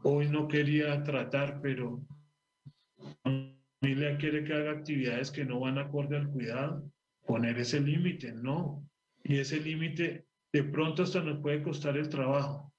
hoy 0.03 0.27
no 0.29 0.47
quería 0.47 1.03
tratar, 1.03 1.61
pero 1.61 2.01
la 2.97 3.51
familia 3.81 4.17
quiere 4.17 4.43
que 4.43 4.53
haga 4.53 4.71
actividades 4.71 5.31
que 5.31 5.45
no 5.45 5.59
van 5.59 5.77
acorde 5.77 6.17
al 6.17 6.29
cuidado. 6.29 6.83
Poner 7.25 7.57
ese 7.57 7.79
límite, 7.79 8.31
no. 8.31 8.87
Y 9.23 9.37
ese 9.37 9.59
límite 9.59 10.25
de 10.53 10.63
pronto 10.63 11.03
hasta 11.03 11.21
nos 11.21 11.41
puede 11.41 11.61
costar 11.61 11.97
el 11.97 12.09
trabajo, 12.09 12.73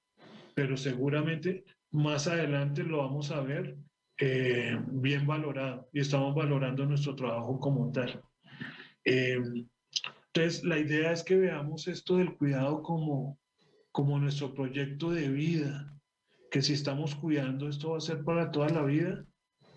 pero 0.55 0.75
seguramente 0.75 1.63
más 1.91 2.27
adelante 2.27 2.83
lo 2.83 2.97
vamos 2.97 3.31
a 3.31 3.41
ver 3.41 3.77
eh, 4.17 4.77
bien 4.87 5.25
valorado 5.25 5.87
y 5.93 6.01
estamos 6.01 6.35
valorando 6.35 6.85
nuestro 6.85 7.15
trabajo 7.15 7.59
como 7.59 7.91
tal. 7.91 8.21
Eh, 9.05 9.39
entonces, 10.33 10.63
la 10.63 10.77
idea 10.77 11.11
es 11.11 11.23
que 11.23 11.35
veamos 11.35 11.87
esto 11.87 12.17
del 12.17 12.37
cuidado 12.37 12.83
como, 12.83 13.39
como 13.91 14.19
nuestro 14.19 14.53
proyecto 14.53 15.09
de 15.09 15.27
vida, 15.29 15.91
que 16.51 16.61
si 16.61 16.73
estamos 16.73 17.15
cuidando 17.15 17.67
esto 17.67 17.91
va 17.91 17.97
a 17.97 18.01
ser 18.01 18.23
para 18.23 18.51
toda 18.51 18.69
la 18.69 18.83
vida 18.83 19.25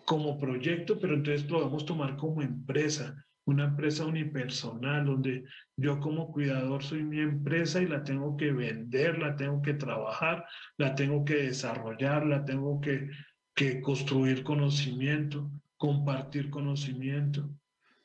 como 0.05 0.39
proyecto, 0.39 0.99
pero 1.01 1.15
entonces 1.15 1.51
lo 1.51 1.63
vamos 1.63 1.85
a 1.85 1.87
tomar 1.87 2.17
como 2.17 2.43
empresa, 2.43 3.25
una 3.47 3.65
empresa 3.65 4.05
unipersonal, 4.05 5.07
donde 5.07 5.45
yo 5.77 6.01
como 6.01 6.31
cuidador 6.31 6.83
soy 6.83 7.03
mi 7.03 7.21
empresa 7.21 7.81
y 7.81 7.87
la 7.87 8.05
tengo 8.05 8.37
que 8.37 8.53
vender, 8.53 9.19
la 9.19 9.35
tengo 9.37 9.63
que 9.63 9.75
trabajar, 9.75 10.45
la 10.77 10.95
tengo 10.95 11.25
que 11.25 11.37
desarrollar, 11.37 12.27
la 12.27 12.45
tengo 12.45 12.79
que, 12.81 13.09
que 13.55 13.81
construir 13.81 14.45
conocimiento, 14.45 15.51
compartir 15.79 16.51
conocimiento. 16.51 17.49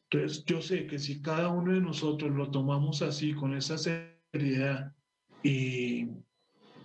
Entonces, 0.10 0.46
yo 0.46 0.62
sé 0.62 0.88
que 0.88 1.00
si 1.00 1.22
cada 1.22 1.50
uno 1.50 1.74
de 1.74 1.82
nosotros 1.82 2.32
lo 2.32 2.50
tomamos 2.50 3.02
así, 3.02 3.34
con 3.34 3.54
esa 3.56 3.78
seriedad, 3.78 4.94
y 5.44 6.08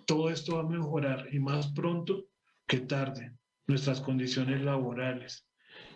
todo 0.07 0.31
esto 0.31 0.57
va 0.57 0.63
a 0.63 0.69
mejorar, 0.69 1.29
y 1.33 1.39
más 1.39 1.73
pronto 1.73 2.27
que 2.67 2.81
tarde, 2.81 3.33
nuestras 3.67 4.01
condiciones 4.01 4.63
laborales. 4.63 5.47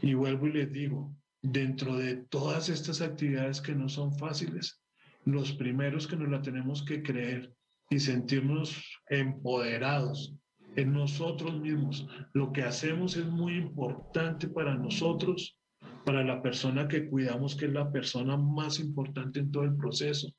Y 0.02 0.14
vuelvo 0.14 0.46
y 0.46 0.52
les 0.52 0.72
digo, 0.72 1.12
dentro 1.42 1.96
de 1.96 2.16
todas 2.16 2.68
estas 2.68 3.00
actividades 3.00 3.60
que 3.60 3.74
no 3.74 3.88
son 3.88 4.16
fáciles, 4.16 4.80
los 5.24 5.52
primeros 5.52 6.06
que 6.06 6.16
nos 6.16 6.28
la 6.28 6.42
tenemos 6.42 6.84
que 6.84 7.02
creer 7.02 7.52
y 7.90 7.98
sentirnos 7.98 8.82
empoderados 9.08 10.34
en 10.76 10.92
nosotros 10.92 11.58
mismos. 11.60 12.06
Lo 12.34 12.52
que 12.52 12.62
hacemos 12.62 13.16
es 13.16 13.26
muy 13.26 13.56
importante 13.56 14.48
para 14.48 14.76
nosotros 14.76 15.58
para 16.04 16.22
la 16.24 16.40
persona 16.40 16.86
que 16.86 17.08
cuidamos, 17.08 17.56
que 17.56 17.66
es 17.66 17.72
la 17.72 17.90
persona 17.90 18.36
más 18.36 18.78
importante 18.78 19.40
en 19.40 19.50
todo 19.50 19.64
el 19.64 19.76
proceso. 19.76 20.32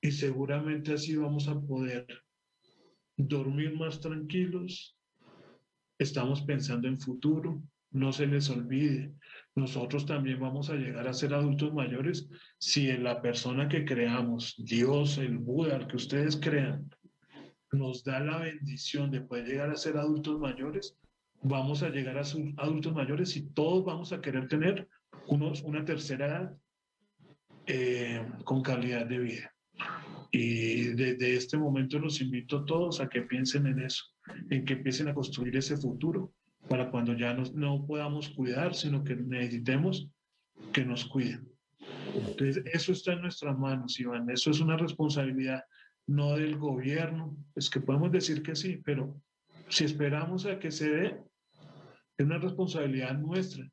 Y 0.00 0.10
seguramente 0.12 0.92
así 0.92 1.16
vamos 1.16 1.48
a 1.48 1.60
poder 1.60 2.06
dormir 3.16 3.74
más 3.76 4.00
tranquilos. 4.00 4.96
Estamos 5.98 6.42
pensando 6.42 6.86
en 6.86 7.00
futuro, 7.00 7.62
no 7.90 8.12
se 8.12 8.26
les 8.26 8.48
olvide. 8.50 9.12
Nosotros 9.54 10.06
también 10.06 10.38
vamos 10.38 10.70
a 10.70 10.76
llegar 10.76 11.08
a 11.08 11.14
ser 11.14 11.34
adultos 11.34 11.72
mayores 11.72 12.28
si 12.58 12.90
en 12.90 13.04
la 13.04 13.20
persona 13.20 13.68
que 13.68 13.84
creamos, 13.84 14.54
Dios, 14.58 15.18
el 15.18 15.38
Buda, 15.38 15.76
el 15.76 15.86
que 15.88 15.96
ustedes 15.96 16.36
crean, 16.36 16.88
nos 17.72 18.04
da 18.04 18.20
la 18.20 18.38
bendición 18.38 19.10
de 19.10 19.20
poder 19.20 19.46
llegar 19.46 19.70
a 19.70 19.76
ser 19.76 19.96
adultos 19.96 20.38
mayores, 20.38 20.96
vamos 21.42 21.82
a 21.82 21.90
llegar 21.90 22.18
a 22.18 22.24
ser 22.24 22.52
adultos 22.56 22.94
mayores 22.94 23.36
y 23.36 23.48
todos 23.50 23.84
vamos 23.84 24.12
a 24.12 24.20
querer 24.20 24.48
tener 24.48 24.88
unos, 25.26 25.62
una 25.62 25.84
tercera 25.84 26.26
edad 26.26 26.56
eh, 27.66 28.26
con 28.44 28.62
calidad 28.62 29.06
de 29.06 29.18
vida. 29.18 29.54
Y 30.30 30.88
desde 30.88 31.36
este 31.36 31.56
momento 31.56 31.98
los 31.98 32.20
invito 32.20 32.58
a 32.58 32.64
todos 32.64 33.00
a 33.00 33.08
que 33.08 33.22
piensen 33.22 33.66
en 33.66 33.80
eso, 33.80 34.04
en 34.50 34.64
que 34.64 34.74
empiecen 34.74 35.08
a 35.08 35.14
construir 35.14 35.56
ese 35.56 35.76
futuro 35.76 36.32
para 36.68 36.90
cuando 36.90 37.14
ya 37.14 37.32
no, 37.34 37.44
no 37.54 37.86
podamos 37.86 38.28
cuidar, 38.30 38.74
sino 38.74 39.04
que 39.04 39.16
necesitemos 39.16 40.08
que 40.72 40.84
nos 40.84 41.06
cuiden. 41.06 41.48
Entonces, 42.14 42.62
eso 42.72 42.92
está 42.92 43.12
en 43.12 43.22
nuestras 43.22 43.58
manos, 43.58 43.98
Iván. 44.00 44.28
Eso 44.28 44.50
es 44.50 44.60
una 44.60 44.76
responsabilidad 44.76 45.62
no 46.06 46.36
del 46.36 46.56
gobierno. 46.56 47.36
Es 47.54 47.70
que 47.70 47.80
podemos 47.80 48.10
decir 48.10 48.42
que 48.42 48.56
sí, 48.56 48.80
pero 48.84 49.20
si 49.68 49.84
esperamos 49.84 50.46
a 50.46 50.58
que 50.58 50.70
se 50.70 50.90
dé, 50.90 51.20
es 52.16 52.26
una 52.26 52.38
responsabilidad 52.38 53.16
nuestra. 53.18 53.64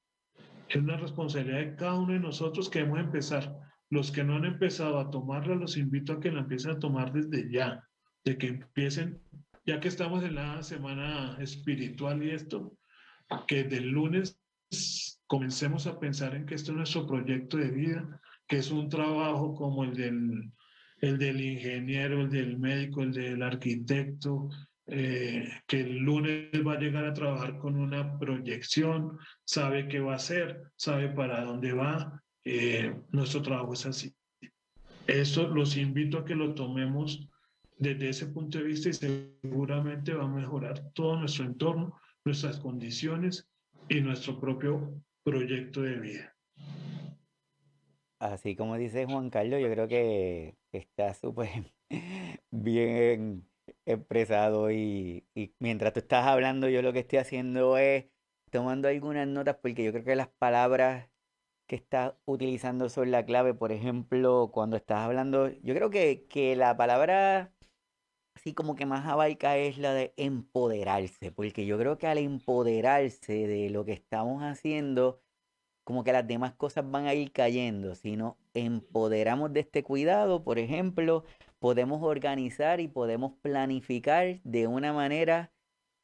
Es 0.70 0.76
una 0.78 0.98
responsabilidad 0.98 1.60
de 1.60 1.76
cada 1.76 2.00
uno 2.00 2.14
de 2.14 2.20
nosotros 2.20 2.70
que 2.70 2.80
debemos 2.80 3.00
empezar. 3.00 3.56
Los 3.90 4.12
que 4.12 4.24
no 4.24 4.36
han 4.36 4.46
empezado 4.46 5.00
a 5.00 5.10
tomarla, 5.10 5.56
los 5.56 5.78
invito 5.78 6.14
a 6.14 6.20
que 6.20 6.32
la 6.32 6.42
empiecen 6.42 6.72
a 6.72 6.80
tomar 6.80 7.12
desde 7.12 7.52
ya, 7.52 7.84
de 8.24 8.38
que 8.38 8.48
empiecen, 8.48 9.22
ya 9.66 9.80
que 9.80 9.88
estamos 9.88 10.24
en 10.24 10.36
la 10.36 10.62
semana 10.64 11.38
espiritual 11.40 12.24
y 12.24 12.32
esto, 12.32 12.78
que 13.48 13.64
del 13.64 13.90
lunes 13.90 14.42
comencemos 15.28 15.88
a 15.88 16.00
pensar 16.00 16.36
en 16.36 16.46
que 16.46 16.56
esto 16.56 16.72
es 16.72 16.78
nuestro 16.78 17.08
proyecto 17.08 17.58
de 17.58 17.72
vida, 17.72 18.22
que 18.48 18.58
es 18.58 18.72
un 18.72 18.90
trabajo 18.90 19.56
como 19.56 19.84
el 19.84 19.96
del, 19.96 20.52
el 21.02 21.18
del 21.18 21.42
ingeniero, 21.42 22.22
el 22.22 22.30
del 22.30 22.58
médico, 22.58 23.02
el 23.02 23.14
del 23.14 23.42
arquitecto, 23.42 24.50
eh, 24.88 25.50
que 25.66 25.82
el 25.82 25.98
lunes 25.98 26.52
va 26.66 26.74
a 26.74 26.80
llegar 26.80 27.06
a 27.06 27.14
trabajar 27.14 27.58
con 27.58 27.76
una 27.76 28.20
proyección, 28.20 29.18
sabe 29.44 29.88
qué 29.88 30.00
va 30.00 30.14
a 30.14 30.18
hacer, 30.18 30.62
sabe 30.76 31.10
para 31.10 31.44
dónde 31.44 31.74
va. 31.74 32.22
Eh, 32.44 32.96
nuestro 33.12 33.42
trabajo 33.42 33.74
es 33.74 33.86
así. 33.86 34.16
Eso 35.08 35.48
los 35.48 35.76
invito 35.78 36.20
a 36.20 36.26
que 36.26 36.36
lo 36.36 36.54
tomemos 36.54 37.28
desde 37.78 38.10
ese 38.10 38.28
punto 38.28 38.60
de 38.60 38.66
vista 38.66 38.90
y 38.90 38.94
seguramente 38.94 40.14
va 40.14 40.26
a 40.26 40.28
mejorar 40.28 40.92
todo 40.94 41.18
nuestro 41.18 41.46
entorno, 41.46 42.00
nuestras 42.24 42.60
condiciones 42.60 43.48
y 43.90 44.02
nuestro 44.02 44.40
propio 44.40 45.02
proyecto 45.24 45.82
de 45.82 46.00
vida. 46.00 46.36
Así 48.20 48.56
como 48.56 48.78
dice 48.78 49.06
Juan 49.06 49.30
Carlos, 49.30 49.60
yo 49.62 49.70
creo 49.72 49.88
que 49.88 50.58
está 50.72 51.14
súper 51.14 51.74
bien 52.52 53.46
expresado 53.86 54.72
y, 54.72 55.28
y, 55.36 55.54
mientras 55.60 55.94
tú 55.94 56.00
estás 56.00 56.26
hablando 56.26 56.70
yo 56.70 56.82
lo 56.82 56.94
que 56.94 57.00
estoy 57.00 57.20
haciendo 57.20 57.78
es 57.78 58.06
tomando 58.52 58.88
algunas 58.88 59.28
notas 59.28 59.58
porque 59.62 59.84
yo 59.84 59.92
creo 59.92 60.04
que 60.04 60.16
las 60.16 60.30
palabras 60.30 61.10
que 61.68 61.76
estás 61.76 62.14
utilizando 62.26 62.90
son 62.90 63.12
la 63.12 63.26
clave. 63.26 63.54
Por 63.54 63.72
ejemplo, 63.72 64.52
cuando 64.54 64.78
estás 64.78 65.00
hablando, 65.00 65.50
yo 65.50 65.74
creo 65.76 65.90
que, 65.90 66.28
que 66.30 66.56
la 66.56 66.78
palabra 66.78 67.56
así 68.36 68.54
como 68.54 68.76
que 68.76 68.86
más 68.86 69.06
abarca 69.08 69.58
es 69.58 69.78
la 69.78 69.94
de 69.94 70.14
empoderarse, 70.18 71.32
porque 71.32 71.66
yo 71.66 71.78
creo 71.78 71.98
que 71.98 72.08
al 72.08 72.18
empoderarse 72.18 73.48
de 73.48 73.70
lo 73.70 73.86
que 73.86 73.94
estamos 73.94 74.44
haciendo, 74.44 75.22
como 75.86 76.04
que 76.04 76.12
las 76.12 76.28
demás 76.28 76.54
cosas 76.54 76.84
van 76.90 77.06
a 77.06 77.14
ir 77.14 77.32
cayendo. 77.32 77.96
Si 77.96 78.18
nos 78.18 78.34
empoderamos 78.56 79.54
de 79.54 79.62
este 79.62 79.84
cuidado, 79.84 80.44
por 80.44 80.60
ejemplo, 80.60 81.24
podemos 81.60 82.02
organizar 82.02 82.82
y 82.82 82.88
podemos 82.88 83.34
planificar 83.42 84.42
de 84.44 84.68
una 84.68 84.94
manera 84.94 85.52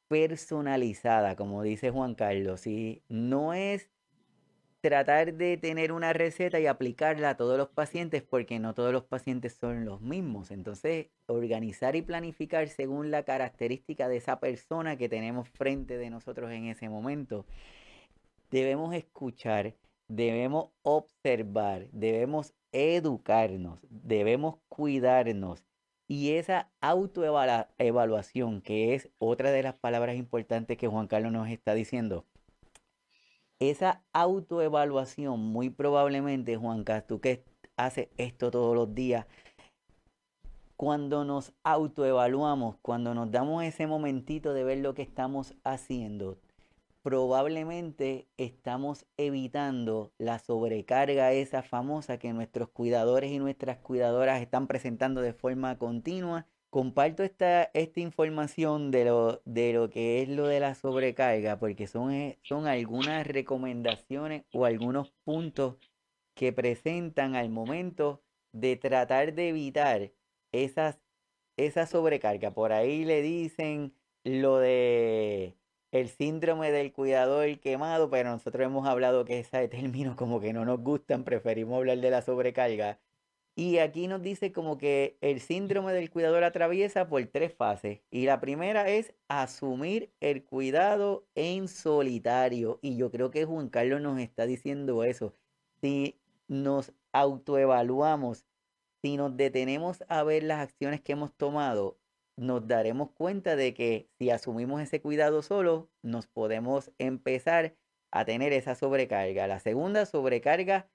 personalizada, 0.08 1.36
como 1.36 1.64
dice 1.64 1.90
Juan 1.90 2.14
Carlos. 2.14 2.62
Si 2.62 3.02
no 3.10 3.54
es 3.54 3.90
tratar 4.82 5.34
de 5.34 5.58
tener 5.58 5.92
una 5.92 6.14
receta 6.14 6.60
y 6.60 6.68
aplicarla 6.68 7.32
a 7.32 7.38
todos 7.38 7.58
los 7.58 7.70
pacientes 7.70 8.22
porque 8.22 8.60
no 8.60 8.76
todos 8.76 8.94
los 8.94 9.06
pacientes 9.06 9.54
son 9.54 9.86
los 9.86 10.02
mismos. 10.02 10.52
Entonces, 10.52 11.08
organizar 11.26 11.96
y 11.96 12.04
planificar 12.04 12.68
según 12.68 13.10
la 13.10 13.24
característica 13.24 14.08
de 14.08 14.18
esa 14.18 14.40
persona 14.40 14.96
que 14.96 15.10
tenemos 15.10 15.50
frente 15.50 15.98
de 15.98 16.12
nosotros 16.12 16.52
en 16.52 16.66
ese 16.66 16.88
momento 16.88 17.48
debemos 18.52 18.94
escuchar, 18.94 19.76
debemos 20.08 20.70
observar, 20.84 21.88
debemos 21.92 22.54
educarnos, 22.72 23.80
debemos 23.90 24.58
cuidarnos. 24.68 25.66
Y 26.08 26.34
esa 26.34 26.70
autoevaluación, 26.82 28.62
que 28.62 28.94
es 28.94 29.10
otra 29.18 29.52
de 29.52 29.64
las 29.64 29.76
palabras 29.76 30.18
importantes 30.18 30.78
que 30.78 30.90
Juan 30.90 31.08
Carlos 31.08 31.32
nos 31.32 31.50
está 31.50 31.74
diciendo, 31.74 32.26
esa 33.60 34.04
autoevaluación, 34.12 35.40
muy 35.40 35.70
probablemente, 35.70 36.58
Juan 36.58 36.84
Carlos, 36.84 37.08
tú 37.08 37.22
que 37.22 37.46
haces 37.78 38.10
esto 38.18 38.52
todos 38.52 38.76
los 38.76 38.94
días, 38.94 39.26
cuando 40.76 41.24
nos 41.24 41.54
autoevaluamos, 41.64 42.76
cuando 42.82 43.14
nos 43.14 43.32
damos 43.32 43.64
ese 43.64 43.88
momentito 43.88 44.54
de 44.54 44.64
ver 44.64 44.80
lo 44.80 44.94
que 44.96 45.04
estamos 45.04 45.54
haciendo, 45.64 46.40
probablemente 47.02 48.28
estamos 48.38 49.06
evitando 49.18 50.14
la 50.18 50.40
sobrecarga 50.40 51.34
esa 51.34 51.64
famosa 51.64 52.20
que 52.20 52.34
nuestros 52.34 52.70
cuidadores 52.70 53.32
y 53.32 53.40
nuestras 53.40 53.80
cuidadoras 53.80 54.42
están 54.42 54.68
presentando 54.68 55.22
de 55.22 55.34
forma 55.34 55.78
continua. 55.78 56.48
Comparto 56.70 57.24
esta, 57.24 57.64
esta 57.74 58.00
información 58.00 58.92
de 58.92 59.06
lo, 59.06 59.42
de 59.46 59.74
lo 59.74 59.90
que 59.90 60.22
es 60.22 60.30
lo 60.30 60.48
de 60.48 60.60
la 60.60 60.76
sobrecarga 60.76 61.60
porque 61.60 61.88
son, 61.88 62.14
eh, 62.14 62.40
son 62.44 62.68
algunas 62.68 63.28
recomendaciones 63.28 64.46
o 64.54 64.66
algunos 64.66 65.12
puntos 65.26 65.78
que 66.34 66.54
presentan 66.54 67.36
al 67.36 67.50
momento 67.50 68.24
de 68.54 68.78
tratar 68.78 69.34
de 69.34 69.50
evitar 69.50 70.12
esa 70.52 70.98
sobrecarga. 71.88 72.52
Por 72.54 72.72
ahí 72.72 73.06
le 73.06 73.22
dicen 73.22 73.94
lo 74.24 74.58
de 74.58 75.58
el 75.92 76.10
síndrome 76.10 76.72
del 76.72 76.94
cuidador 76.94 77.60
quemado, 77.60 78.10
pero 78.10 78.30
nosotros 78.32 78.66
hemos 78.66 78.88
hablado 78.88 79.26
que 79.26 79.40
ese 79.40 79.68
término 79.68 80.16
como 80.16 80.40
que 80.40 80.54
no 80.54 80.66
nos 80.66 80.80
gustan, 80.82 81.24
preferimos 81.24 81.78
hablar 81.78 82.00
de 82.00 82.10
la 82.12 82.22
sobrecarga. 82.22 83.00
Y 83.56 83.80
aquí 83.80 84.08
nos 84.08 84.22
dice 84.22 84.54
como 84.54 84.78
que 84.78 85.18
el 85.22 85.42
síndrome 85.42 85.92
del 85.94 86.10
cuidador 86.10 86.44
atraviesa 86.44 87.08
por 87.10 87.26
tres 87.28 87.54
fases. 87.54 88.00
Y 88.10 88.26
la 88.26 88.40
primera 88.40 88.90
es 88.90 89.14
asumir 89.28 90.12
el 90.22 90.46
cuidado 90.46 91.26
en 91.36 91.68
solitario. 91.68 92.80
Y 92.82 92.96
yo 92.96 93.12
creo 93.12 93.30
que 93.30 93.46
Juan 93.46 93.70
Carlos 93.70 94.02
nos 94.02 94.20
está 94.20 94.46
diciendo 94.46 95.04
eso. 95.04 95.36
Si 95.82 96.18
nos 96.48 96.94
autoevaluamos, 97.12 98.46
si 99.02 99.18
nos 99.18 99.36
detenemos 99.36 100.04
a 100.08 100.24
ver 100.24 100.44
las 100.44 100.62
acciones 100.62 101.02
que 101.02 101.12
hemos 101.14 101.34
tomado, 101.34 101.98
nos 102.42 102.68
daremos 102.68 103.12
cuenta 103.12 103.56
de 103.56 103.76
que 103.76 104.10
si 104.18 104.32
asumimos 104.32 104.82
ese 104.82 105.00
cuidado 105.00 105.44
solo, 105.44 105.92
nos 106.02 106.26
podemos 106.26 106.92
empezar 106.98 107.76
a 108.12 108.26
tener 108.26 108.52
esa 108.52 108.74
sobrecarga. 108.74 109.46
La 109.46 109.60
segunda, 109.60 110.08
sobrecarga 110.08 110.90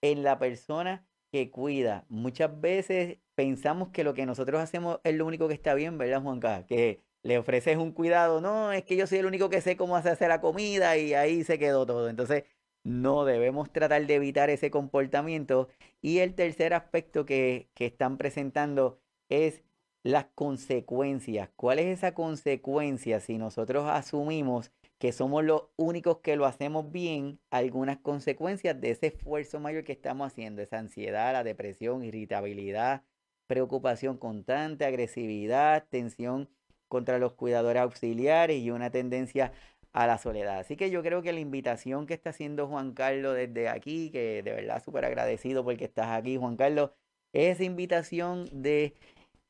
en 0.00 0.22
la 0.22 0.38
persona 0.38 1.04
que 1.32 1.50
cuida. 1.50 2.06
Muchas 2.08 2.60
veces 2.60 3.18
pensamos 3.34 3.88
que 3.88 4.04
lo 4.04 4.14
que 4.14 4.26
nosotros 4.26 4.60
hacemos 4.60 5.00
es 5.02 5.16
lo 5.16 5.26
único 5.26 5.48
que 5.48 5.54
está 5.54 5.74
bien, 5.74 5.98
¿verdad, 5.98 6.22
Juanca? 6.22 6.66
Que 6.66 7.02
le 7.24 7.36
ofreces 7.36 7.78
un 7.78 7.90
cuidado, 7.90 8.40
no, 8.40 8.72
es 8.72 8.84
que 8.84 8.96
yo 8.96 9.08
soy 9.08 9.18
el 9.18 9.26
único 9.26 9.50
que 9.50 9.60
sé 9.60 9.76
cómo 9.76 9.96
hacer 9.96 10.28
la 10.28 10.40
comida 10.40 10.96
y 10.96 11.14
ahí 11.14 11.42
se 11.42 11.58
quedó 11.58 11.84
todo. 11.84 12.08
Entonces, 12.08 12.44
no 12.84 13.24
debemos 13.24 13.72
tratar 13.72 14.06
de 14.06 14.14
evitar 14.14 14.50
ese 14.50 14.70
comportamiento. 14.70 15.68
Y 16.00 16.18
el 16.18 16.34
tercer 16.36 16.74
aspecto 16.74 17.26
que, 17.26 17.70
que 17.74 17.86
están 17.86 18.18
presentando 18.18 19.00
es 19.28 19.62
las 20.02 20.26
consecuencias. 20.34 21.50
¿Cuál 21.56 21.78
es 21.78 21.98
esa 21.98 22.14
consecuencia 22.14 23.20
si 23.20 23.38
nosotros 23.38 23.86
asumimos 23.88 24.72
que 24.98 25.12
somos 25.12 25.44
los 25.44 25.64
únicos 25.76 26.18
que 26.18 26.36
lo 26.36 26.46
hacemos 26.46 26.90
bien? 26.90 27.40
Algunas 27.50 27.98
consecuencias 27.98 28.80
de 28.80 28.90
ese 28.90 29.08
esfuerzo 29.08 29.60
mayor 29.60 29.84
que 29.84 29.92
estamos 29.92 30.26
haciendo, 30.26 30.62
esa 30.62 30.78
ansiedad, 30.78 31.32
la 31.32 31.44
depresión, 31.44 32.04
irritabilidad, 32.04 33.04
preocupación 33.46 34.16
constante, 34.18 34.84
agresividad, 34.84 35.86
tensión 35.88 36.48
contra 36.88 37.18
los 37.18 37.34
cuidadores 37.34 37.82
auxiliares 37.82 38.58
y 38.60 38.70
una 38.70 38.90
tendencia 38.90 39.52
a 39.92 40.06
la 40.06 40.18
soledad. 40.18 40.58
Así 40.58 40.76
que 40.76 40.90
yo 40.90 41.02
creo 41.02 41.22
que 41.22 41.32
la 41.32 41.40
invitación 41.40 42.06
que 42.06 42.14
está 42.14 42.30
haciendo 42.30 42.66
Juan 42.66 42.92
Carlos 42.92 43.34
desde 43.34 43.68
aquí, 43.68 44.10
que 44.10 44.42
de 44.42 44.52
verdad 44.52 44.82
súper 44.82 45.04
agradecido 45.04 45.64
porque 45.64 45.84
estás 45.84 46.08
aquí, 46.08 46.36
Juan 46.36 46.56
Carlos, 46.56 46.90
es 47.32 47.60
invitación 47.60 48.48
de 48.52 48.94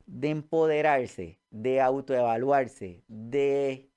de 0.06 0.30
empoderarse, 0.30 1.40
de 1.50 1.80
autoevaluarse, 1.80 3.04
de, 3.08 3.88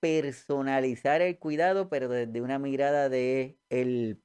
personalizar 0.00 1.22
el 1.22 1.38
cuidado, 1.38 1.88
pero 1.88 2.08
desde 2.08 2.40
una 2.40 2.58
mirada 2.58 3.08
de, 3.08 3.58
el, 3.70 4.22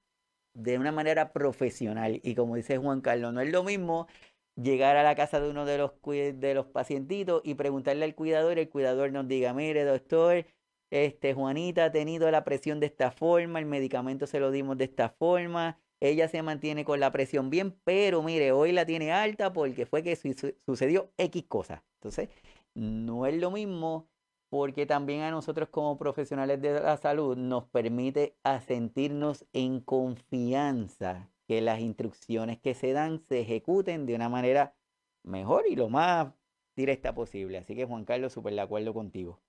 de 0.54 0.78
una 0.80 0.92
manera 0.92 1.34
profesional. 1.34 2.20
Y 2.24 2.36
como 2.36 2.56
dice 2.56 2.78
Juan 2.78 3.02
Carlos, 3.02 3.34
no 3.34 3.42
es 3.42 3.52
lo 3.52 3.64
mismo 3.64 4.08
llegar 4.56 4.98
a 4.98 5.04
la 5.04 5.16
casa 5.16 5.40
de 5.40 5.50
uno 5.50 5.66
de 5.66 5.78
los, 5.78 5.92
de 6.04 6.54
los 6.54 6.66
pacientitos 6.68 7.42
y 7.44 7.56
preguntarle 7.56 8.06
al 8.06 8.16
cuidador, 8.16 8.58
el 8.60 8.70
cuidador 8.70 9.12
nos 9.12 9.28
diga, 9.28 9.54
mire 9.54 9.84
doctor, 9.84 10.46
este, 10.90 11.34
Juanita 11.34 11.86
ha 11.86 11.92
tenido 11.92 12.32
la 12.32 12.44
presión 12.44 12.80
de 12.80 12.88
esta 12.88 13.12
forma, 13.12 13.60
el 13.60 13.66
medicamento 13.66 14.26
se 14.28 14.40
lo 14.40 14.52
dimos 14.52 14.78
de 14.78 14.86
esta 14.86 15.10
forma, 15.10 15.80
ella 16.00 16.28
se 16.28 16.44
mantiene 16.44 16.86
con 16.86 17.00
la 17.00 17.12
presión 17.12 17.50
bien, 17.50 17.76
pero 17.84 18.22
mire, 18.22 18.52
hoy 18.52 18.72
la 18.72 18.86
tiene 18.86 19.12
alta 19.12 19.54
porque 19.54 19.86
fue 19.86 20.04
que 20.04 20.16
sucedió 20.16 21.12
X 21.18 21.46
cosa. 21.48 21.84
Entonces, 21.96 22.30
no 22.74 23.26
es 23.26 23.40
lo 23.40 23.52
mismo 23.52 24.08
porque 24.50 24.86
también 24.86 25.22
a 25.22 25.32
nosotros 25.32 25.70
como 25.70 25.98
profesionales 25.98 26.62
de 26.62 26.80
la 26.80 26.98
salud 26.98 27.36
nos 27.36 27.66
permite 27.66 28.36
sentirnos 28.66 29.46
en 29.54 29.82
confianza 29.82 31.30
que 31.48 31.62
las 31.62 31.80
instrucciones 31.80 32.60
que 32.60 32.74
se 32.74 32.94
dan 32.94 33.20
se 33.20 33.42
ejecuten 33.42 34.06
de 34.06 34.16
una 34.16 34.30
manera 34.30 34.76
mejor 35.24 35.66
y 35.68 35.76
lo 35.76 35.90
más 35.90 36.34
directa 36.76 37.14
posible. 37.14 37.58
Así 37.58 37.76
que 37.76 37.86
Juan 37.86 38.06
Carlos, 38.06 38.34
súper 38.34 38.54
de 38.54 38.62
acuerdo 38.62 38.94
contigo. 38.94 39.42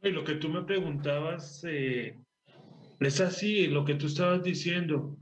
Lo 0.00 0.22
que 0.22 0.34
tú 0.34 0.48
me 0.48 0.62
preguntabas 0.62 1.64
eh, 1.68 2.16
es 3.00 3.20
así, 3.20 3.66
lo 3.66 3.84
que 3.84 3.94
tú 3.94 4.06
estabas 4.06 4.42
diciendo. 4.42 5.16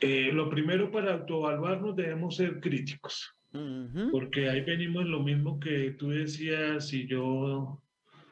Eh, 0.00 0.30
lo 0.32 0.48
primero 0.48 0.90
para 0.90 1.12
autoevaluarnos 1.12 1.94
debemos 1.94 2.36
ser 2.36 2.60
críticos, 2.60 3.34
porque 4.10 4.48
ahí 4.48 4.62
venimos 4.62 5.04
lo 5.04 5.22
mismo 5.22 5.60
que 5.60 5.90
tú 5.92 6.08
decías 6.08 6.92
y 6.94 7.06
yo, 7.06 7.82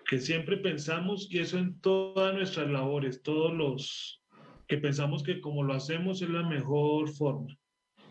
que 0.09 0.19
siempre 0.19 0.57
pensamos, 0.57 1.29
y 1.31 1.41
eso 1.41 1.59
en 1.59 1.79
todas 1.81 2.35
nuestras 2.35 2.71
labores, 2.71 3.23
todos 3.23 3.53
los 3.53 4.23
que 4.67 4.79
pensamos 4.79 5.23
que 5.23 5.41
como 5.41 5.63
lo 5.63 5.75
hacemos 5.75 6.23
es 6.23 6.31
la 6.31 6.43
mejor 6.49 7.11
forma. 7.11 7.55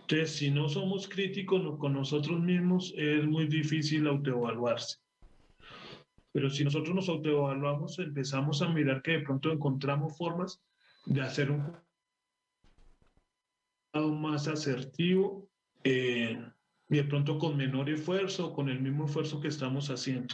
Entonces, 0.02 0.32
si 0.32 0.52
no 0.52 0.70
somos 0.70 1.08
críticos 1.10 1.78
con 1.80 1.94
nosotros 1.94 2.40
mismos, 2.40 2.94
es 2.96 3.26
muy 3.26 3.48
difícil 3.48 4.08
autoevaluarse. 4.08 4.98
Pero 6.32 6.50
si 6.50 6.64
nosotros 6.64 6.96
nos 6.96 7.10
autoevaluamos, 7.10 7.98
empezamos 7.98 8.62
a 8.62 8.70
mirar 8.70 9.02
que 9.02 9.14
de 9.14 9.20
pronto 9.22 9.52
encontramos 9.52 10.16
formas 10.16 10.62
de 11.06 11.22
hacer 11.22 11.50
un 11.50 11.74
más 14.02 14.48
asertivo 14.48 15.50
eh, 15.84 16.40
y 16.90 16.96
de 16.96 17.04
pronto 17.04 17.38
con 17.38 17.58
menor 17.58 17.90
esfuerzo, 17.90 18.54
con 18.54 18.70
el 18.70 18.80
mismo 18.80 19.06
esfuerzo 19.06 19.40
que 19.40 19.50
estamos 19.50 19.90
haciendo. 19.90 20.34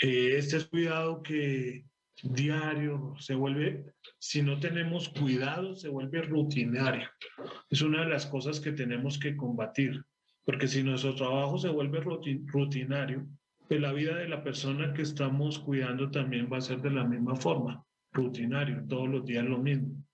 Eh, 0.00 0.36
este 0.36 0.56
es 0.56 0.66
cuidado 0.66 1.22
que 1.22 1.84
diario 2.22 3.14
se 3.18 3.34
vuelve, 3.34 3.84
si 4.18 4.42
no 4.42 4.60
tenemos 4.60 5.08
cuidado, 5.08 5.74
se 5.74 5.88
vuelve 5.88 6.22
rutinario. 6.22 7.08
Es 7.68 7.82
una 7.82 8.02
de 8.02 8.10
las 8.10 8.26
cosas 8.26 8.60
que 8.60 8.72
tenemos 8.72 9.18
que 9.18 9.36
combatir, 9.36 10.04
porque 10.44 10.68
si 10.68 10.82
nuestro 10.82 11.14
trabajo 11.14 11.58
se 11.58 11.68
vuelve 11.68 12.00
rutinario, 12.00 13.26
pues 13.68 13.80
la 13.80 13.92
vida 13.92 14.16
de 14.16 14.28
la 14.28 14.42
persona 14.42 14.92
que 14.92 15.02
estamos 15.02 15.58
cuidando 15.58 16.10
también 16.10 16.48
va 16.52 16.58
a 16.58 16.62
ser 16.62 16.80
de 16.80 16.90
la 16.90 17.04
misma 17.04 17.36
forma, 17.36 17.84
rutinario, 18.12 18.84
todos 18.88 19.08
los 19.08 19.24
días 19.24 19.44
lo 19.44 19.58
mismo. 19.58 20.04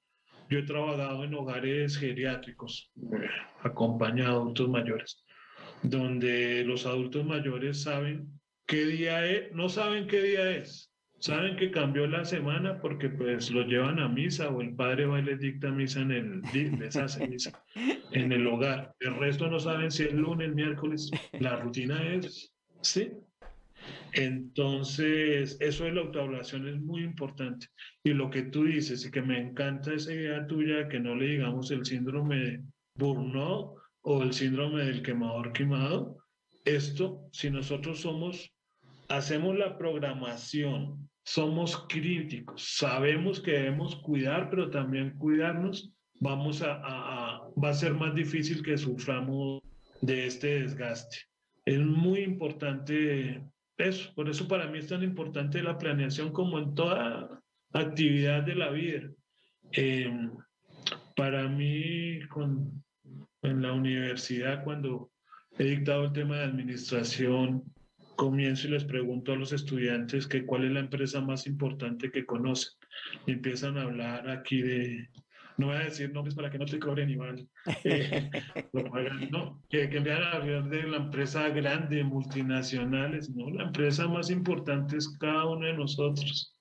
Yo 0.49 0.61
he 0.61 0.63
trabajado 0.63 1.25
en 1.25 1.35
hogares 1.35 1.97
geriátricos, 1.99 2.91
eh, 2.97 3.29
acompañado 3.63 4.39
a 4.39 4.41
adultos 4.43 4.69
mayores, 4.69 5.25
donde 5.83 6.65
los 6.65 6.87
adultos 6.87 7.25
mayores 7.27 7.83
saben 7.83 8.41
qué 8.67 8.87
día 8.87 9.27
es, 9.27 9.53
no 9.53 9.69
saben 9.69 10.07
qué 10.07 10.23
día 10.23 10.51
es, 10.51 10.93
saben 11.19 11.57
que 11.57 11.71
cambió 11.71 12.07
la 12.07 12.25
semana 12.25 12.81
porque 12.81 13.09
pues 13.09 13.51
los 13.51 13.67
llevan 13.67 13.99
a 13.99 14.09
misa 14.09 14.49
o 14.49 14.61
el 14.61 14.75
padre 14.75 15.07
va 15.07 15.19
y 15.19 15.25
les 15.25 15.41
dicta 15.41 15.71
misa 15.71 16.01
en 16.01 16.13
el, 16.13 16.43
les 16.79 16.97
hace 16.97 17.27
misa 17.27 17.63
en 18.13 18.33
el 18.33 18.47
hogar. 18.47 18.95
El 19.01 19.17
resto 19.17 19.49
no 19.49 19.59
saben 19.59 19.91
si 19.91 20.05
es 20.05 20.13
lunes, 20.13 20.55
miércoles, 20.55 21.11
la 21.41 21.57
rutina 21.57 22.15
es, 22.15 22.55
¿sí? 22.83 23.13
Entonces, 24.13 25.57
eso 25.61 25.85
de 25.85 25.93
la 25.93 26.01
autoevaluación 26.01 26.69
es 26.69 26.81
muy 26.81 27.03
importante. 27.03 27.67
Y 28.03 28.11
lo 28.11 28.31
que 28.31 28.43
tú 28.43 28.65
dices, 28.65 29.05
y 29.07 29.11
que 29.11 29.23
me 29.23 29.39
encanta 29.39 29.95
esa 29.95 30.13
idea 30.13 30.47
tuya, 30.47 30.89
que 30.89 31.01
no 31.01 31.15
le 31.15 31.27
digamos 31.27 31.71
el 31.71 31.85
síndrome 31.85 32.37
de 32.37 32.63
Burnout 32.95 33.77
o 34.03 34.23
el 34.23 34.33
síndrome 34.33 34.85
del 34.85 35.03
quemador 35.03 35.53
quemado, 35.53 36.17
esto, 36.65 37.29
si 37.33 37.51
nosotros 37.51 38.01
somos, 38.01 38.51
hacemos 39.09 39.57
la 39.57 39.79
programación, 39.79 41.09
somos 41.25 41.87
críticos, 41.89 42.77
sabemos 42.77 43.41
que 43.41 43.53
debemos 43.53 43.97
cuidar, 43.97 44.51
pero 44.51 44.71
también 44.71 45.17
cuidarnos, 45.19 45.93
vamos 46.21 46.63
a, 46.63 46.81
a 46.83 47.41
va 47.63 47.71
a 47.71 47.75
ser 47.75 47.95
más 47.95 48.15
difícil 48.15 48.63
que 48.63 48.77
suframos 48.77 49.63
de 50.01 50.27
este 50.27 50.61
desgaste. 50.61 51.19
Es 51.65 51.79
muy 51.81 52.21
importante 52.21 53.43
eso, 53.79 54.13
por 54.15 54.29
eso 54.29 54.47
para 54.49 54.67
mí 54.67 54.79
es 54.79 54.89
tan 54.89 55.03
importante 55.03 55.63
la 55.63 55.79
planeación 55.79 56.33
como 56.33 56.59
en 56.59 56.75
toda 56.75 57.41
actividad 57.73 58.43
de 58.43 58.55
la 58.55 58.71
vida. 58.71 59.11
Em, 59.73 60.33
para 61.17 61.49
mí, 61.49 62.21
con, 62.29 62.85
en 63.43 63.63
la 63.63 63.73
universidad, 63.73 64.65
cuando 64.65 65.11
he 65.59 65.65
dictado 65.65 66.05
el 66.05 66.13
tema 66.13 66.39
de 66.39 66.45
administración, 66.45 67.65
comienzo 68.17 68.67
y 68.67 68.73
les 68.73 68.85
pregunto 68.85 69.33
a 69.33 69.37
los 69.37 69.53
estudiantes 69.53 70.27
que 70.27 70.45
cuál 70.45 70.65
es 70.65 70.73
la 70.73 70.81
empresa 70.81 71.21
más 71.21 71.47
importante 71.47 72.11
que 72.11 72.27
conocen. 72.27 72.73
Y 73.27 73.33
empiezan 73.33 73.79
a 73.79 73.83
hablar 73.83 74.29
aquí 74.29 74.61
de, 74.61 75.09
no 75.59 75.67
voy 75.67 75.77
a 75.77 75.81
decir 75.81 76.13
nombres 76.13 76.35
para 76.35 76.51
que 76.51 76.59
no 76.59 76.65
te 76.65 76.79
cobren 76.79 77.11
igual, 77.11 77.47
eh, 77.85 78.31
no, 79.31 79.61
que, 79.69 79.91
que 79.91 79.99
a 79.99 80.33
hablar 80.33 80.69
de 80.69 80.85
la 80.85 80.99
empresa 80.99 81.49
grande, 81.49 82.05
multinacionales, 82.05 83.29
no, 83.31 83.51
la 83.51 83.65
empresa 83.65 84.07
más 84.07 84.31
importante 84.31 84.97
es 84.97 85.09
cada 85.19 85.47
uno 85.47 85.67
de 85.67 85.75
nosotros 85.75 86.57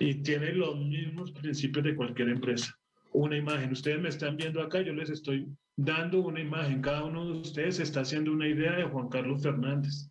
y 0.00 0.16
tiene 0.22 0.52
los 0.52 0.76
mismos 0.76 1.30
principios 1.32 1.84
de 1.84 1.94
cualquier 1.94 2.30
empresa. 2.30 2.74
Una 3.12 3.36
imagen, 3.36 3.70
ustedes 3.72 4.00
me 4.00 4.08
están 4.08 4.36
viendo 4.36 4.60
acá, 4.62 4.80
yo 4.80 4.92
les 4.92 5.10
estoy 5.10 5.46
dando 5.76 6.20
una 6.20 6.40
imagen, 6.40 6.82
cada 6.82 7.04
uno 7.04 7.24
de 7.26 7.32
ustedes 7.40 7.78
está 7.78 8.00
haciendo 8.00 8.32
una 8.32 8.48
idea 8.48 8.72
de 8.72 8.84
Juan 8.84 9.08
Carlos 9.08 9.42
Fernández. 9.42 10.08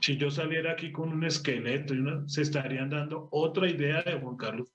Si 0.00 0.16
yo 0.16 0.30
saliera 0.30 0.72
aquí 0.72 0.90
con 0.92 1.10
un 1.10 1.24
esqueleto, 1.24 1.94
se 2.26 2.42
estarían 2.42 2.90
dando 2.90 3.28
otra 3.30 3.68
idea 3.68 4.02
de 4.02 4.18
Juan 4.18 4.36
Carlos 4.36 4.72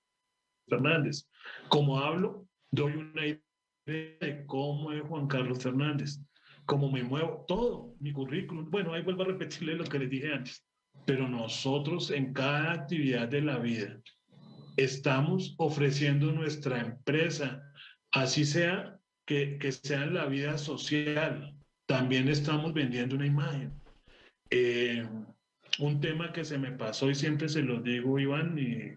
Fernández. 0.68 1.28
Como 1.68 2.00
hablo, 2.00 2.47
doy 2.72 2.94
una 2.94 3.26
idea 3.26 3.42
de 3.86 4.44
cómo 4.46 4.92
es 4.92 5.02
Juan 5.04 5.28
Carlos 5.28 5.64
Fernández, 5.64 6.20
cómo 6.66 6.92
me 6.92 7.04
muevo, 7.04 7.46
todo, 7.48 7.96
mi 8.00 8.12
currículum. 8.12 8.70
Bueno, 8.70 8.94
ahí 8.94 9.02
vuelvo 9.02 9.24
a 9.24 9.28
repetirle 9.28 9.76
lo 9.76 9.86
que 9.86 10.00
les 10.00 10.10
dije 10.10 10.34
antes. 10.34 10.64
Pero 11.06 11.28
nosotros 11.28 12.12
en 12.12 12.34
cada 12.34 12.74
actividad 12.74 13.28
de 13.30 13.42
la 13.42 13.60
vida 13.60 14.02
estamos 14.76 15.56
ofreciendo 15.58 16.32
nuestra 16.32 16.82
empresa, 16.82 17.64
así 18.12 18.46
sea 18.46 19.00
que, 19.26 19.58
que 19.58 19.72
sea 19.72 20.04
en 20.04 20.14
la 20.14 20.26
vida 20.26 20.58
social, 20.58 21.56
también 21.86 22.28
estamos 22.28 22.74
vendiendo 22.74 23.16
una 23.16 23.26
imagen. 23.26 23.72
Eh, 24.50 25.08
un 25.80 26.00
tema 26.00 26.34
que 26.34 26.44
se 26.44 26.58
me 26.58 26.72
pasó 26.72 27.10
y 27.10 27.16
siempre 27.16 27.50
se 27.50 27.62
lo 27.62 27.82
digo, 27.82 28.20
Iván, 28.20 28.58
y 28.58 28.94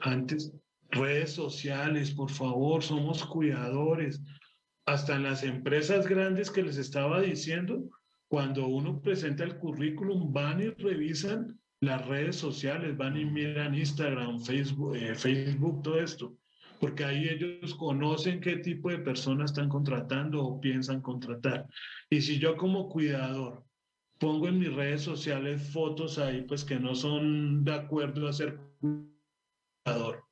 antes, 0.00 0.52
redes 0.96 1.32
sociales, 1.32 2.10
por 2.12 2.30
favor, 2.30 2.82
somos 2.82 3.24
cuidadores. 3.24 4.22
Hasta 4.86 5.16
en 5.16 5.24
las 5.24 5.42
empresas 5.42 6.06
grandes 6.06 6.50
que 6.50 6.62
les 6.62 6.76
estaba 6.76 7.20
diciendo, 7.20 7.88
cuando 8.28 8.66
uno 8.66 9.00
presenta 9.00 9.44
el 9.44 9.56
currículum, 9.56 10.32
van 10.32 10.60
y 10.60 10.70
revisan 10.70 11.58
las 11.80 12.06
redes 12.06 12.36
sociales, 12.36 12.96
van 12.96 13.16
y 13.16 13.24
miran 13.24 13.74
Instagram, 13.74 14.40
Facebook, 14.40 14.96
eh, 14.96 15.14
Facebook, 15.14 15.82
todo 15.82 16.00
esto, 16.00 16.36
porque 16.80 17.04
ahí 17.04 17.28
ellos 17.28 17.74
conocen 17.74 18.40
qué 18.40 18.56
tipo 18.56 18.90
de 18.90 18.98
personas 18.98 19.50
están 19.50 19.68
contratando 19.68 20.42
o 20.42 20.60
piensan 20.60 21.00
contratar. 21.00 21.66
Y 22.10 22.20
si 22.20 22.38
yo 22.38 22.56
como 22.56 22.88
cuidador 22.88 23.64
pongo 24.18 24.48
en 24.48 24.58
mis 24.58 24.72
redes 24.72 25.02
sociales 25.02 25.70
fotos 25.70 26.18
ahí, 26.18 26.42
pues 26.42 26.64
que 26.64 26.78
no 26.78 26.94
son 26.94 27.64
de 27.64 27.74
acuerdo 27.74 28.28
a 28.28 28.32
ser 28.32 28.58
cuidador, 28.80 30.24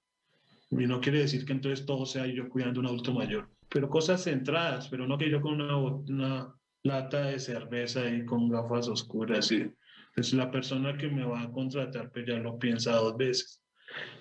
y 0.78 0.86
no 0.86 1.00
quiere 1.00 1.20
decir 1.20 1.44
que 1.44 1.52
entonces 1.52 1.86
todo 1.86 2.06
sea 2.06 2.26
yo 2.26 2.48
cuidando 2.48 2.80
a 2.80 2.82
un 2.82 2.86
adulto 2.86 3.12
mayor, 3.12 3.48
pero 3.68 3.88
cosas 3.88 4.24
centradas, 4.24 4.88
pero 4.88 5.06
no 5.06 5.18
que 5.18 5.30
yo 5.30 5.40
con 5.40 5.60
una, 5.60 5.76
una 5.76 6.54
lata 6.82 7.26
de 7.26 7.38
cerveza 7.38 8.08
y 8.08 8.24
con 8.24 8.48
gafas 8.48 8.88
oscuras. 8.88 9.50
Y, 9.52 9.70
es 10.16 10.32
la 10.32 10.48
persona 10.50 10.96
que 10.96 11.08
me 11.08 11.24
va 11.24 11.42
a 11.42 11.50
contratar, 11.50 12.10
pues 12.12 12.26
ya 12.26 12.38
lo 12.38 12.56
piensa 12.56 12.92
dos 12.92 13.16
veces. 13.16 13.60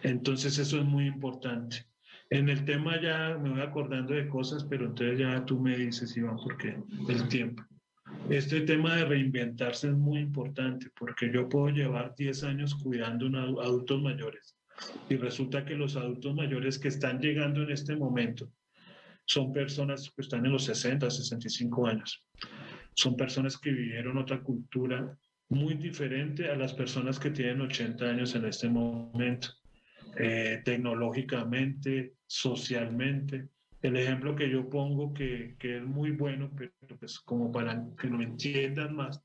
Entonces 0.02 0.58
eso 0.58 0.80
es 0.80 0.86
muy 0.86 1.06
importante. 1.06 1.86
En 2.32 2.50
el 2.50 2.66
tema 2.66 3.00
ya 3.00 3.38
me 3.38 3.52
voy 3.52 3.62
acordando 3.62 4.16
de 4.16 4.28
cosas, 4.28 4.64
pero 4.64 4.86
entonces 4.86 5.20
ya 5.20 5.46
tú 5.46 5.60
me 5.60 5.78
dices, 5.78 6.18
Iván, 6.18 6.38
porque 6.38 6.76
el 7.10 7.28
tiempo. 7.28 7.64
Este 8.30 8.62
tema 8.62 8.96
de 8.96 9.06
reinventarse 9.06 9.90
es 9.90 9.94
muy 9.94 10.20
importante 10.20 10.88
porque 10.98 11.32
yo 11.32 11.48
puedo 11.48 11.70
llevar 11.70 12.16
10 12.16 12.44
años 12.44 12.74
cuidando 12.76 13.28
a 13.38 13.66
adultos 13.66 14.02
mayores 14.02 14.56
y 15.10 15.16
resulta 15.16 15.66
que 15.66 15.76
los 15.76 15.96
adultos 15.96 16.34
mayores 16.36 16.80
que 16.80 16.88
están 16.88 17.20
llegando 17.20 17.64
en 17.64 17.72
este 17.72 17.96
momento 17.96 18.52
son 19.26 19.54
personas 19.54 20.12
que 20.16 20.22
están 20.22 20.46
en 20.46 20.52
los 20.52 20.66
60, 20.66 21.10
65 21.10 21.88
años. 21.88 22.28
Son 22.96 23.16
personas 23.16 23.58
que 23.58 23.72
vivieron 23.72 24.18
otra 24.18 24.42
cultura 24.42 25.18
muy 25.50 25.76
diferente 25.76 26.50
a 26.50 26.56
las 26.56 26.74
personas 26.74 27.20
que 27.20 27.30
tienen 27.30 27.62
80 27.62 28.06
años 28.06 28.36
en 28.36 28.46
este 28.46 28.70
momento, 28.70 29.50
eh, 30.18 30.62
tecnológicamente, 30.66 32.14
socialmente. 32.26 33.50
El 33.82 33.98
ejemplo 33.98 34.36
que 34.36 34.50
yo 34.50 34.70
pongo, 34.70 35.14
que, 35.14 35.56
que, 35.60 35.78
es 35.78 35.84
muy 35.84 36.12
bueno, 36.12 36.52
pero 36.56 36.72
pues 37.00 37.20
como 37.20 37.52
para 37.52 37.84
que 38.00 38.08
lo 38.08 38.22
entiendan 38.22 38.96
más, 38.96 39.22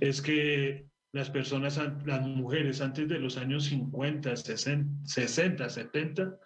es 0.00 0.20
que 0.20 0.86
las 1.14 1.30
personas, 1.30 1.80
las 2.04 2.26
mujeres 2.26 2.80
antes 2.80 3.08
de 3.08 3.20
los 3.20 3.36
años 3.38 3.66
50, 3.66 4.34
60, 4.36 5.68
70, 5.68 6.36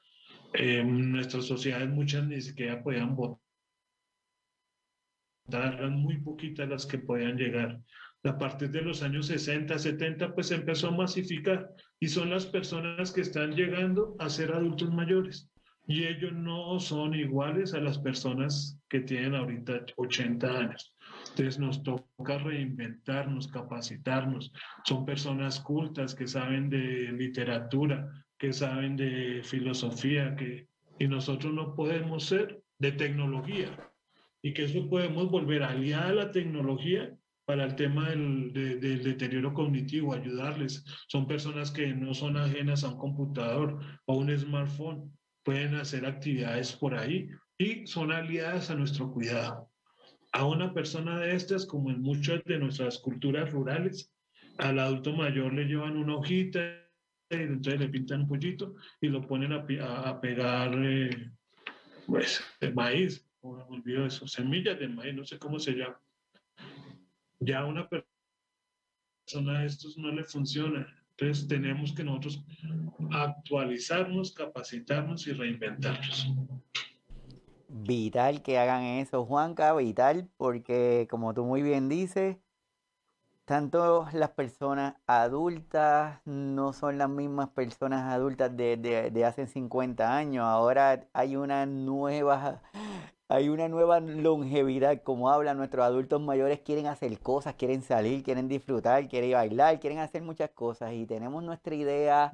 en 0.52 1.10
nuestras 1.10 1.46
sociedades 1.46 1.88
muchas 1.88 2.26
ni 2.26 2.38
siquiera 2.42 2.82
podían 2.82 3.16
votar, 3.16 3.38
eran 5.50 5.94
muy 5.94 6.18
poquitas 6.18 6.68
las 6.68 6.84
que 6.84 6.98
podían 6.98 7.38
llegar. 7.38 7.80
A 8.24 8.36
partir 8.36 8.70
de 8.70 8.82
los 8.82 9.02
años 9.02 9.28
60, 9.28 9.78
70, 9.78 10.34
pues 10.34 10.50
empezó 10.50 10.88
a 10.88 10.96
masificar 10.96 11.70
y 11.98 12.08
son 12.08 12.28
las 12.28 12.44
personas 12.44 13.10
que 13.10 13.22
están 13.22 13.54
llegando 13.54 14.16
a 14.18 14.28
ser 14.28 14.52
adultos 14.52 14.92
mayores 14.92 15.50
y 15.86 16.04
ellos 16.04 16.34
no 16.34 16.78
son 16.78 17.14
iguales 17.14 17.72
a 17.72 17.80
las 17.80 17.98
personas 17.98 18.78
que 18.90 19.00
tienen 19.00 19.34
ahorita 19.34 19.86
80 19.96 20.46
años. 20.46 20.94
Entonces 21.38 21.60
nos 21.60 21.84
toca 21.84 22.38
reinventarnos, 22.38 23.46
capacitarnos. 23.46 24.52
Son 24.84 25.06
personas 25.06 25.60
cultas 25.60 26.12
que 26.12 26.26
saben 26.26 26.68
de 26.68 27.12
literatura, 27.12 28.10
que 28.36 28.52
saben 28.52 28.96
de 28.96 29.42
filosofía, 29.44 30.34
que, 30.34 30.66
y 30.98 31.06
nosotros 31.06 31.54
no 31.54 31.76
podemos 31.76 32.24
ser 32.24 32.60
de 32.80 32.90
tecnología. 32.90 33.68
Y 34.42 34.52
que 34.52 34.64
eso 34.64 34.88
podemos 34.90 35.30
volver 35.30 35.62
aliada 35.62 36.08
a 36.08 36.14
la 36.14 36.30
tecnología 36.32 37.16
para 37.44 37.66
el 37.66 37.76
tema 37.76 38.10
del, 38.10 38.52
del, 38.52 39.04
deterioro 39.04 39.54
cognitivo, 39.54 40.14
ayudarles. 40.14 40.84
Son 41.06 41.28
personas 41.28 41.70
que 41.70 41.86
no 41.94 42.14
son 42.14 42.36
ajenas 42.36 42.82
a 42.82 42.88
un 42.88 42.98
computador 42.98 43.78
o 44.06 44.16
un 44.16 44.36
smartphone, 44.36 45.16
pueden 45.44 45.76
hacer 45.76 46.04
actividades 46.04 46.72
por 46.72 46.96
ahí 46.96 47.28
y 47.56 47.86
son 47.86 48.10
aliadas 48.10 48.70
a 48.70 48.74
nuestro 48.74 49.12
cuidado. 49.12 49.67
A 50.32 50.46
una 50.46 50.72
persona 50.74 51.18
de 51.18 51.34
estas, 51.34 51.66
como 51.66 51.90
en 51.90 52.02
muchas 52.02 52.42
de 52.44 52.58
nuestras 52.58 52.98
culturas 52.98 53.50
rurales, 53.50 54.12
al 54.58 54.78
adulto 54.78 55.12
mayor 55.12 55.54
le 55.54 55.64
llevan 55.64 55.96
una 55.96 56.16
hojita 56.16 56.60
y 57.30 57.36
entonces 57.36 57.80
le 57.80 57.88
pintan 57.88 58.22
un 58.22 58.28
pollito 58.28 58.74
y 59.00 59.08
lo 59.08 59.26
ponen 59.26 59.52
a, 59.52 59.66
pegar 60.20 60.72
eh, 60.84 61.30
pues, 62.06 62.42
el 62.60 62.74
maíz, 62.74 63.26
o 63.40 63.56
me 63.56 63.62
olvido 63.78 64.06
eso, 64.06 64.26
semillas 64.26 64.78
de 64.78 64.88
maíz, 64.88 65.14
no 65.14 65.24
sé 65.24 65.38
cómo 65.38 65.58
se 65.58 65.72
llama. 65.72 66.00
Ya 67.40 67.60
a 67.60 67.66
una 67.66 67.88
persona 67.88 69.60
de 69.60 69.66
estos 69.66 69.96
no 69.96 70.10
le 70.10 70.24
funciona. 70.24 70.92
Entonces 71.10 71.48
tenemos 71.48 71.92
que 71.92 72.04
nosotros 72.04 72.44
actualizarnos, 73.10 74.32
capacitarnos 74.32 75.26
y 75.26 75.32
reinventarnos. 75.32 76.28
Vital 77.68 78.42
que 78.42 78.58
hagan 78.58 78.82
eso, 78.84 79.24
Juanca, 79.24 79.72
vital, 79.74 80.28
porque 80.36 81.06
como 81.10 81.32
tú 81.34 81.44
muy 81.44 81.62
bien 81.62 81.88
dices, 81.88 82.36
tanto 83.44 84.06
las 84.12 84.30
personas 84.30 84.94
adultas 85.06 86.20
no 86.26 86.72
son 86.72 86.98
las 86.98 87.08
mismas 87.08 87.48
personas 87.50 88.12
adultas 88.12 88.54
de, 88.56 88.76
de, 88.76 89.10
de 89.10 89.24
hace 89.24 89.46
50 89.46 90.14
años. 90.16 90.44
Ahora 90.44 91.08
hay 91.14 91.36
una 91.36 91.64
nueva 91.66 92.62
hay 93.28 93.48
una 93.50 93.68
nueva 93.68 94.00
longevidad, 94.00 95.02
como 95.02 95.30
hablan 95.30 95.58
nuestros 95.58 95.84
adultos 95.84 96.20
mayores, 96.20 96.60
quieren 96.60 96.86
hacer 96.86 97.18
cosas, 97.20 97.54
quieren 97.56 97.82
salir, 97.82 98.22
quieren 98.24 98.48
disfrutar, 98.48 99.08
quieren 99.08 99.32
bailar, 99.32 99.80
quieren 99.80 99.98
hacer 100.00 100.22
muchas 100.22 100.50
cosas 100.50 100.92
y 100.94 101.06
tenemos 101.06 101.42
nuestra 101.44 101.74
idea 101.74 102.32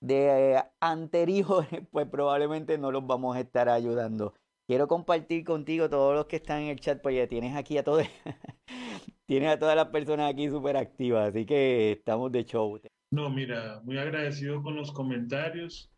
de 0.00 0.62
anteriores, 0.80 1.82
pues 1.92 2.08
probablemente 2.08 2.78
no 2.78 2.90
los 2.92 3.06
vamos 3.06 3.36
a 3.36 3.40
estar 3.40 3.68
ayudando. 3.68 4.34
Quiero 4.66 4.88
compartir 4.88 5.44
contigo 5.44 5.90
todos 5.90 6.14
los 6.14 6.26
que 6.26 6.36
están 6.36 6.62
en 6.62 6.68
el 6.68 6.80
chat, 6.80 7.02
porque 7.02 7.26
tienes 7.26 7.54
aquí 7.54 7.76
a 7.76 7.84
todos, 7.84 8.06
tienes 9.26 9.50
a 9.50 9.58
todas 9.58 9.76
las 9.76 9.88
personas 9.88 10.32
aquí 10.32 10.48
súper 10.48 10.78
activas, 10.78 11.28
así 11.28 11.44
que 11.44 11.92
estamos 11.92 12.32
de 12.32 12.44
show. 12.46 12.80
No, 13.10 13.28
mira, 13.28 13.82
muy 13.84 13.98
agradecido 13.98 14.62
con 14.62 14.74
los 14.74 14.90
comentarios. 14.90 15.92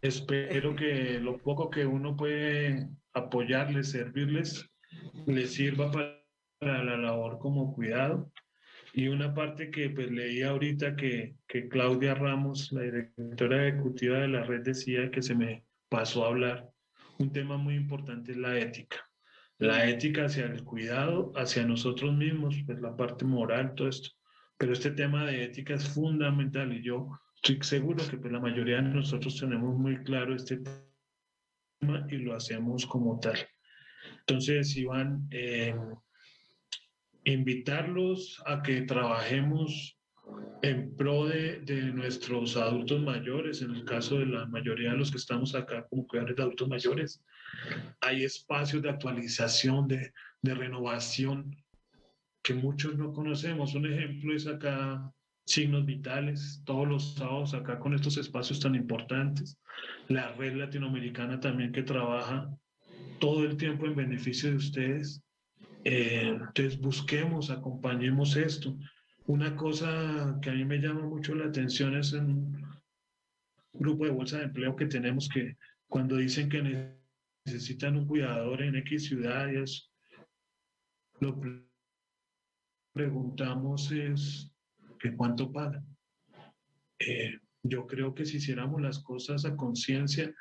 Espero 0.00 0.76
que 0.76 1.18
lo 1.18 1.36
poco 1.38 1.68
que 1.68 1.84
uno 1.84 2.16
puede 2.16 2.88
apoyarles, 3.12 3.90
servirles, 3.90 4.70
les 5.26 5.54
sirva 5.54 5.90
para 5.90 6.84
la 6.84 6.96
labor 6.96 7.38
como 7.40 7.74
cuidado. 7.74 8.30
Y 8.94 9.08
una 9.08 9.34
parte 9.34 9.70
que 9.70 9.90
pues 9.90 10.10
leí 10.12 10.42
ahorita 10.42 10.94
que, 10.94 11.34
que 11.48 11.68
Claudia 11.68 12.14
Ramos, 12.14 12.70
la 12.72 12.82
directora 12.82 13.66
ejecutiva 13.66 14.18
de 14.18 14.28
la 14.28 14.44
red, 14.44 14.62
decía 14.62 15.10
que 15.10 15.22
se 15.22 15.34
me 15.34 15.64
pasó 15.90 16.24
a 16.24 16.28
hablar. 16.28 16.70
Un 17.18 17.32
tema 17.32 17.56
muy 17.56 17.74
importante 17.74 18.32
es 18.32 18.38
la 18.38 18.58
ética. 18.58 18.98
La 19.58 19.88
ética 19.88 20.26
hacia 20.26 20.44
el 20.44 20.64
cuidado, 20.64 21.32
hacia 21.34 21.66
nosotros 21.66 22.14
mismos, 22.14 22.56
pues 22.66 22.78
la 22.80 22.94
parte 22.94 23.24
moral, 23.24 23.74
todo 23.74 23.88
esto. 23.88 24.10
Pero 24.58 24.72
este 24.72 24.90
tema 24.90 25.24
de 25.24 25.44
ética 25.44 25.74
es 25.74 25.88
fundamental 25.88 26.72
y 26.74 26.82
yo 26.82 27.08
estoy 27.36 27.58
seguro 27.62 28.06
que 28.08 28.18
pues, 28.18 28.32
la 28.32 28.40
mayoría 28.40 28.76
de 28.76 28.82
nosotros 28.82 29.38
tenemos 29.38 29.78
muy 29.78 30.02
claro 30.02 30.34
este 30.34 30.58
tema 30.58 32.06
y 32.10 32.16
lo 32.16 32.34
hacemos 32.34 32.86
como 32.86 33.18
tal. 33.18 33.38
Entonces, 34.20 34.76
Iván, 34.76 35.26
eh, 35.30 35.74
invitarlos 37.24 38.42
a 38.46 38.62
que 38.62 38.82
trabajemos 38.82 39.95
en 40.62 40.96
pro 40.96 41.26
de, 41.26 41.60
de, 41.60 41.82
nuestros 41.92 42.56
adultos 42.56 43.00
mayores, 43.00 43.62
en 43.62 43.74
el 43.74 43.84
caso 43.84 44.18
de 44.18 44.26
la 44.26 44.46
mayoría 44.46 44.90
de 44.92 44.96
los 44.96 45.10
que 45.10 45.18
estamos 45.18 45.54
acá 45.54 45.86
como 45.88 46.06
cuidadores 46.06 46.36
de 46.36 46.42
adultos 46.42 46.68
mayores, 46.68 47.22
hay 48.00 48.24
espacios 48.24 48.82
de 48.82 48.90
actualización, 48.90 49.86
de, 49.86 50.12
de 50.42 50.54
renovación 50.54 51.54
que 52.42 52.54
muchos 52.54 52.96
no 52.96 53.12
conocemos. 53.12 53.74
Un 53.74 53.92
ejemplo 53.92 54.34
es 54.34 54.46
acá 54.46 55.12
signos 55.46 55.84
vitales, 55.84 56.62
todos 56.64 56.88
los 56.88 57.14
sábados 57.14 57.54
acá 57.54 57.78
con 57.78 57.94
estos 57.94 58.16
espacios 58.16 58.60
tan 58.60 58.74
importantes. 58.74 59.58
La 60.08 60.32
red 60.32 60.54
latinoamericana 60.54 61.40
también 61.40 61.72
que 61.72 61.82
trabaja 61.82 62.48
todo 63.20 63.44
el 63.44 63.56
tiempo 63.56 63.86
en 63.86 63.94
beneficio 63.94 64.50
de 64.50 64.56
ustedes. 64.56 65.22
Eh, 65.84 66.36
entonces 66.40 66.80
busquemos, 66.80 67.50
acompañemos 67.50 68.36
esto. 68.36 68.76
Una 69.26 69.56
cosa 69.56 70.38
que 70.40 70.50
a 70.50 70.52
mí 70.52 70.64
me 70.64 70.78
llama 70.78 71.02
mucho 71.02 71.34
la 71.34 71.46
atención 71.46 71.96
es 71.96 72.12
en 72.12 72.30
un 72.30 72.66
grupo 73.72 74.04
de 74.04 74.12
bolsa 74.12 74.38
de 74.38 74.44
empleo 74.44 74.76
que 74.76 74.86
tenemos 74.86 75.28
que 75.28 75.56
cuando 75.88 76.16
dicen 76.16 76.48
que 76.48 76.94
necesitan 77.44 77.96
un 77.96 78.06
cuidador 78.06 78.62
en 78.62 78.76
X 78.76 79.06
ciudades, 79.06 79.90
lo 81.18 81.40
preguntamos 82.92 83.90
es 83.90 84.52
que 85.00 85.16
cuánto 85.16 85.50
pagan. 85.50 85.84
Eh, 87.00 87.38
yo 87.64 87.86
creo 87.86 88.14
que 88.14 88.24
si 88.24 88.36
hiciéramos 88.36 88.80
las 88.80 89.00
cosas 89.00 89.44
a 89.44 89.56
conciencia, 89.56 90.32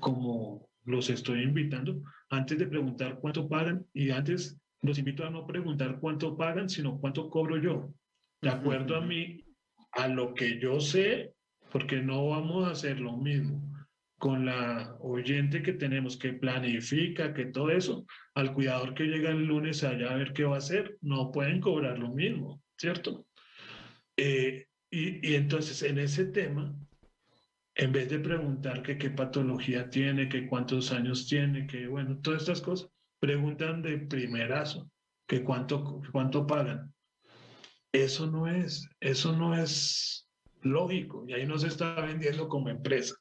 como 0.00 0.68
los 0.84 1.10
estoy 1.10 1.42
invitando, 1.42 2.02
antes 2.28 2.58
de 2.58 2.66
preguntar 2.66 3.20
cuánto 3.20 3.48
pagan, 3.48 3.86
y 3.94 4.10
antes 4.10 4.58
los 4.80 4.98
invito 4.98 5.24
a 5.24 5.30
no 5.30 5.46
preguntar 5.46 6.00
cuánto 6.00 6.36
pagan, 6.36 6.68
sino 6.68 6.98
cuánto 6.98 7.30
cobro 7.30 7.56
yo, 7.56 7.94
de 8.42 8.50
acuerdo 8.50 8.96
a 8.96 9.00
mí, 9.00 9.44
a 9.92 10.08
lo 10.08 10.34
que 10.34 10.58
yo 10.58 10.80
sé, 10.80 11.32
porque 11.70 12.02
no 12.02 12.28
vamos 12.28 12.66
a 12.66 12.72
hacer 12.72 13.00
lo 13.00 13.16
mismo 13.16 13.72
con 14.18 14.46
la 14.46 14.96
oyente 15.00 15.62
que 15.62 15.72
tenemos, 15.72 16.16
que 16.16 16.32
planifica, 16.34 17.34
que 17.34 17.46
todo 17.46 17.70
eso, 17.70 18.06
al 18.34 18.52
cuidador 18.52 18.94
que 18.94 19.04
llega 19.04 19.30
el 19.30 19.46
lunes 19.46 19.82
allá 19.82 20.12
a 20.12 20.16
ver 20.16 20.32
qué 20.32 20.44
va 20.44 20.54
a 20.54 20.58
hacer, 20.58 20.96
no 21.00 21.32
pueden 21.32 21.60
cobrar 21.60 21.98
lo 21.98 22.10
mismo, 22.10 22.62
¿cierto? 22.76 23.26
Eh, 24.16 24.66
y, 24.90 25.34
entonces 25.34 25.82
en 25.82 25.98
ese 25.98 26.26
tema, 26.26 26.72
en 27.74 27.90
vez 27.90 28.10
de 28.10 28.20
preguntar 28.20 28.82
que 28.82 28.96
qué 28.96 29.10
patología 29.10 29.90
tiene, 29.90 30.28
que 30.28 30.46
cuántos 30.46 30.92
años 30.92 31.26
tiene, 31.26 31.66
que 31.66 31.88
bueno, 31.88 32.18
todas 32.18 32.42
estas 32.42 32.60
cosas, 32.60 32.90
preguntan 33.18 33.82
de 33.82 33.98
primerazo 33.98 34.88
que 35.26 35.42
cuánto, 35.42 36.00
cuánto 36.12 36.46
pagan. 36.46 36.91
Eso 37.92 38.26
no 38.26 38.48
es, 38.48 38.88
eso 39.00 39.32
no 39.32 39.54
es 39.54 40.26
lógico 40.62 41.24
y 41.26 41.34
ahí 41.34 41.46
no 41.46 41.58
se 41.58 41.68
está 41.68 41.94
vendiendo 42.00 42.48
como 42.48 42.70
empresa. 42.70 43.14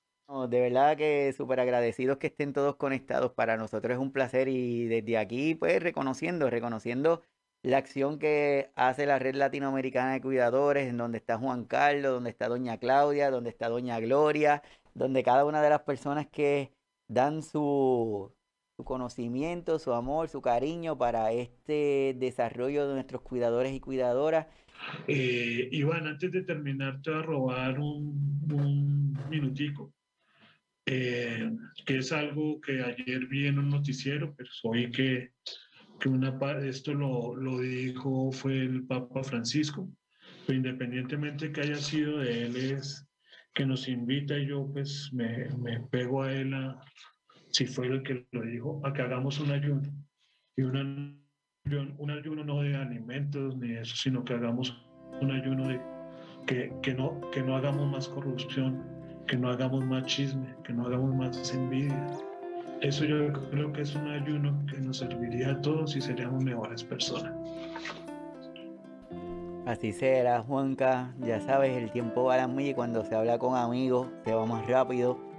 de 0.49 0.61
verdad 0.61 0.95
que 0.95 1.34
súper 1.34 1.59
agradecidos 1.59 2.17
que 2.17 2.28
estén 2.28 2.53
todos 2.53 2.78
conectados. 2.78 3.34
Para 3.34 3.57
nosotros 3.57 3.93
es 3.93 3.99
un 3.99 4.13
placer 4.13 4.47
y 4.47 4.86
desde 4.88 5.17
aquí 5.17 5.55
pues 5.55 5.84
reconociendo, 5.84 6.49
reconociendo 6.49 7.22
la 7.63 7.78
acción 7.78 8.17
que 8.17 8.72
hace 8.76 9.05
la 9.05 9.19
Red 9.19 9.36
Latinoamericana 9.36 10.13
de 10.13 10.22
Cuidadores, 10.22 10.88
en 10.88 10.97
donde 10.97 11.17
está 11.17 11.38
Juan 11.38 11.65
Carlos, 11.65 12.13
donde 12.13 12.30
está 12.32 12.47
Doña 12.47 12.78
Claudia, 12.78 13.30
donde 13.30 13.49
está 13.49 13.69
Doña 13.69 13.99
Gloria, 13.99 14.63
donde 14.93 15.24
cada 15.24 15.45
una 15.45 15.61
de 15.61 15.69
las 15.69 15.82
personas 15.82 16.28
que 16.28 16.72
dan 17.07 17.43
su, 17.43 18.34
su 18.82 18.86
conocimiento, 18.86 19.77
su 19.77 19.93
amor, 19.93 20.27
su 20.27 20.41
cariño 20.41 20.97
para 20.97 21.32
este 21.32 22.15
desarrollo 22.17 22.88
de 22.88 22.95
nuestros 22.95 23.21
cuidadores 23.21 23.73
y 23.73 23.79
cuidadoras. 23.79 24.47
Eh, 25.07 25.69
Iván, 25.71 26.07
antes 26.07 26.32
de 26.32 26.41
terminar, 26.41 26.99
te 27.03 27.11
voy 27.11 27.19
a 27.19 27.23
robar 27.23 27.79
un, 27.79 28.41
un 28.51 29.29
minutico, 29.29 29.93
eh, 30.88 31.51
que 31.86 31.97
es 31.97 32.11
algo 32.11 32.59
que 32.59 32.82
ayer 32.82 33.27
vi 33.27 33.45
en 33.45 33.59
un 33.59 33.69
noticiero, 33.69 34.34
pero 34.36 34.49
oí 34.63 34.89
que 34.89 35.34
que 35.99 36.09
una 36.09 36.36
esto 36.63 36.95
lo, 36.95 37.36
lo 37.36 37.59
dijo 37.59 38.32
fue 38.32 38.57
el 38.57 38.88
Papa 38.88 39.23
Francisco, 39.23 39.88
pero 40.47 40.57
independientemente 40.57 41.51
que 41.51 41.61
haya 41.61 41.75
sido 41.75 42.17
de 42.17 42.45
él, 42.45 42.55
es 42.55 43.07
que 43.53 43.67
nos 43.67 43.88
invita 43.88 44.36
y 44.36 44.47
yo 44.47 44.67
pues 44.73 45.11
me, 45.13 45.47
me 45.59 45.79
pego 45.91 46.23
a 46.23 46.34
él, 46.34 46.55
a, 46.55 46.84
si 47.51 47.65
fue 47.65 47.87
el 47.87 48.03
que 48.03 48.25
lo 48.31 48.41
dijo, 48.43 48.81
a 48.83 48.93
que 48.93 49.01
hagamos 49.01 49.39
un 49.39 49.51
ayuno. 49.51 49.81
Y 50.57 50.63
un 50.63 51.21
un 51.99 52.11
ayuno 52.11 52.43
no 52.43 52.61
de 52.61 52.75
alimentos 52.75 53.55
ni 53.57 53.73
eso, 53.73 53.95
sino 53.95 54.23
que 54.23 54.33
hagamos 54.33 54.75
un 55.21 55.31
ayuno 55.31 55.67
de 55.67 55.79
que, 56.47 56.73
que, 56.81 56.93
no, 56.93 57.21
que 57.31 57.43
no 57.43 57.55
hagamos 57.55 57.89
más 57.91 58.07
corrupción, 58.07 58.83
que 59.27 59.37
no 59.37 59.49
hagamos 59.49 59.85
más 59.85 60.05
chisme, 60.05 60.55
que 60.63 60.73
no 60.73 60.87
hagamos 60.87 61.15
más 61.15 61.53
envidia. 61.53 62.07
Eso 62.81 63.05
yo 63.05 63.31
creo 63.51 63.71
que 63.71 63.81
es 63.81 63.95
un 63.95 64.07
ayuno 64.07 64.65
que 64.65 64.79
nos 64.81 64.97
serviría 64.97 65.51
a 65.51 65.61
todos 65.61 65.95
y 65.95 66.01
seríamos 66.01 66.43
mejores 66.43 66.83
personas. 66.83 67.31
Así 69.67 69.91
será, 69.93 70.41
Juanca. 70.41 71.13
Ya 71.19 71.39
sabes, 71.39 71.77
el 71.77 71.91
tiempo 71.91 72.23
va 72.23 72.33
a 72.33 72.47
la 72.47 72.61
y 72.61 72.73
cuando 72.73 73.05
se 73.05 73.13
habla 73.13 73.37
con 73.37 73.55
amigos 73.55 74.07
se 74.25 74.33
va 74.33 74.47
más 74.47 74.67
rápido. 74.67 75.30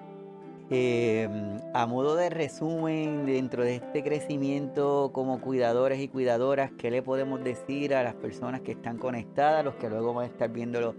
Eh, 0.71 1.29
a 1.75 1.87
modo 1.87 2.17
de 2.17 2.31
resumen, 2.31 3.27
dentro 3.27 3.63
de 3.63 3.77
este 3.77 4.03
crecimiento 4.03 5.11
como 5.13 5.41
cuidadores 5.41 6.01
y 6.01 6.09
cuidadoras, 6.09 6.71
¿qué 6.79 6.91
le 6.91 7.03
podemos 7.03 7.43
decir 7.45 7.95
a 7.95 8.03
las 8.03 8.15
personas 8.15 8.63
que 8.63 8.73
están 8.73 8.97
conectadas, 8.97 9.65
los 9.65 9.75
que 9.75 9.91
luego 9.91 10.15
van 10.15 10.25
a 10.25 10.29
estar 10.29 10.51
viéndolo 10.51 10.95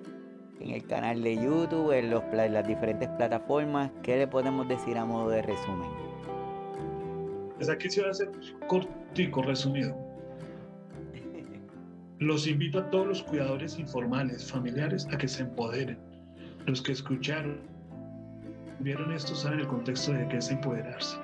en 0.60 0.72
el 0.72 0.86
canal 0.86 1.24
de 1.24 1.36
YouTube, 1.36 1.92
en, 1.92 2.12
los, 2.12 2.24
en 2.32 2.54
las 2.54 2.68
diferentes 2.68 3.10
plataformas? 3.10 3.92
¿Qué 4.04 4.18
le 4.18 4.28
podemos 4.28 4.68
decir 4.68 4.98
a 4.98 5.06
modo 5.06 5.30
de 5.30 5.42
resumen? 5.42 5.90
Pues 7.56 7.70
aquí 7.70 7.90
se 7.90 8.02
va 8.02 8.10
a 8.10 8.12
hacer 8.12 8.30
cortico, 8.68 9.42
resumido. 9.42 9.96
Los 12.20 12.48
invito 12.48 12.80
a 12.80 12.90
todos 12.92 13.08
los 13.08 13.24
cuidadores 13.24 13.80
informales, 13.80 14.52
familiares, 14.52 15.08
a 15.12 15.18
que 15.18 15.28
se 15.28 15.44
empoderen. 15.44 15.98
Los 16.66 16.82
que 16.82 16.92
escucharon, 16.94 17.73
vieron 18.80 19.12
esto, 19.12 19.36
saben 19.36 19.62
el 19.62 19.68
contexto 19.68 20.14
de 20.14 20.28
qué 20.28 20.38
es 20.38 20.50
empoderarse. 20.50 21.18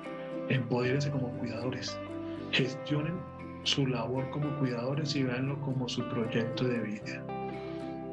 Empodérense 0.48 1.10
como 1.10 1.28
cuidadores. 1.38 1.98
Gestionen 2.52 3.14
su 3.64 3.86
labor 3.86 4.28
como 4.30 4.58
cuidadores 4.58 5.14
y 5.14 5.22
véanlo 5.22 5.60
como 5.60 5.88
su 5.88 6.02
proyecto 6.08 6.64
de 6.64 6.78
vida. 6.80 7.24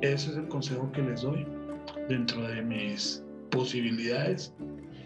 Ese 0.02 0.32
es 0.32 0.38
el 0.38 0.48
consejo 0.48 0.92
que 0.92 1.02
les 1.02 1.22
doy 1.22 1.46
dentro 2.10 2.42
de 2.42 2.62
mis 2.62 3.24
posibilidades 3.50 4.54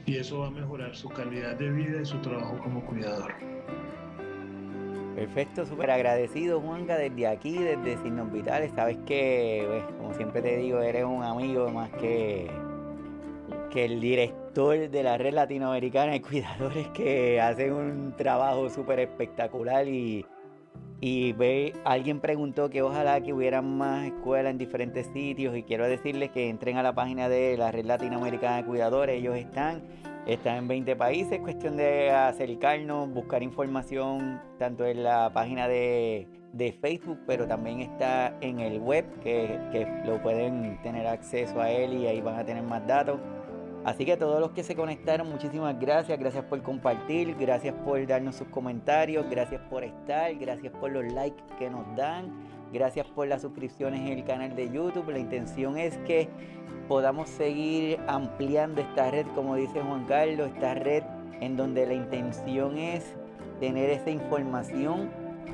y 0.06 0.18
eso 0.18 0.40
va 0.40 0.48
a 0.48 0.52
mejorar 0.52 0.96
su 0.96 1.10
calidad 1.10 1.56
de 1.56 1.70
vida 1.70 2.02
y 2.02 2.06
su 2.06 2.18
trabajo 2.20 2.58
como 2.60 2.84
cuidador. 2.86 3.34
Perfecto, 5.16 5.66
súper 5.66 5.92
agradecido 5.92 6.60
Juanca 6.60 6.98
desde 6.98 7.28
aquí, 7.28 7.58
desde 7.58 7.98
Signos 8.02 8.32
Vitales. 8.32 8.72
Sabes 8.76 8.98
que, 9.06 9.64
pues, 9.68 9.98
como 9.98 10.14
siempre 10.16 10.42
te 10.42 10.58
digo, 10.58 10.82
eres 10.82 11.06
un 11.06 11.24
amigo 11.24 11.70
más 11.70 11.90
que, 11.92 12.50
que 13.72 13.86
el 13.86 14.00
director 14.00 14.90
de 14.90 15.04
la 15.04 15.18
red 15.18 15.34
latinoamericana 15.34 16.12
de 16.12 16.22
cuidadores 16.22 16.88
que 16.90 17.40
hacen 17.42 17.74
un 17.74 18.14
trabajo 18.16 18.70
súper 18.70 19.00
espectacular 19.00 19.88
y, 19.88 20.26
y 21.00 21.34
ve, 21.34 21.74
alguien 21.84 22.20
preguntó 22.20 22.70
que 22.70 22.82
ojalá 22.82 23.22
que 23.22 23.34
hubieran 23.34 23.78
más 23.78 24.06
escuelas 24.06 24.52
en 24.52 24.58
diferentes 24.58 25.08
sitios 25.14 25.56
y 25.58 25.64
quiero 25.64 25.88
decirles 25.88 26.30
que 26.32 26.50
entren 26.50 26.78
a 26.78 26.84
la 26.84 26.94
página 26.94 27.30
de 27.30 27.58
la 27.58 27.72
red 27.72 27.86
latinoamericana 27.86 28.58
de 28.58 28.66
cuidadores, 28.66 29.18
ellos 29.18 29.36
están 29.36 29.82
Está 30.28 30.56
en 30.58 30.68
20 30.68 30.96
países, 30.96 31.40
cuestión 31.40 31.78
de 31.78 32.12
acercarnos, 32.12 33.12
buscar 33.12 33.42
información 33.42 34.40
tanto 34.60 34.86
en 34.86 35.04
la 35.04 35.32
página 35.34 35.68
de, 35.68 36.28
Facebook, 36.80 37.18
pero 37.26 37.48
también 37.48 37.80
está 37.80 38.38
en 38.42 38.60
el 38.60 38.80
web, 38.80 39.04
que, 39.22 39.60
que, 39.72 39.88
lo 40.06 40.22
pueden 40.22 40.80
tener 40.84 41.08
acceso 41.08 41.60
a 41.60 41.72
él 41.72 41.94
y 41.94 42.06
ahí 42.06 42.22
van 42.22 42.36
a 42.36 42.46
tener 42.46 42.62
más 42.62 42.86
datos. 42.86 43.20
Así 43.84 44.06
que 44.06 44.14
a 44.14 44.18
todos 44.18 44.40
los 44.40 44.52
que 44.52 44.64
se 44.64 44.76
conectaron, 44.76 45.28
muchísimas 45.28 45.80
gracias, 45.80 46.20
gracias 46.20 46.46
por 46.46 46.62
compartir, 46.62 47.36
gracias 47.40 47.74
por 47.84 48.06
darnos 48.06 48.36
sus 48.36 48.48
comentarios, 48.50 49.28
gracias 49.28 49.60
por 49.70 49.84
estar, 49.84 50.36
gracias 50.36 50.72
por 50.74 50.92
los 50.92 51.12
likes 51.12 51.42
que 51.58 51.68
nos 51.70 51.96
dan, 51.96 52.32
gracias 52.72 53.08
por 53.08 53.28
las 53.28 53.42
suscripciones 53.42 54.02
en 54.02 54.20
el 54.20 54.24
canal 54.24 54.56
de 54.56 54.70
YouTube. 54.72 55.10
La 55.10 55.18
intención 55.18 55.80
es 55.80 55.98
que 56.06 56.30
podamos 56.88 57.28
seguir 57.30 58.00
ampliando 58.08 58.82
esta 58.82 59.10
red, 59.10 59.26
como 59.34 59.56
dice 59.56 59.82
Juan 59.82 60.06
Carlos, 60.06 60.52
esta 60.54 60.76
red 60.76 61.04
en 61.40 61.58
donde 61.58 61.88
la 61.88 61.94
intención 61.94 62.78
es 62.78 63.16
tener 63.60 63.90
esa 63.90 64.12
información, 64.12 65.10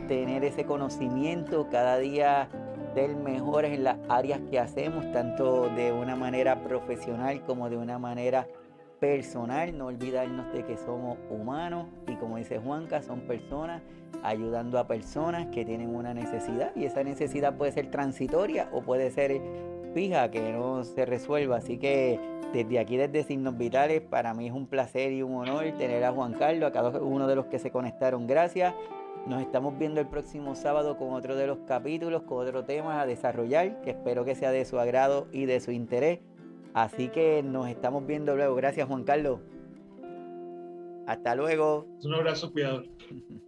tener 0.09 0.43
ese 0.43 0.65
conocimiento, 0.65 1.67
cada 1.71 1.97
día 1.97 2.49
ser 2.97 3.15
mejores 3.15 3.73
en 3.73 3.83
las 3.83 3.99
áreas 4.09 4.39
que 4.49 4.57
hacemos, 4.57 5.11
tanto 5.11 5.69
de 5.69 5.91
una 5.91 6.15
manera 6.15 6.63
profesional 6.63 7.43
como 7.45 7.69
de 7.69 7.77
una 7.77 7.99
manera 7.99 8.47
personal, 8.99 9.77
no 9.77 9.85
olvidarnos 9.85 10.51
de 10.51 10.65
que 10.65 10.77
somos 10.77 11.19
humanos 11.29 11.85
y 12.07 12.15
como 12.15 12.37
dice 12.37 12.57
Juanca, 12.57 13.03
son 13.03 13.19
personas 13.19 13.83
ayudando 14.23 14.79
a 14.79 14.87
personas 14.87 15.45
que 15.53 15.63
tienen 15.63 15.95
una 15.95 16.15
necesidad 16.15 16.75
y 16.75 16.85
esa 16.85 17.03
necesidad 17.03 17.55
puede 17.55 17.71
ser 17.71 17.91
transitoria 17.91 18.67
o 18.73 18.81
puede 18.81 19.11
ser 19.11 19.39
fija, 19.93 20.31
que 20.31 20.51
no 20.51 20.83
se 20.83 21.05
resuelva. 21.05 21.57
Así 21.57 21.77
que 21.77 22.19
desde 22.51 22.79
aquí, 22.79 22.97
desde 22.97 23.21
Signos 23.21 23.59
Vitales, 23.59 24.01
para 24.01 24.33
mí 24.33 24.47
es 24.47 24.53
un 24.53 24.65
placer 24.65 25.11
y 25.11 25.21
un 25.21 25.35
honor 25.35 25.65
tener 25.77 26.03
a 26.03 26.11
Juan 26.13 26.33
Carlos, 26.33 26.67
a 26.67 26.71
cada 26.71 26.99
uno 26.99 27.27
de 27.27 27.35
los 27.35 27.45
que 27.45 27.59
se 27.59 27.69
conectaron. 27.69 28.25
Gracias. 28.25 28.73
Nos 29.27 29.41
estamos 29.41 29.77
viendo 29.77 29.99
el 29.99 30.07
próximo 30.07 30.55
sábado 30.55 30.97
con 30.97 31.11
otro 31.11 31.35
de 31.35 31.47
los 31.47 31.57
capítulos, 31.67 32.23
con 32.23 32.47
otro 32.47 32.63
tema 32.63 33.01
a 33.01 33.05
desarrollar, 33.05 33.81
que 33.81 33.89
espero 33.89 34.23
que 34.23 34.35
sea 34.35 34.51
de 34.51 34.63
su 34.63 34.79
agrado 34.79 35.27
y 35.33 35.45
de 35.45 35.59
su 35.59 35.71
interés. 35.71 36.19
Así 36.73 37.09
que 37.09 37.43
nos 37.43 37.67
estamos 37.67 38.07
viendo 38.07 38.37
luego. 38.37 38.55
Gracias, 38.55 38.87
Juan 38.87 39.03
Carlos. 39.03 39.41
Hasta 41.07 41.35
luego. 41.35 41.87
Un 42.05 42.13
abrazo, 42.13 42.53
cuidado. 42.53 42.83